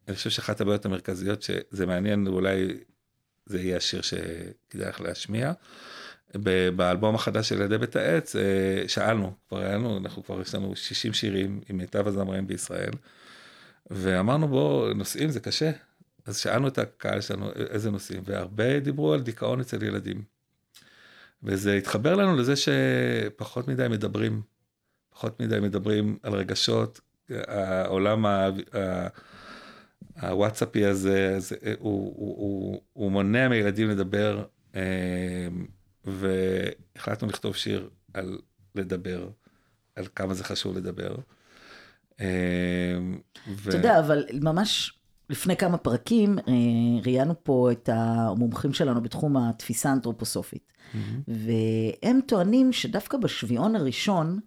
אני 0.09 0.17
חושב 0.17 0.31
שאחת 0.31 0.61
הבעיות 0.61 0.85
המרכזיות 0.85 1.43
שזה 1.43 1.87
מעניין, 1.87 2.27
אולי 2.27 2.69
זה 3.47 3.61
יהיה 3.61 3.77
השיר 3.77 4.03
שכדאי 4.03 4.89
לך 4.89 5.01
להשמיע. 5.01 5.53
באלבום 6.77 7.15
החדש 7.15 7.49
של 7.49 7.61
ידי 7.61 7.79
בית 7.79 7.97
העץ, 7.97 8.37
שאלנו, 8.89 9.33
כבר 9.49 9.59
היה 9.59 9.77
לנו, 9.77 9.99
אנחנו 9.99 10.25
כבר 10.25 10.41
יש 10.41 10.55
לנו 10.55 10.77
60 10.77 11.13
שירים 11.13 11.61
עם 11.69 11.77
מיטב 11.77 12.09
הזמרים 12.09 12.47
בישראל. 12.47 12.91
ואמרנו 13.91 14.49
בוא, 14.49 14.93
נושאים 14.93 15.31
זה 15.31 15.41
קשה. 15.41 15.71
אז 16.27 16.39
שאלנו 16.39 16.69
את 16.69 16.79
הקהל 16.79 17.21
שלנו 17.21 17.51
איזה 17.53 17.91
נושאים, 17.91 18.23
והרבה 18.25 18.81
דיברו 18.81 19.13
על 19.13 19.23
דיכאון 19.23 19.61
אצל 19.61 19.83
ילדים. 19.83 20.23
וזה 21.43 21.75
התחבר 21.75 22.15
לנו 22.15 22.37
לזה 22.37 22.55
שפחות 22.57 23.69
מדי 23.69 23.89
מדברים, 23.89 24.43
פחות 25.11 25.41
מדי 25.41 25.61
מדברים 25.61 26.19
על 26.23 26.35
רגשות, 26.35 27.01
העולם 27.31 28.27
הוואטסאפי 30.21 30.85
הזה, 30.85 31.37
הזה 31.37 31.57
הוא, 31.79 32.15
הוא, 32.17 32.37
הוא, 32.39 32.81
הוא 32.93 33.13
מונע 33.13 33.49
מילדים 33.49 33.91
לדבר, 33.91 34.45
אה, 34.75 35.49
והחלטנו 36.05 37.29
לכתוב 37.29 37.57
שיר 37.57 37.91
על 38.15 38.39
לדבר, 38.75 39.29
על 39.97 40.07
כמה 40.15 40.35
זה 40.35 40.45
חשוב 40.45 40.77
לדבר. 40.77 41.15
אה, 42.21 42.27
ו... 43.49 43.69
אתה 43.69 43.77
יודע, 43.77 43.99
אבל 43.99 44.25
ממש 44.41 44.99
לפני 45.31 45.57
כמה 45.57 45.77
פרקים 45.77 46.39
אה, 46.39 46.53
ראיינו 47.05 47.35
פה 47.43 47.69
את 47.73 47.89
המומחים 47.93 48.73
שלנו 48.73 49.03
בתחום 49.03 49.37
התפיסה 49.37 49.91
האנתרופוסופית. 49.91 50.73
Mm-hmm. 50.73 50.99
והם 51.29 52.21
טוענים 52.27 52.73
שדווקא 52.73 53.17
בשביעון 53.17 53.77
הראשון, 53.77 54.39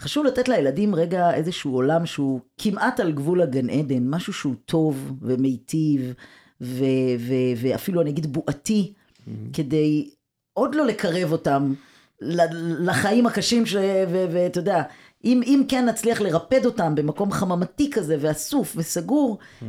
חשוב 0.00 0.26
לתת 0.26 0.48
לילדים 0.48 0.94
רגע 0.94 1.34
איזשהו 1.34 1.74
עולם 1.74 2.06
שהוא 2.06 2.40
כמעט 2.58 3.00
על 3.00 3.12
גבול 3.12 3.42
הגן 3.42 3.70
עדן, 3.70 4.08
משהו 4.08 4.32
שהוא 4.32 4.54
טוב 4.64 5.12
ומיטיב, 5.22 6.14
ו- 6.60 6.84
ו- 7.18 7.54
ואפילו 7.56 8.00
אני 8.00 8.10
אגיד 8.10 8.32
בועתי, 8.32 8.92
mm-hmm. 8.92 9.30
כדי 9.52 10.10
עוד 10.52 10.74
לא 10.74 10.86
לקרב 10.86 11.32
אותם 11.32 11.74
לחיים 12.80 13.26
הקשים, 13.26 13.64
ואתה 14.10 14.60
יודע, 14.60 14.82
אם, 15.24 15.40
אם 15.46 15.62
כן 15.68 15.84
נצליח 15.88 16.20
לרפד 16.20 16.66
אותם 16.66 16.94
במקום 16.94 17.32
חממתי 17.32 17.90
כזה 17.90 18.16
ואסוף 18.20 18.72
וסגור, 18.76 19.38
mm-hmm. 19.38 19.64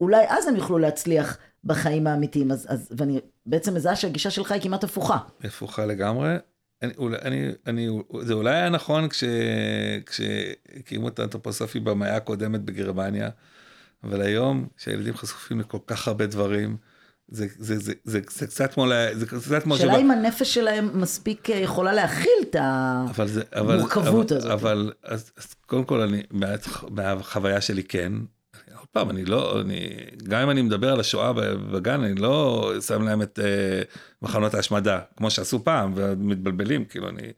אולי 0.00 0.24
אז 0.28 0.46
הם 0.46 0.56
יוכלו 0.56 0.78
להצליח 0.78 1.38
בחיים 1.64 2.06
האמיתיים. 2.06 2.50
אז, 2.50 2.66
אז, 2.68 2.88
ואני 2.96 3.20
בעצם 3.46 3.74
מזהה 3.74 3.96
שהגישה 3.96 4.30
שלך 4.30 4.52
היא 4.52 4.62
כמעט 4.62 4.84
הפוכה. 4.84 5.18
הפוכה 5.44 5.86
לגמרי. 5.86 6.36
אני, 6.82 6.92
אני, 7.22 7.48
אני, 7.66 7.88
זה 8.20 8.32
אולי 8.32 8.54
היה 8.54 8.68
נכון 8.68 9.08
כש, 9.08 9.24
כשהקימו 10.06 11.08
את 11.08 11.18
האנתרופוסופי 11.18 11.80
במאה 11.80 12.16
הקודמת 12.16 12.60
בגרמניה, 12.60 13.28
אבל 14.04 14.22
היום 14.22 14.68
שהילדים 14.76 15.16
חשופים 15.16 15.60
לכל 15.60 15.78
כך 15.86 16.08
הרבה 16.08 16.26
דברים, 16.26 16.76
זה, 17.28 17.46
זה, 17.58 17.78
זה, 17.78 17.92
זה, 18.04 18.20
זה 18.34 18.46
קצת 18.46 18.74
כמו, 18.74 18.86
זה 19.12 19.26
קצת 19.26 19.62
כמו... 19.62 19.76
שאלה 19.76 19.96
אם 19.96 20.10
הנפש 20.10 20.54
שלהם 20.54 21.00
מספיק 21.00 21.50
אה, 21.50 21.56
יכולה 21.56 21.92
להכיל 21.92 22.38
את 22.50 22.56
המורכבות 23.52 24.32
הזאת. 24.32 24.50
אבל, 24.50 24.92
אז, 25.04 25.30
אז 25.36 25.54
קודם 25.66 25.84
כל, 25.84 26.00
אני, 26.00 26.22
מה, 26.30 26.46
מהחוויה 26.90 27.60
שלי 27.60 27.82
כן, 27.82 28.12
עוד 28.78 28.86
פעם, 28.92 29.10
אני 29.10 29.24
לא, 29.24 29.60
אני, 29.60 29.88
גם 30.28 30.40
אם 30.40 30.50
אני 30.50 30.62
מדבר 30.62 30.92
על 30.92 31.00
השואה 31.00 31.32
בגן, 31.72 32.00
אני 32.00 32.14
לא 32.14 32.72
שם 32.86 33.02
להם 33.02 33.22
את 33.22 33.38
uh, 33.38 34.22
מחנות 34.22 34.54
ההשמדה, 34.54 35.00
כמו 35.16 35.30
שעשו 35.30 35.64
פעם, 35.64 35.92
ומתבלבלים, 35.94 36.84
כאילו, 36.84 37.08
אני 37.08 37.32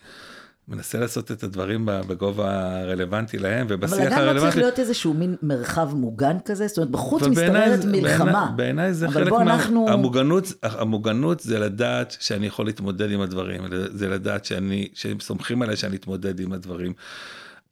מנסה 0.69 0.99
לעשות 0.99 1.33
את 1.33 1.43
הדברים 1.43 1.83
בגובה 1.87 2.51
הרלוונטי 2.81 3.39
להם, 3.39 3.67
אבל 3.67 3.75
ובשיח 3.75 3.93
הגן 3.99 4.05
לא 4.05 4.09
צריך 4.11 4.19
הרלוונטי. 4.29 4.59
להיות 4.61 4.79
איזשהו 4.79 5.15
מין 5.15 5.35
מרחב 5.43 5.95
מוגן 5.95 6.37
כזה? 6.45 6.67
זאת 6.67 6.77
אומרת, 6.79 6.91
בחוץ 6.91 7.23
אבל 7.23 7.35
זה- 7.35 7.89
מלחמה. 7.89 8.53
בעיניי- 8.57 8.93
זה 8.95 9.07
אבל 9.07 9.15
חלק 9.15 9.33
מה... 9.33 9.43
אנחנו- 9.43 9.89
המוגנות, 9.89 10.45
המוגנות 10.63 11.41
זה 11.41 11.59
לדעת 11.59 12.17
שאני 12.21 12.47
יכול 12.47 12.67
להתמודד 12.67 13.11
עם 13.11 13.21
הדברים, 13.21 13.63
זה 13.93 14.09
לדעת 14.09 14.45
שאני, 14.45 14.89
שהם 14.95 15.21
סומכים 15.21 15.63
עליי 15.63 15.77
שאני 15.77 15.97
אתמודד 15.97 16.41
עם 16.41 16.53
הדברים. 16.53 16.93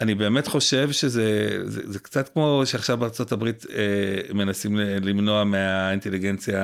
אני 0.00 0.14
באמת 0.14 0.46
חושב 0.46 0.92
שזה 0.92 1.48
זה, 1.64 1.80
זה 1.84 1.98
קצת 1.98 2.28
כמו 2.28 2.62
שעכשיו 2.64 2.96
בארצות 2.96 3.32
הברית 3.32 3.66
אה, 3.74 3.84
מנסים 4.34 4.76
ל- 4.76 5.08
למנוע 5.08 5.44
מהאינטליגנציה, 5.44 6.60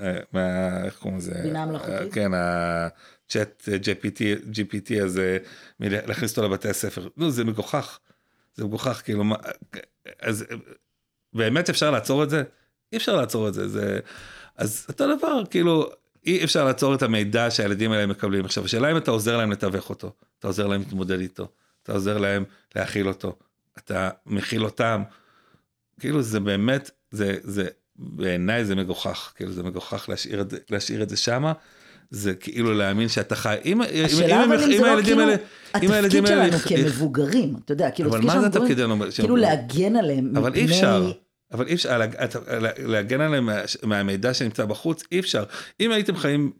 אה, 0.00 0.16
מה, 0.32 0.40
איך 0.84 0.94
קוראים 0.96 1.18
לזה? 1.18 1.34
בינה 1.42 1.66
מלאכותית? 1.66 1.92
אה, 2.00 2.06
כן, 2.12 2.30
הצ'אט 3.28 3.68
GPT, 3.82 4.20
GPT 4.52 5.02
הזה, 5.02 5.38
להכניס 5.80 6.30
אותו 6.30 6.48
לבתי 6.48 6.68
הספר. 6.68 7.08
נו, 7.16 7.30
זה 7.30 7.44
מגוחך. 7.44 7.98
זה 8.54 8.64
מגוחך, 8.64 9.02
כאילו, 9.04 9.24
מה, 9.24 9.36
אז 10.20 10.44
באמת 11.32 11.70
אפשר 11.70 11.90
לעצור 11.90 12.24
את 12.24 12.30
זה? 12.30 12.42
אי 12.92 12.96
אפשר 12.96 13.16
לעצור 13.16 13.48
את 13.48 13.54
זה, 13.54 13.68
זה... 13.68 14.00
אז 14.56 14.86
אותו 14.88 15.16
דבר, 15.16 15.42
כאילו, 15.50 15.90
אי 16.26 16.44
אפשר 16.44 16.64
לעצור 16.64 16.94
את 16.94 17.02
המידע 17.02 17.50
שהילדים 17.50 17.92
האלה 17.92 18.06
מקבלים. 18.06 18.44
עכשיו, 18.44 18.64
השאלה 18.64 18.92
אם 18.92 18.96
אתה 18.96 19.10
עוזר 19.10 19.36
להם 19.36 19.52
לתווך 19.52 19.90
אותו, 19.90 20.12
אתה 20.38 20.46
עוזר 20.46 20.66
להם 20.66 20.80
להתמודד 20.80 21.20
איתו, 21.20 21.48
אתה 21.82 21.92
עוזר 21.92 22.18
להם 22.18 22.44
להכיל 22.76 23.08
אותו, 23.08 23.38
אתה 23.78 24.10
מכיל 24.26 24.64
אותם. 24.64 25.02
כאילו, 26.00 26.22
זה 26.22 26.40
באמת, 26.40 26.90
זה, 27.10 27.36
זה, 27.42 27.68
בעיניי 27.96 28.64
זה 28.64 28.76
מגוחך, 28.76 29.32
כאילו, 29.36 29.52
זה 29.52 29.62
מגוחך 29.62 30.08
להשאיר 30.08 30.40
את 30.40 30.70
להשאיר 30.70 31.02
את 31.02 31.08
זה 31.08 31.16
שמה. 31.16 31.52
זה 32.10 32.34
כאילו 32.34 32.74
להאמין 32.74 33.08
שאתה 33.08 33.36
חי, 33.36 33.56
אם, 33.64 33.82
אם, 33.82 34.04
השאלה 34.04 34.44
אם, 34.44 34.52
אבל 34.52 34.62
אם 34.62 34.70
זה 34.70 34.76
אם 34.76 34.82
לא 34.82 34.86
הילדים 34.86 35.04
כאילו 35.04 35.20
האלה, 35.20 35.34
אם 35.82 35.90
התפקיד 35.90 36.26
האלה, 36.26 36.58
שלנו 36.58 36.82
כמבוגרים, 36.84 37.54
אתה 37.64 37.72
יודע, 37.72 37.90
כאילו, 37.90 38.10
אבל 38.10 38.18
התפקיד 38.18 38.34
מה 38.36 38.40
זה 38.40 38.48
שלנו 38.52 38.66
תפקידנו? 38.66 38.96
כאילו? 39.14 39.36
להגן 39.36 39.96
עליהם 39.96 40.36
אבל 40.36 40.54
אי 40.54 40.64
אפשר. 40.64 41.12
אבל 41.52 41.66
אי 41.66 41.74
אפשר, 41.74 42.00
להגן 42.78 43.20
עליהם 43.20 43.46
מה- 43.46 43.62
מהמידע 43.82 44.34
שנמצא 44.34 44.64
בחוץ, 44.64 45.04
אי 45.12 45.20
אפשר. 45.20 45.44
אם 45.80 45.90
הייתם 45.90 46.16
חיים 46.16 46.52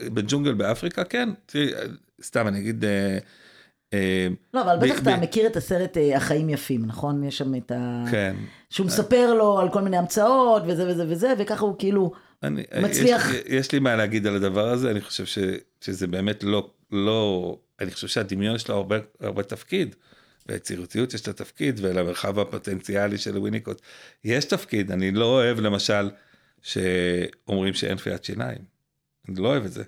בג'ונגל 0.00 0.54
באפריקה, 0.54 1.04
כן, 1.04 1.28
תראי, 1.46 1.70
סתם 2.22 2.48
אני 2.48 2.58
אגיד, 2.58 2.84
אה, 2.84 3.18
אה, 3.94 4.28
לא, 4.54 4.62
אבל 4.62 4.88
בטח 4.88 5.02
אתה 5.02 5.16
מכיר 5.16 5.46
את 5.46 5.56
הסרט 5.56 5.96
אה, 5.96 6.16
החיים 6.16 6.48
יפים, 6.48 6.86
נכון? 6.86 7.24
יש 7.24 7.38
שם 7.38 7.54
את 7.54 7.70
ה... 7.70 8.04
כן. 8.10 8.36
שהוא 8.70 8.86
מספר 8.86 9.34
לו 9.34 9.58
על 9.58 9.68
כל 9.70 9.80
מיני 9.80 9.96
המצאות 9.96 10.62
וזה 10.66 10.88
וזה 10.88 11.04
וזה, 11.08 11.32
וככה 11.38 11.64
הוא 11.64 11.74
כאילו... 11.78 12.12
אני, 12.42 12.62
מצליח. 12.82 13.30
יש, 13.30 13.42
יש 13.46 13.72
לי 13.72 13.78
מה 13.78 13.96
להגיד 13.96 14.26
על 14.26 14.36
הדבר 14.36 14.68
הזה, 14.68 14.90
אני 14.90 15.00
חושב 15.00 15.26
ש, 15.26 15.38
שזה 15.80 16.06
באמת 16.06 16.44
לא, 16.44 16.70
לא, 16.90 17.58
אני 17.80 17.90
חושב 17.90 18.08
שהדמיון 18.08 18.58
שלו 18.58 18.74
הרבה, 18.74 18.96
הרבה 19.20 19.42
תפקיד, 19.42 19.94
והיצירתיות 20.46 21.14
יש 21.14 21.26
לה 21.26 21.32
תפקיד, 21.32 21.80
ולמרחב 21.82 22.38
הפוטנציאלי 22.38 23.18
של 23.18 23.38
וויניקוט 23.38 23.80
יש 24.24 24.44
תפקיד, 24.44 24.90
אני 24.90 25.10
לא 25.10 25.24
אוהב 25.24 25.60
למשל 25.60 26.10
שאומרים 26.62 27.74
שאין 27.74 27.96
פיית 27.96 28.24
שיניים, 28.24 28.58
אני 29.28 29.36
לא 29.40 29.48
אוהב 29.48 29.64
את 29.64 29.72
זה, 29.72 29.84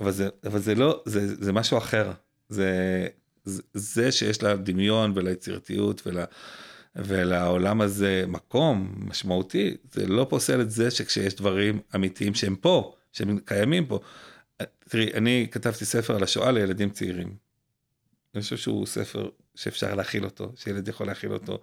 אבל 0.00 0.10
זה, 0.10 0.28
אבל 0.46 0.58
זה 0.58 0.74
לא, 0.74 1.02
זה, 1.06 1.44
זה 1.44 1.52
משהו 1.52 1.78
אחר, 1.78 2.12
זה, 2.48 3.06
זה, 3.44 3.62
זה 3.74 4.12
שיש 4.12 4.42
לה 4.42 4.56
דמיון 4.56 5.12
וליצירתיות 5.14 6.06
ול... 6.06 6.18
ולעולם 6.96 7.80
הזה 7.80 8.24
מקום 8.28 8.94
משמעותי, 8.98 9.76
זה 9.92 10.06
לא 10.06 10.26
פוסל 10.30 10.60
את 10.60 10.70
זה 10.70 10.90
שכשיש 10.90 11.34
דברים 11.34 11.80
אמיתיים 11.94 12.34
שהם 12.34 12.56
פה, 12.56 12.94
שהם 13.12 13.38
קיימים 13.44 13.86
פה. 13.86 14.00
תראי, 14.88 15.10
אני 15.14 15.48
כתבתי 15.50 15.84
ספר 15.84 16.16
על 16.16 16.22
השואה 16.22 16.52
לילדים 16.52 16.90
צעירים. 16.90 17.34
אני 18.34 18.42
חושב 18.42 18.56
שהוא 18.56 18.86
ספר 18.86 19.28
שאפשר 19.54 19.94
להכיל 19.94 20.24
אותו, 20.24 20.52
שילד 20.56 20.88
יכול 20.88 21.06
להכיל 21.06 21.32
אותו. 21.32 21.58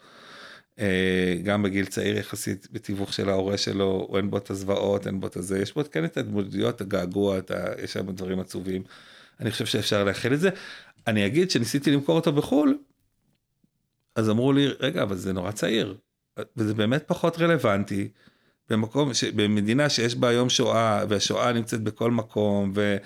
אה, 0.79 1.36
גם 1.43 1.63
בגיל 1.63 1.86
צעיר 1.86 2.17
יחסית, 2.17 2.67
בתיווך 2.71 3.13
של 3.13 3.29
ההורה 3.29 3.57
שלו, 3.57 4.07
או 4.09 4.17
אין 4.17 4.29
בו 4.29 4.38
את 4.38 4.49
הזוועות, 4.49 5.07
אין 5.07 5.19
בו 5.19 5.27
את 5.27 5.36
הזה, 5.36 5.59
יש 5.59 5.73
בו 5.73 5.81
כן 5.91 6.05
את 6.05 6.17
ההתמודדויות, 6.17 6.81
הגעגוע, 6.81 7.38
את 7.38 7.51
ה... 7.51 7.65
יש 7.84 7.93
שם 7.93 8.11
דברים 8.11 8.39
עצובים. 8.39 8.84
אני 9.39 9.51
חושב 9.51 9.65
שאפשר 9.65 10.03
להכיל 10.03 10.34
את 10.34 10.39
זה. 10.39 10.49
אני 11.07 11.25
אגיד 11.25 11.51
שניסיתי 11.51 11.91
למכור 11.91 12.15
אותו 12.15 12.31
בחו"ל, 12.31 12.77
אז 14.16 14.30
אמרו 14.30 14.53
לי, 14.53 14.68
רגע, 14.80 15.03
אבל 15.03 15.16
זה 15.16 15.34
נורא 15.34 15.51
צעיר, 15.51 15.97
וזה 16.57 16.74
באמת 16.74 17.03
פחות 17.07 17.39
רלוונטי. 17.39 18.09
במקום, 18.70 19.14
ש... 19.14 19.24
במדינה 19.24 19.89
שיש 19.89 20.16
בה 20.16 20.28
היום 20.28 20.49
שואה, 20.49 21.05
והשואה 21.09 21.53
נמצאת 21.53 21.82
בכל 21.82 22.11
מקום, 22.11 22.72
ו... 22.76 22.97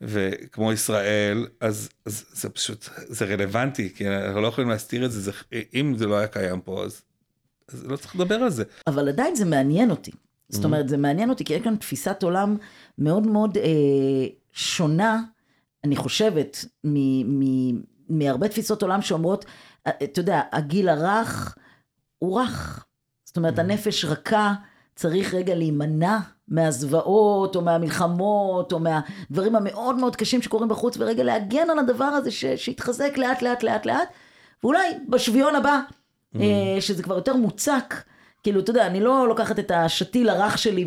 וכמו 0.00 0.72
ישראל, 0.72 1.46
אז, 1.60 1.88
אז 2.06 2.24
זה 2.32 2.48
פשוט, 2.48 2.88
זה 2.96 3.24
רלוונטי, 3.24 3.94
כי 3.94 4.08
אנחנו 4.08 4.40
לא 4.40 4.46
יכולים 4.46 4.70
להסתיר 4.70 5.04
את 5.04 5.12
זה, 5.12 5.20
זה 5.20 5.32
אם 5.74 5.94
זה 5.96 6.06
לא 6.06 6.18
היה 6.18 6.26
קיים 6.26 6.60
פה, 6.60 6.84
אז, 6.84 7.02
אז 7.68 7.84
לא 7.86 7.96
צריך 7.96 8.16
לדבר 8.16 8.34
על 8.34 8.50
זה. 8.50 8.64
אבל 8.86 9.08
עדיין 9.08 9.34
זה 9.34 9.44
מעניין 9.44 9.90
אותי. 9.90 10.10
זאת 10.48 10.64
אומרת, 10.64 10.88
זה 10.88 10.96
מעניין 10.96 11.30
אותי, 11.30 11.44
כי 11.44 11.54
יש 11.54 11.62
כאן 11.62 11.76
תפיסת 11.76 12.22
עולם 12.22 12.56
מאוד 12.98 13.26
מאוד 13.26 13.56
אה, 13.56 14.26
שונה, 14.52 15.20
אני 15.84 15.96
חושבת, 15.96 16.64
מ- 16.84 17.40
מ- 17.40 17.82
מהרבה 18.08 18.48
תפיסות 18.48 18.82
עולם 18.82 19.02
שאומרות, 19.02 19.44
אתה 19.88 20.20
יודע, 20.20 20.40
הגיל 20.52 20.88
הרך 20.88 21.56
הוא 22.18 22.40
רך. 22.40 22.84
זאת 23.24 23.36
אומרת, 23.36 23.58
הנפש 23.58 24.04
רכה, 24.04 24.54
צריך 24.96 25.34
רגע 25.34 25.54
להימנע 25.54 26.18
מהזוועות, 26.48 27.56
או 27.56 27.60
מהמלחמות, 27.62 28.72
או 28.72 28.78
מהדברים 28.80 29.56
המאוד 29.56 29.96
מאוד 29.96 30.16
קשים 30.16 30.42
שקורים 30.42 30.68
בחוץ, 30.68 30.96
ורגע 30.98 31.24
להגן 31.24 31.70
על 31.70 31.78
הדבר 31.78 32.04
הזה 32.04 32.30
ש- 32.30 32.44
שיתחזק 32.56 33.12
לאט 33.18 33.42
לאט 33.42 33.62
לאט 33.62 33.86
לאט, 33.86 34.08
ואולי 34.64 34.88
בשביון 35.08 35.54
הבא, 35.54 35.80
אה, 36.40 36.76
שזה 36.80 37.02
כבר 37.02 37.14
יותר 37.16 37.36
מוצק. 37.36 37.94
כאילו, 38.42 38.60
אתה 38.60 38.70
יודע, 38.70 38.86
אני 38.86 39.00
לא 39.00 39.28
לוקחת 39.28 39.58
את 39.58 39.70
השתיל 39.70 40.28
הרך 40.28 40.58
שלי 40.58 40.86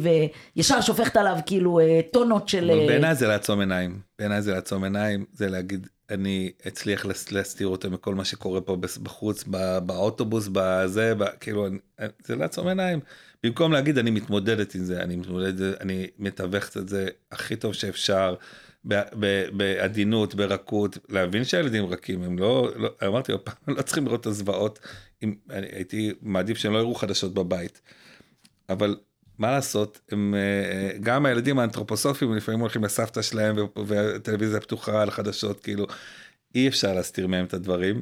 וישר 0.55 0.81
שופכת 0.81 1.17
עליו 1.17 1.37
כאילו 1.45 1.79
אה, 1.79 1.99
טונות 2.13 2.49
של... 2.49 2.69
אה, 2.71 2.87
בעיניי 2.87 3.15
זה 3.15 3.27
לעצום 3.27 3.59
עיניים, 3.59 3.99
בעיניי 4.19 4.41
זה 4.41 4.51
לעצום 4.53 4.83
עיניים, 4.83 5.25
זה 5.33 5.49
להגיד, 5.49 5.87
אני 6.09 6.51
אצליח 6.67 7.05
להסתיר 7.31 7.67
אותו 7.67 7.89
מכל 7.91 8.15
מה 8.15 8.25
שקורה 8.25 8.61
פה 8.61 8.77
בחוץ, 9.03 9.43
באוטובוס, 9.85 10.49
בזה, 10.51 11.13
כאילו, 11.39 11.67
אני- 11.67 11.77
זה 12.25 12.35
לעצום 12.35 12.67
עיניים. 12.67 12.99
במקום 13.43 13.71
להגיד, 13.71 13.97
אני 13.97 14.11
מתמודדת 14.11 14.75
עם 14.75 14.83
זה, 14.83 15.01
אני 15.01 15.15
מתמודדת, 15.15 15.81
אני 15.81 16.07
מתווכת 16.19 16.77
את 16.77 16.89
זה 16.89 17.07
הכי 17.31 17.55
טוב 17.55 17.73
שאפשר, 17.73 18.35
בעדינות, 19.53 20.35
ברכות, 20.35 20.97
להבין 21.09 21.43
שהילדים 21.43 21.85
רכים, 21.85 22.23
הם 22.23 22.39
לא, 22.39 22.71
לא 22.75 22.89
אמרתי 23.07 23.31
לא 23.67 23.81
צריכים 23.81 24.05
לראות 24.05 24.21
את 24.21 24.25
הזוועות, 24.25 24.79
אם, 25.23 25.35
אני, 25.49 25.67
הייתי 25.71 26.13
מעדיף 26.21 26.57
שהם 26.57 26.73
לא 26.73 26.77
יראו 26.77 26.95
חדשות 26.95 27.33
בבית. 27.33 27.81
אבל 28.69 28.97
מה 29.37 29.51
לעשות, 29.51 30.01
הם, 30.11 30.35
אה, 30.35 30.97
גם 30.99 31.25
הילדים 31.25 31.59
האנתרופוסופיים 31.59 32.35
לפעמים 32.35 32.59
הולכים 32.59 32.83
לסבתא 32.83 33.21
שלהם 33.21 33.55
והטלוויזיה 33.85 34.59
פתוחה 34.59 35.01
על 35.01 35.11
חדשות, 35.11 35.63
כאילו 35.63 35.87
אי 36.55 36.67
אפשר 36.67 36.93
להסתיר 36.93 37.27
מהם 37.27 37.45
את 37.45 37.53
הדברים. 37.53 38.01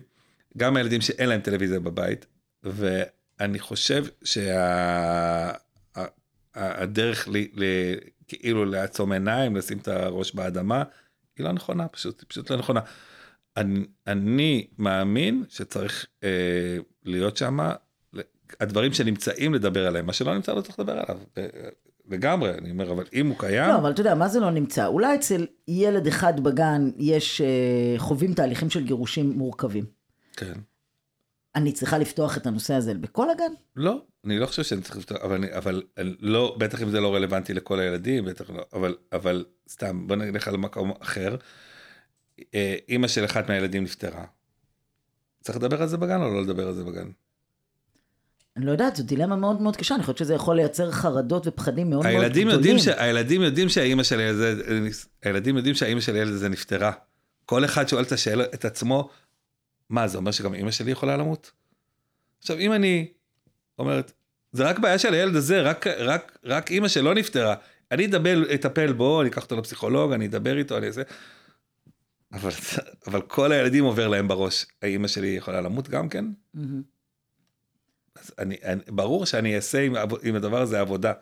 גם 0.57 0.77
הילדים 0.77 1.01
שאין 1.01 1.29
להם 1.29 1.41
טלוויזיה 1.41 1.79
בבית, 1.79 2.25
ואני 2.63 3.59
חושב 3.59 4.05
שהדרך 4.23 4.85
שה, 7.25 7.31
ל- 7.31 7.95
כאילו 8.27 8.65
לעצום 8.65 9.11
עיניים, 9.11 9.55
לשים 9.55 9.77
את 9.77 9.87
הראש 9.87 10.33
באדמה, 10.33 10.83
היא 11.37 11.45
לא 11.45 11.51
נכונה, 11.51 11.87
פשוט, 11.87 12.19
היא 12.19 12.25
פשוט 12.29 12.51
לא 12.51 12.57
נכונה. 12.57 12.79
אני, 13.59 13.79
אני 14.07 14.67
מאמין 14.77 15.43
שצריך 15.49 16.05
אה, 16.23 16.29
להיות 17.05 17.37
שם, 17.37 17.59
הדברים 18.59 18.93
שנמצאים 18.93 19.53
לדבר 19.53 19.87
עליהם, 19.87 20.05
מה 20.05 20.13
שלא 20.13 20.35
נמצא 20.35 20.53
לא 20.53 20.61
צריך 20.61 20.79
לדבר 20.79 20.91
עליו. 20.93 21.17
אה, 21.37 21.47
לגמרי, 22.09 22.53
אני 22.53 22.71
אומר, 22.71 22.91
אבל 22.91 23.03
אם 23.13 23.27
הוא 23.27 23.35
קיים, 23.39 23.69
לא, 23.69 23.75
אבל 23.77 23.91
אתה 23.91 24.01
יודע, 24.01 24.15
מה 24.15 24.27
זה 24.27 24.39
לא 24.39 24.51
נמצא? 24.51 24.85
אולי 24.85 25.15
אצל 25.15 25.45
ילד 25.67 26.07
אחד 26.07 26.39
בגן 26.39 26.89
יש, 26.97 27.41
אה, 27.41 27.47
חווים 27.97 28.33
תהליכים 28.33 28.69
של 28.69 28.83
גירושים 28.83 29.29
מורכבים. 29.29 29.85
כן. 30.37 30.53
אני 31.55 31.71
צריכה 31.71 31.97
לפתוח 31.97 32.37
את 32.37 32.47
הנושא 32.47 32.73
הזה 32.73 32.93
בכל 32.93 33.29
הגן? 33.29 33.51
לא, 33.75 34.01
אני 34.25 34.39
לא 34.39 34.45
חושב 34.45 34.63
שאני 34.63 34.81
צריך 34.81 34.97
לפתוח, 34.97 35.17
אבל, 35.23 35.35
אני- 35.35 35.53
אבל 35.57 35.83
אני 35.97 36.13
לא, 36.19 36.55
בטח 36.59 36.81
אם 36.81 36.89
זה 36.89 36.99
לא 36.99 37.15
רלוונטי 37.15 37.53
לכל 37.53 37.79
הילדים, 37.79 38.25
בטח 38.25 38.49
לא, 38.49 38.63
אבל, 38.73 38.95
אבל 39.13 39.45
סתם, 39.69 40.07
בוא 40.07 40.15
נלך 40.15 40.47
על 40.47 40.57
מקום 40.57 40.91
אחר. 40.99 41.35
אה, 42.55 42.75
אימא 42.89 43.07
של 43.07 43.25
אחד 43.25 43.43
מהילדים 43.47 43.83
נפטרה. 43.83 44.25
צריך 45.41 45.57
לדבר 45.57 45.81
על 45.81 45.87
זה 45.87 45.97
בגן 45.97 46.21
או 46.21 46.33
לא 46.33 46.41
לדבר 46.41 46.67
על 46.67 46.73
זה 46.73 46.83
בגן? 46.83 47.09
אני 48.57 48.65
לא 48.65 48.71
יודעת, 48.71 48.95
זו 48.95 49.03
דילמה 49.03 49.35
מאוד 49.35 49.61
מאוד 49.61 49.75
קשה, 49.75 49.95
אני 49.95 50.03
חושבת 50.03 50.17
שזה 50.17 50.33
יכול 50.33 50.55
לייצר 50.55 50.91
חרדות 50.91 51.47
ופחדים 51.47 51.89
מאוד 51.89 52.05
מאוד 52.05 52.31
גדולים. 52.31 52.79
ש... 52.79 52.87
הילדים 52.87 53.41
יודעים 53.41 53.69
שהאימא 53.69 54.03
של 54.03 54.19
הילד 54.19 54.35
הזה, 54.35 54.61
הילדים 55.23 55.57
יודעים 55.57 55.75
שהאימא 55.75 56.01
של 56.01 56.15
הילד 56.15 56.33
הזה 56.33 56.49
נפטרה. 56.49 56.91
כל 57.45 57.65
אחד 57.65 57.87
שואל 57.87 58.03
את 58.03 58.11
השאלה, 58.11 58.43
את 58.43 58.65
עצמו, 58.65 59.09
מה 59.89 60.07
זה 60.07 60.17
אומר 60.17 60.31
שגם 60.31 60.53
אימא 60.53 60.71
שלי 60.71 60.91
יכולה 60.91 61.17
למות? 61.17 61.51
עכשיו 62.39 62.57
אם 62.57 62.73
אני 62.73 63.07
אומרת, 63.79 64.11
זה 64.51 64.63
רק 64.63 64.79
בעיה 64.79 64.99
של 64.99 65.13
הילד 65.13 65.35
הזה, 65.35 65.61
רק, 65.61 65.87
רק, 65.87 66.37
רק 66.43 66.71
אימא 66.71 66.87
שלו 66.87 67.13
נפטרה, 67.13 67.55
אני 67.91 68.05
אדבר, 68.05 68.53
אטפל 68.53 68.93
בו, 68.93 69.21
אני 69.21 69.29
אקח 69.29 69.43
אותו 69.43 69.57
לפסיכולוג, 69.57 70.11
אני 70.11 70.25
אדבר 70.25 70.57
איתו, 70.57 70.77
אני 70.77 70.87
אעשה. 70.87 71.01
אבל, 72.33 72.51
אבל 73.07 73.21
כל 73.21 73.51
הילדים 73.51 73.83
עובר 73.83 74.07
להם 74.07 74.27
בראש, 74.27 74.65
האמא 74.81 75.07
שלי 75.07 75.27
יכולה 75.27 75.61
למות 75.61 75.89
גם 75.89 76.09
כן? 76.09 76.25
מהמם. 76.53 76.81
אז 78.15 78.31
אני, 78.39 78.57
אני, 78.63 78.81
ברור 78.87 79.25
שאני 79.25 79.55
אעשה 79.55 79.81
עם, 79.81 79.93
עם 80.23 80.35
הדבר 80.35 80.61
הזה 80.61 80.79
עבודה. 80.79 81.13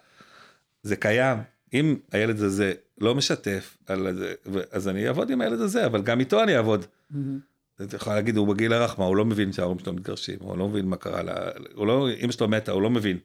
זה 0.84 0.96
קיים. 0.96 1.38
אם 1.74 1.98
הילד 2.12 2.42
הזה 2.42 2.74
לא 2.98 3.16
משתף, 3.16 3.78
זה, 3.88 4.34
אז 4.72 4.88
אני 4.88 5.08
אעבוד 5.08 5.30
עם 5.30 5.42
הילד 5.42 5.62
הזה, 5.62 5.86
אבל 5.86 6.02
גם 6.02 6.20
איתו 6.20 6.44
אני 6.44 6.58
אעבוד. 6.58 6.86
מהמם. 7.10 7.40
אתה 7.82 7.96
יכול 7.96 8.14
להגיד, 8.14 8.38
הוא 8.38 8.48
בגיל 8.48 8.74
הרך, 8.74 9.00
מה, 9.00 9.06
הוא 9.06 9.16
לא 9.16 9.26
מבין 9.26 9.52
שההורים 9.52 9.80
שלו 9.80 9.94
מתגרשים, 9.94 10.40
הוא 10.40 10.58
לא 10.58 10.68
מבין 10.68 10.86
מה 10.86 10.98
קרה 10.98 11.24
לה, 11.24 11.34
הוא 11.76 11.88
לא, 11.88 12.08
אמא 12.24 12.32
שלו 12.32 12.48
מתה, 12.48 12.72
הוא 12.72 12.82
לא 12.82 12.90
מבין, 12.90 13.18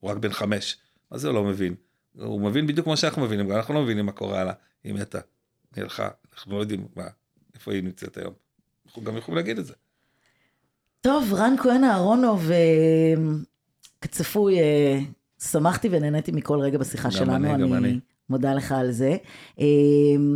הוא 0.00 0.10
רק 0.10 0.16
בן 0.16 0.32
חמש. 0.32 0.76
מה 1.10 1.18
זה 1.18 1.28
הוא 1.28 1.34
לא 1.34 1.44
מבין? 1.44 1.74
הוא 2.18 2.40
מבין 2.40 2.66
בדיוק 2.66 2.84
כמו 2.84 2.96
שאנחנו 2.96 3.22
מבינים, 3.22 3.48
גם 3.48 3.56
אנחנו 3.56 3.74
לא 3.74 3.82
מבינים 3.82 4.06
מה 4.06 4.12
קורה 4.12 4.44
לה, 4.44 4.52
היא 4.84 4.94
מתה, 4.94 5.20
היא 5.76 5.82
הלכה, 5.82 6.08
אנחנו 6.34 6.52
לא 6.52 6.60
יודעים 6.60 6.88
מה, 6.96 7.06
איפה 7.58 7.72
היא 7.72 7.82
נמצאת 7.82 8.16
היום. 8.16 8.32
אנחנו 8.86 9.02
גם 9.02 9.16
יכולים 9.16 9.36
להגיד 9.36 9.58
את 9.58 9.66
זה. 9.66 9.74
טוב, 11.00 11.34
רן 11.34 11.54
כהן 11.62 11.84
אהרונוב, 11.84 12.50
אה, 12.50 13.14
כצפוי, 14.00 14.58
אה, 14.60 14.98
שמחתי 15.42 15.88
ונהניתי 15.90 16.32
מכל 16.32 16.60
רגע 16.60 16.78
בשיחה 16.78 17.04
גם 17.04 17.10
שלנו. 17.10 17.54
אני, 17.54 17.62
גם 17.62 17.74
אני. 17.74 18.00
מודה 18.30 18.54
לך 18.54 18.72
על 18.72 18.90
זה. 18.90 19.16
אה, 19.60 19.66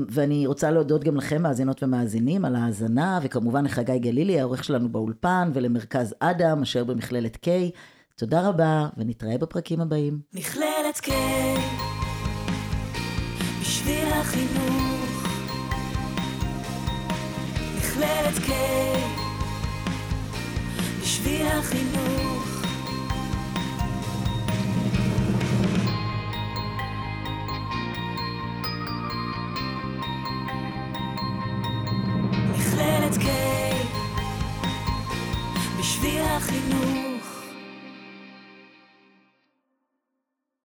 ואני 0.08 0.46
רוצה 0.46 0.70
להודות 0.70 1.04
גם 1.04 1.16
לכם, 1.16 1.42
מאזינות 1.42 1.82
ומאזינים, 1.82 2.44
על 2.44 2.56
ההאזנה, 2.56 3.18
וכמובן 3.22 3.64
לחגי 3.64 3.98
גלילי, 3.98 4.40
העורך 4.40 4.64
שלנו 4.64 4.88
באולפן, 4.88 5.50
ולמרכז 5.54 6.14
אדם, 6.20 6.62
אשר 6.62 6.84
במכללת 6.84 7.36
K. 7.46 7.48
תודה 8.16 8.48
רבה, 8.48 8.88
ונתראה 8.96 9.38
בפרקים 9.38 9.80
הבאים. 9.80 10.20
מכללת 10.34 10.96
K 10.96 11.10
בשביל 13.60 14.08
החינוך 14.12 14.91
מכללת 18.02 18.38
K 18.38 18.50
בשביל 21.02 21.46
החינוך. 21.46 22.62
מכללת 32.50 33.14
K 33.14 33.26
בשביל 35.78 36.22
החינוך 36.22 37.11